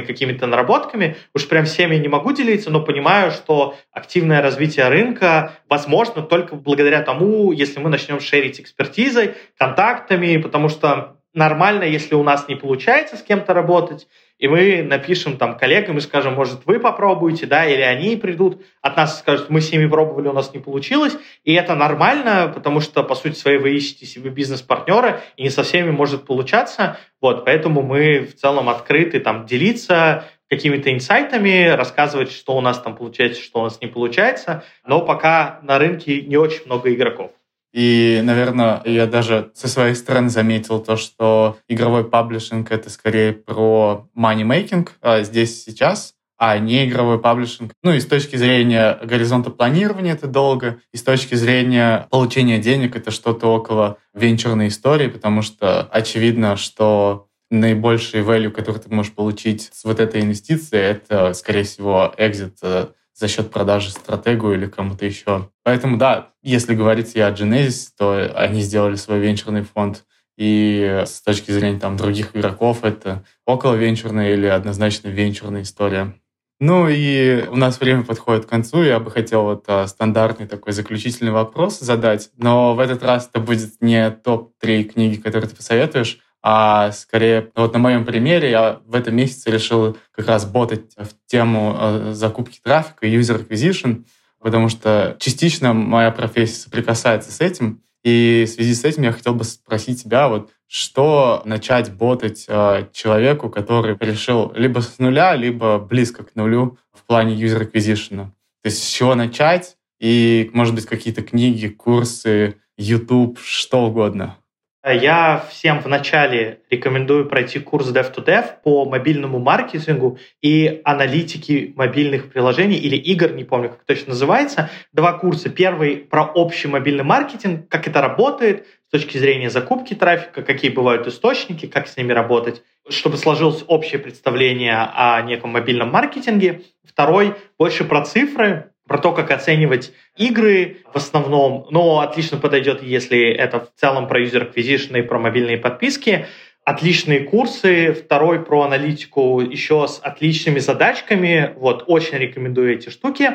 какими-то 0.00 0.48
наработками. 0.48 1.16
Уж 1.32 1.46
прям 1.46 1.64
всеми 1.64 1.94
не 1.94 2.08
могу 2.08 2.32
делиться, 2.32 2.70
но 2.70 2.80
понимаю, 2.80 3.30
что 3.30 3.76
активное 3.92 4.42
развитие 4.42 4.88
рынка 4.88 5.52
возможно 5.68 6.22
только 6.22 6.56
благодаря 6.56 7.02
тому, 7.02 7.52
если 7.52 7.78
мы 7.78 7.88
начнем 7.88 8.18
шерить 8.18 8.58
экспертизой, 8.58 9.34
контактами, 9.56 10.38
потому 10.38 10.68
что 10.68 11.18
нормально, 11.34 11.84
если 11.84 12.16
у 12.16 12.24
нас 12.24 12.48
не 12.48 12.56
получается 12.56 13.16
с 13.16 13.22
кем-то 13.22 13.54
работать, 13.54 14.08
и 14.42 14.48
мы 14.48 14.82
напишем 14.82 15.36
там 15.36 15.56
коллегам 15.56 15.98
и 15.98 16.00
скажем, 16.00 16.34
может, 16.34 16.66
вы 16.66 16.80
попробуете, 16.80 17.46
да, 17.46 17.64
или 17.64 17.80
они 17.80 18.16
придут. 18.16 18.60
От 18.80 18.96
нас 18.96 19.14
и 19.14 19.18
скажут, 19.20 19.50
мы 19.50 19.60
с 19.60 19.70
ними 19.70 19.86
пробовали, 19.86 20.26
у 20.26 20.32
нас 20.32 20.52
не 20.52 20.58
получилось, 20.58 21.16
и 21.44 21.54
это 21.54 21.76
нормально, 21.76 22.50
потому 22.52 22.80
что, 22.80 23.04
по 23.04 23.14
сути 23.14 23.36
своей, 23.36 23.58
вы 23.58 23.70
ищете 23.76 24.04
себе 24.04 24.30
бизнес-партнера, 24.30 25.20
и 25.36 25.44
не 25.44 25.50
со 25.50 25.62
всеми 25.62 25.92
может 25.92 26.26
получаться, 26.26 26.98
вот, 27.20 27.44
поэтому 27.44 27.82
мы 27.82 28.26
в 28.26 28.34
целом 28.34 28.68
открыты 28.68 29.20
там 29.20 29.46
делиться 29.46 30.24
какими-то 30.50 30.92
инсайтами, 30.92 31.68
рассказывать, 31.68 32.32
что 32.32 32.56
у 32.56 32.60
нас 32.60 32.80
там 32.80 32.96
получается, 32.96 33.40
что 33.40 33.60
у 33.60 33.62
нас 33.62 33.80
не 33.80 33.86
получается, 33.86 34.64
но 34.84 35.02
пока 35.02 35.60
на 35.62 35.78
рынке 35.78 36.20
не 36.20 36.36
очень 36.36 36.66
много 36.66 36.92
игроков. 36.92 37.30
И, 37.72 38.20
наверное, 38.22 38.82
я 38.84 39.06
даже 39.06 39.50
со 39.54 39.66
своей 39.66 39.94
стороны 39.94 40.28
заметил 40.28 40.80
то, 40.80 40.96
что 40.96 41.56
игровой 41.68 42.08
паблишинг— 42.08 42.70
это 42.70 42.90
скорее 42.90 43.32
про 43.32 44.08
money-making 44.16 44.88
а 45.00 45.22
здесь 45.22 45.64
сейчас, 45.64 46.14
а 46.38 46.58
не 46.58 46.86
игровой 46.86 47.20
паблишинг. 47.20 47.72
Ну 47.82 47.92
и 47.92 48.00
с 48.00 48.06
точки 48.06 48.36
зрения 48.36 48.98
горизонта 49.02 49.50
планирования 49.50 50.12
это 50.12 50.26
долго, 50.26 50.80
и 50.92 50.96
с 50.96 51.02
точки 51.02 51.34
зрения 51.34 52.08
получения 52.10 52.58
денег 52.58 52.96
это 52.96 53.10
что-то 53.10 53.46
около 53.46 53.98
венчурной 54.12 54.68
истории, 54.68 55.06
потому 55.06 55.42
что 55.42 55.82
очевидно, 55.82 56.56
что 56.56 57.28
наибольший 57.50 58.22
value, 58.22 58.50
который 58.50 58.78
ты 58.78 58.92
можешь 58.92 59.12
получить 59.12 59.70
с 59.72 59.84
вот 59.84 60.00
этой 60.00 60.22
инвестицией, 60.22 60.82
это, 60.82 61.32
скорее 61.34 61.64
всего, 61.64 62.12
экзит 62.16 62.58
э, 62.62 62.88
за 63.14 63.28
счет 63.28 63.50
продажи 63.50 63.90
стратегу 63.90 64.52
или 64.52 64.66
кому-то 64.66 65.04
еще. 65.04 65.50
Поэтому 65.64 65.96
да, 65.96 66.30
если 66.42 66.74
говорить 66.74 67.14
о 67.16 67.30
Genesis, 67.30 67.88
то 67.96 68.32
они 68.34 68.60
сделали 68.60 68.96
свой 68.96 69.20
венчурный 69.20 69.62
фонд, 69.62 70.04
и 70.36 71.02
с 71.06 71.20
точки 71.22 71.50
зрения 71.50 71.78
там 71.78 71.96
других 71.96 72.34
игроков 72.34 72.84
это 72.84 73.24
около 73.46 73.74
венчурная 73.74 74.32
или 74.32 74.46
однозначно 74.46 75.08
венчурная 75.08 75.62
история. 75.62 76.14
Ну 76.58 76.88
и 76.88 77.44
у 77.48 77.56
нас 77.56 77.80
время 77.80 78.04
подходит 78.04 78.46
к 78.46 78.48
концу. 78.48 78.82
Я 78.84 79.00
бы 79.00 79.10
хотел 79.10 79.42
вот 79.42 79.64
а, 79.66 79.86
стандартный 79.88 80.46
такой 80.46 80.72
заключительный 80.72 81.32
вопрос 81.32 81.80
задать, 81.80 82.30
но 82.36 82.74
в 82.74 82.78
этот 82.78 83.02
раз 83.02 83.28
это 83.28 83.40
будет 83.40 83.80
не 83.80 84.10
топ-3 84.10 84.84
книги, 84.84 85.20
которые 85.20 85.50
ты 85.50 85.56
посоветуешь, 85.56 86.20
а 86.42 86.90
скорее 86.92 87.50
вот 87.54 87.72
на 87.72 87.78
моем 87.78 88.04
примере 88.04 88.50
я 88.50 88.80
в 88.84 88.94
этом 88.94 89.14
месяце 89.14 89.50
решил 89.50 89.96
как 90.10 90.26
раз 90.26 90.44
ботать 90.44 90.94
в 90.96 91.10
тему 91.26 91.76
э, 91.78 92.12
закупки 92.14 92.60
трафика, 92.62 93.06
user 93.06 93.46
acquisition, 93.46 94.04
потому 94.40 94.68
что 94.68 95.16
частично 95.20 95.72
моя 95.72 96.10
профессия 96.10 96.56
соприкасается 96.56 97.30
с 97.30 97.40
этим, 97.40 97.82
и 98.02 98.44
в 98.46 98.50
связи 98.50 98.74
с 98.74 98.84
этим 98.84 99.04
я 99.04 99.12
хотел 99.12 99.34
бы 99.34 99.44
спросить 99.44 100.02
тебя, 100.02 100.28
вот 100.28 100.50
что 100.66 101.42
начать 101.44 101.92
ботать 101.92 102.46
э, 102.48 102.86
человеку, 102.92 103.48
который 103.48 103.96
решил 104.00 104.52
либо 104.56 104.80
с 104.80 104.98
нуля, 104.98 105.36
либо 105.36 105.78
близко 105.78 106.24
к 106.24 106.34
нулю 106.34 106.78
в 106.92 107.04
плане 107.04 107.36
user 107.36 107.70
acquisition. 107.70 108.30
То 108.62 108.66
есть 108.66 108.82
с 108.82 108.88
чего 108.88 109.14
начать, 109.14 109.76
и, 110.00 110.50
может 110.52 110.74
быть, 110.74 110.86
какие-то 110.86 111.22
книги, 111.22 111.68
курсы, 111.68 112.56
YouTube, 112.76 113.38
что 113.38 113.84
угодно. 113.84 114.38
Я 114.84 115.44
всем 115.48 115.78
вначале 115.78 116.58
рекомендую 116.68 117.28
пройти 117.28 117.60
курс 117.60 117.92
Dev2Dev 117.92 118.62
по 118.64 118.84
мобильному 118.84 119.38
маркетингу 119.38 120.18
и 120.40 120.80
аналитике 120.82 121.72
мобильных 121.76 122.32
приложений 122.32 122.78
или 122.78 122.96
игр, 122.96 123.30
не 123.30 123.44
помню, 123.44 123.68
как 123.68 123.84
точно 123.84 124.08
называется. 124.10 124.70
Два 124.92 125.12
курса. 125.12 125.50
Первый 125.50 125.98
про 125.98 126.24
общий 126.24 126.66
мобильный 126.66 127.04
маркетинг, 127.04 127.68
как 127.68 127.86
это 127.86 128.00
работает 128.00 128.66
с 128.88 128.90
точки 128.90 129.18
зрения 129.18 129.50
закупки 129.50 129.94
трафика, 129.94 130.42
какие 130.42 130.72
бывают 130.72 131.06
источники, 131.06 131.66
как 131.66 131.86
с 131.86 131.96
ними 131.96 132.12
работать, 132.12 132.64
чтобы 132.88 133.18
сложилось 133.18 133.62
общее 133.68 134.00
представление 134.00 134.74
о 134.74 135.22
неком 135.22 135.50
мобильном 135.50 135.92
маркетинге. 135.92 136.62
Второй 136.84 137.36
больше 137.56 137.84
про 137.84 138.04
цифры, 138.04 138.71
про 138.92 138.98
то, 138.98 139.12
как 139.12 139.30
оценивать 139.30 139.90
игры 140.18 140.82
в 140.92 140.96
основном, 140.98 141.66
но 141.70 142.00
отлично 142.00 142.36
подойдет, 142.36 142.82
если 142.82 143.26
это 143.26 143.60
в 143.60 143.70
целом 143.74 144.06
про 144.06 144.22
user 144.22 144.52
acquisition 144.52 144.98
и 144.98 145.00
про 145.00 145.18
мобильные 145.18 145.56
подписки. 145.56 146.26
Отличные 146.66 147.20
курсы, 147.20 147.94
второй 147.94 148.44
про 148.44 148.64
аналитику 148.64 149.40
еще 149.40 149.88
с 149.88 149.98
отличными 149.98 150.58
задачками. 150.58 151.54
Вот, 151.56 151.84
очень 151.86 152.18
рекомендую 152.18 152.74
эти 152.74 152.90
штуки. 152.90 153.30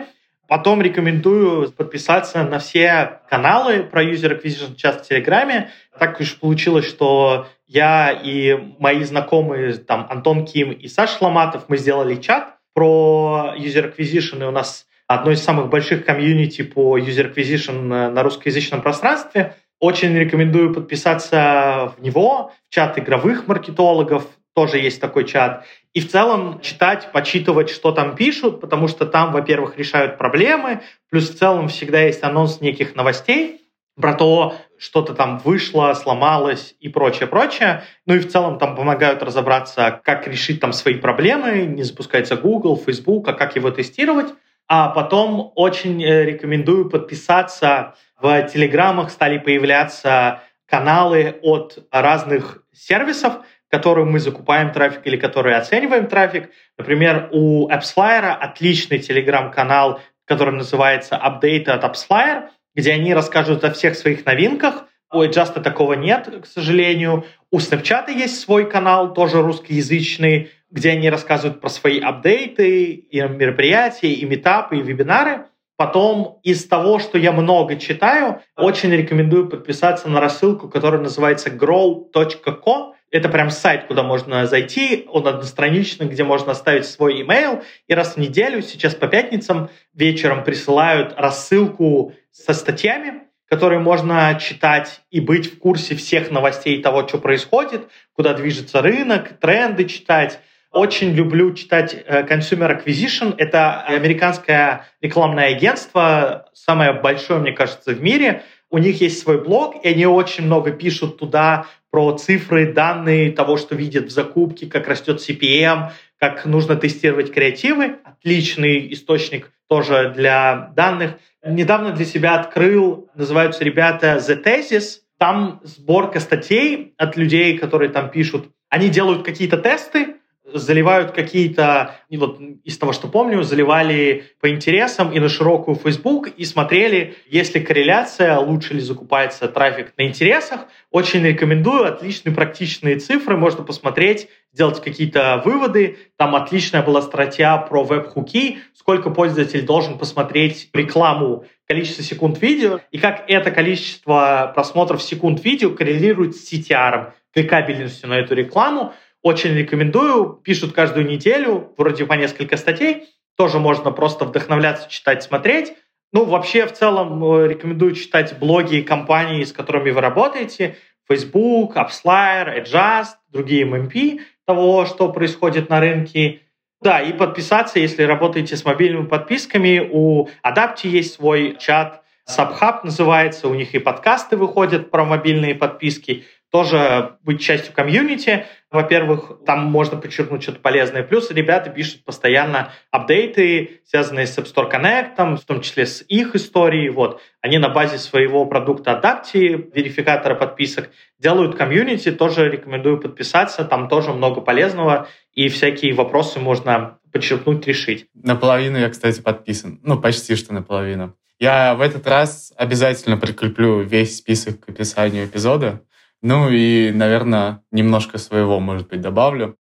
Потом 0.48 0.80
рекомендую 0.80 1.72
подписаться 1.72 2.44
на 2.44 2.60
все 2.60 3.22
каналы 3.28 3.82
про 3.82 4.04
user 4.04 4.40
acquisition 4.40 4.76
чат 4.76 5.02
в 5.02 5.08
Телеграме. 5.08 5.72
Так 5.98 6.20
уж 6.20 6.38
получилось, 6.38 6.86
что 6.88 7.48
я 7.66 8.12
и 8.12 8.60
мои 8.78 9.02
знакомые, 9.02 9.74
там, 9.74 10.06
Антон 10.08 10.46
Ким 10.46 10.72
и 10.72 10.88
Саша 10.88 11.24
Ломатов, 11.24 11.64
мы 11.68 11.78
сделали 11.78 12.14
чат 12.18 12.58
про 12.76 13.56
user 13.58 13.92
acquisition, 13.92 14.44
и 14.44 14.46
у 14.46 14.52
нас 14.52 14.87
одно 15.08 15.32
из 15.32 15.42
самых 15.44 15.70
больших 15.70 16.06
комьюнити 16.06 16.62
по 16.64 16.98
user 16.98 17.34
acquisition 17.34 18.10
на 18.10 18.24
русскоязычном 18.24 18.82
пространстве. 18.82 19.56
Очень 19.80 20.18
рекомендую 20.18 20.74
подписаться 20.74 21.94
в 21.98 22.02
него, 22.02 22.52
в 22.70 22.74
чат 22.74 22.98
игровых 23.00 23.48
маркетологов, 23.48 24.28
тоже 24.54 24.80
есть 24.80 25.00
такой 25.00 25.24
чат. 25.26 25.66
И 25.94 26.00
в 26.00 26.10
целом 26.10 26.60
читать, 26.62 27.12
почитывать, 27.12 27.70
что 27.70 27.92
там 27.92 28.16
пишут, 28.16 28.60
потому 28.60 28.88
что 28.88 29.06
там, 29.06 29.32
во-первых, 29.32 29.78
решают 29.78 30.18
проблемы, 30.18 30.82
плюс 31.12 31.30
в 31.30 31.38
целом 31.38 31.68
всегда 31.68 32.02
есть 32.02 32.24
анонс 32.24 32.60
неких 32.60 32.96
новостей 32.96 33.62
про 33.96 34.14
то, 34.14 34.56
что-то 34.80 35.14
там 35.14 35.40
вышло, 35.40 35.94
сломалось 35.94 36.76
и 36.80 36.90
прочее, 36.90 37.28
прочее. 37.28 37.84
Ну 38.08 38.16
и 38.16 38.20
в 38.20 38.32
целом 38.32 38.58
там 38.58 38.76
помогают 38.76 39.22
разобраться, 39.22 40.02
как 40.04 40.28
решить 40.28 40.60
там 40.60 40.74
свои 40.74 40.96
проблемы, 40.96 41.66
не 41.68 41.84
запускается 41.84 42.36
Google, 42.36 42.78
Facebook, 42.78 43.28
а 43.28 43.34
как 43.34 43.56
его 43.56 43.70
тестировать. 43.70 44.34
А 44.68 44.90
потом 44.90 45.52
очень 45.56 46.04
э, 46.04 46.26
рекомендую 46.26 46.90
подписаться. 46.90 47.96
В 48.20 48.44
Телеграмах 48.44 49.12
стали 49.12 49.38
появляться 49.38 50.42
каналы 50.68 51.40
от 51.42 51.88
разных 51.92 52.64
сервисов, 52.74 53.40
которым 53.70 54.12
мы 54.12 54.20
закупаем 54.20 54.72
трафик 54.72 55.02
или 55.06 55.18
которые 55.18 55.56
оцениваем 55.56 56.08
трафик. 56.08 56.50
Например, 56.78 57.30
у 57.32 57.70
AppsFlyer 57.70 58.32
отличный 58.32 59.00
телеграм-канал, 59.00 60.02
который 60.26 60.54
называется 60.54 61.16
Update 61.16 61.70
от 61.70 61.84
AppsFlyer, 61.84 62.50
где 62.76 62.94
они 62.94 63.14
расскажут 63.14 63.64
о 63.64 63.72
всех 63.72 63.96
своих 63.96 64.26
новинках. 64.26 64.86
У 65.14 65.24
Adjust 65.24 65.62
такого 65.62 65.94
нет, 65.94 66.28
к 66.44 66.46
сожалению. 66.46 67.26
У 67.50 67.60
Snapchat 67.60 68.12
есть 68.12 68.42
свой 68.42 68.70
канал, 68.70 69.14
тоже 69.14 69.42
русскоязычный, 69.42 70.52
где 70.78 70.92
они 70.92 71.10
рассказывают 71.10 71.60
про 71.60 71.70
свои 71.70 72.00
апдейты, 72.00 72.92
и 72.92 73.20
мероприятия, 73.22 74.14
и 74.14 74.26
метапы, 74.26 74.78
и 74.78 74.84
вебинары. 74.84 75.46
Потом 75.76 76.40
из 76.44 76.66
того, 76.68 77.00
что 77.00 77.18
я 77.18 77.32
много 77.32 77.78
читаю, 77.78 78.42
очень 78.56 78.92
рекомендую 78.92 79.50
подписаться 79.50 80.08
на 80.08 80.22
рассылку, 80.22 80.70
которая 80.70 81.02
называется 81.02 81.50
grow.co. 81.50 82.94
Это 83.10 83.30
прям 83.30 83.50
сайт, 83.50 83.86
куда 83.88 84.04
можно 84.04 84.46
зайти, 84.46 85.08
он 85.10 85.28
одностраничный, 85.28 86.08
где 86.08 86.24
можно 86.24 86.52
оставить 86.52 86.86
свой 86.86 87.24
email, 87.24 87.64
и 87.88 87.94
раз 87.94 88.16
в 88.16 88.18
неделю, 88.18 88.62
сейчас 88.62 88.94
по 88.94 89.08
пятницам 89.08 89.70
вечером 89.94 90.44
присылают 90.44 91.14
рассылку 91.18 92.14
со 92.32 92.54
статьями, 92.54 93.24
которые 93.50 93.80
можно 93.80 94.38
читать 94.40 95.02
и 95.10 95.22
быть 95.22 95.52
в 95.52 95.58
курсе 95.58 95.96
всех 95.96 96.30
новостей 96.32 96.82
того, 96.82 97.08
что 97.08 97.18
происходит, 97.18 97.88
куда 98.14 98.34
движется 98.34 98.82
рынок, 98.82 99.40
тренды 99.40 99.86
читать. 99.86 100.40
Очень 100.72 101.14
люблю 101.14 101.54
читать 101.54 101.96
э, 102.06 102.24
Consumer 102.28 102.84
Acquisition. 102.84 103.34
Это 103.38 103.82
американское 103.82 104.86
рекламное 105.02 105.56
агентство, 105.56 106.50
самое 106.54 106.94
большое, 106.94 107.40
мне 107.40 107.52
кажется, 107.54 107.92
в 107.92 108.02
мире. 108.02 108.44
У 108.70 108.78
них 108.80 109.00
есть 109.00 109.20
свой 109.20 109.42
блог, 109.42 109.84
и 109.84 109.88
они 109.88 110.06
очень 110.06 110.46
много 110.46 110.72
пишут 110.72 111.18
туда 111.18 111.68
про 111.90 112.12
цифры, 112.18 112.74
данные 112.74 113.32
того, 113.32 113.56
что 113.56 113.76
видят 113.76 114.08
в 114.08 114.10
закупке, 114.10 114.68
как 114.68 114.90
растет 114.90 115.22
CPM, 115.22 115.92
как 116.20 116.46
нужно 116.46 116.76
тестировать 116.76 117.34
креативы. 117.34 117.96
Отличный 118.04 118.92
источник 118.92 119.52
тоже 119.70 120.12
для 120.16 120.72
данных. 120.76 121.14
Недавно 121.46 121.92
для 121.92 122.04
себя 122.04 122.36
открыл, 122.36 123.10
называются 123.16 123.64
ребята 123.64 124.18
The 124.18 124.44
Thesis. 124.44 125.00
Там 125.18 125.62
сборка 125.64 126.20
статей 126.20 126.94
от 126.98 127.16
людей, 127.16 127.58
которые 127.58 127.90
там 127.90 128.10
пишут. 128.10 128.50
Они 128.70 128.90
делают 128.90 129.24
какие-то 129.24 129.58
тесты, 129.58 130.18
заливают 130.54 131.12
какие-то, 131.12 131.96
вот 132.10 132.40
из 132.64 132.78
того, 132.78 132.94
что 132.94 133.08
помню, 133.08 133.44
заливали 133.44 134.26
по 134.40 134.50
интересам 134.50 135.12
и 135.12 135.20
на 135.20 135.30
широкую 135.30 135.76
Facebook 135.76 136.30
и 136.30 136.46
смотрели, 136.46 137.16
есть 137.28 137.54
ли 137.56 137.62
корреляция, 137.62 138.38
лучше 138.38 138.74
ли 138.74 138.80
закупается 138.80 139.48
трафик 139.48 139.94
на 139.98 140.08
интересах. 140.08 140.62
Очень 140.92 141.26
рекомендую, 141.26 141.86
отличные 141.86 142.34
практичные 142.34 142.98
цифры, 142.98 143.36
можно 143.36 143.64
посмотреть, 143.64 144.30
сделать 144.54 144.82
какие-то 144.82 145.42
выводы. 145.44 145.98
Там 146.16 146.36
отличная 146.36 146.82
была 146.82 147.02
статья 147.02 147.58
про 147.58 147.84
веб-хуки, 147.84 148.60
сколько 148.74 149.10
пользователь 149.10 149.66
должен 149.66 149.98
посмотреть 149.98 150.70
рекламу, 150.74 151.46
количество 151.68 152.04
секунд 152.04 152.42
видео, 152.42 152.80
и 152.92 152.98
как 152.98 153.26
это 153.28 153.52
количество 153.52 154.52
просмотров 154.56 155.04
секунд 155.04 155.44
видео 155.44 155.72
коррелирует 155.72 156.36
с 156.36 156.52
CTR, 156.52 157.12
кликабельностью 157.34 158.10
на 158.10 158.16
эту 158.16 158.34
рекламу. 158.34 158.94
Очень 159.28 159.56
рекомендую. 159.56 160.40
Пишут 160.42 160.72
каждую 160.72 161.06
неделю, 161.06 161.74
вроде 161.76 162.06
по 162.06 162.14
несколько 162.14 162.56
статей. 162.56 163.10
Тоже 163.36 163.60
можно 163.60 163.92
просто 163.92 164.24
вдохновляться, 164.24 164.90
читать, 164.90 165.22
смотреть. 165.22 165.74
Ну, 166.14 166.24
вообще, 166.24 166.66
в 166.66 166.72
целом, 166.72 167.22
э, 167.22 167.50
рекомендую 167.50 167.92
читать 167.92 168.40
блоги 168.40 168.80
компаний, 168.80 169.44
с 169.44 169.52
которыми 169.52 169.92
вы 169.92 170.00
работаете. 170.00 170.78
Facebook, 171.10 171.76
AppsFlyer, 171.76 172.64
Adjust, 172.64 173.18
другие 173.28 173.66
MMP 173.66 174.22
того, 174.46 174.86
что 174.86 175.12
происходит 175.12 175.70
на 175.70 175.82
рынке. 175.82 176.44
Да, 176.80 177.02
и 177.02 177.12
подписаться, 177.12 177.80
если 177.80 178.04
работаете 178.04 178.56
с 178.56 178.64
мобильными 178.64 179.08
подписками. 179.08 179.90
У 179.92 180.30
Adapti 180.42 180.88
есть 180.88 181.16
свой 181.16 181.58
чат, 181.60 182.02
Subhub 182.30 182.82
называется, 182.84 183.48
у 183.48 183.56
них 183.56 183.74
и 183.74 183.80
подкасты 183.80 184.36
выходят 184.36 184.92
про 184.92 185.06
мобильные 185.06 185.56
подписки 185.56 186.26
тоже 186.58 187.18
быть 187.22 187.40
частью 187.40 187.72
комьюнити. 187.72 188.48
Во-первых, 188.72 189.44
там 189.46 189.66
можно 189.66 189.96
подчеркнуть 189.96 190.42
что-то 190.42 190.60
полезное. 190.60 191.04
Плюс 191.04 191.30
ребята 191.30 191.70
пишут 191.70 192.04
постоянно 192.04 192.72
апдейты, 192.90 193.82
связанные 193.86 194.26
с 194.26 194.36
App 194.40 194.52
Store 194.52 194.68
Connect, 194.68 195.38
в 195.38 195.46
том 195.46 195.62
числе 195.62 195.86
с 195.86 196.04
их 196.08 196.34
историей. 196.34 196.90
Вот. 196.90 197.22
Они 197.42 197.60
на 197.60 197.70
базе 197.70 198.00
своего 198.00 198.44
продукта 198.48 199.00
Adapti, 199.00 199.70
верификатора 199.72 200.34
подписок, 200.34 200.90
делают 201.20 201.56
комьюнити. 201.56 202.12
Тоже 202.12 202.50
рекомендую 202.50 203.00
подписаться. 203.00 203.64
Там 203.64 203.88
тоже 203.88 204.14
много 204.14 204.42
полезного. 204.42 205.08
И 205.34 205.50
всякие 205.50 205.94
вопросы 205.94 206.40
можно 206.40 206.98
подчеркнуть, 207.12 207.68
решить. 207.68 208.08
Наполовину 208.16 208.80
я, 208.80 208.90
кстати, 208.90 209.22
подписан. 209.22 209.80
Ну, 209.84 210.02
почти 210.02 210.36
что 210.36 210.56
наполовину. 210.56 211.14
Я 211.40 211.76
в 211.76 211.82
этот 211.82 212.08
раз 212.08 212.52
обязательно 212.58 213.16
прикреплю 213.16 213.82
весь 213.82 214.18
список 214.18 214.62
к 214.62 214.70
описанию 214.70 215.26
эпизода, 215.26 215.84
ну 216.22 216.50
и, 216.50 216.92
наверное, 216.92 217.62
немножко 217.72 218.18
своего, 218.18 218.60
может 218.60 218.88
быть, 218.88 219.02
добавлю. 219.02 219.56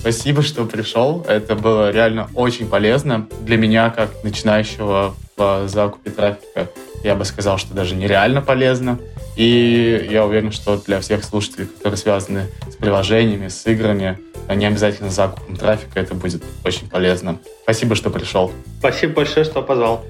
Спасибо, 0.00 0.42
что 0.42 0.64
пришел. 0.64 1.24
Это 1.28 1.54
было 1.54 1.92
реально 1.92 2.28
очень 2.34 2.68
полезно. 2.68 3.28
Для 3.42 3.56
меня, 3.56 3.90
как 3.90 4.24
начинающего 4.24 5.14
в 5.36 5.68
закупе 5.68 6.10
трафика, 6.10 6.68
я 7.04 7.14
бы 7.14 7.24
сказал, 7.24 7.58
что 7.58 7.72
даже 7.74 7.94
нереально 7.94 8.42
полезно. 8.42 8.98
И 9.36 10.08
я 10.10 10.26
уверен, 10.26 10.50
что 10.50 10.76
для 10.76 11.00
всех 11.00 11.22
слушателей, 11.22 11.66
которые 11.66 11.98
связаны 11.98 12.46
с 12.68 12.74
приложениями, 12.74 13.46
с 13.46 13.64
играми, 13.66 14.18
не 14.52 14.66
обязательно 14.66 15.08
с 15.08 15.14
закупом 15.14 15.56
трафика, 15.56 16.00
это 16.00 16.14
будет 16.14 16.42
очень 16.64 16.88
полезно. 16.88 17.38
Спасибо, 17.62 17.94
что 17.94 18.10
пришел. 18.10 18.50
Спасибо 18.80 19.14
большое, 19.14 19.44
что 19.44 19.62
позвал. 19.62 20.04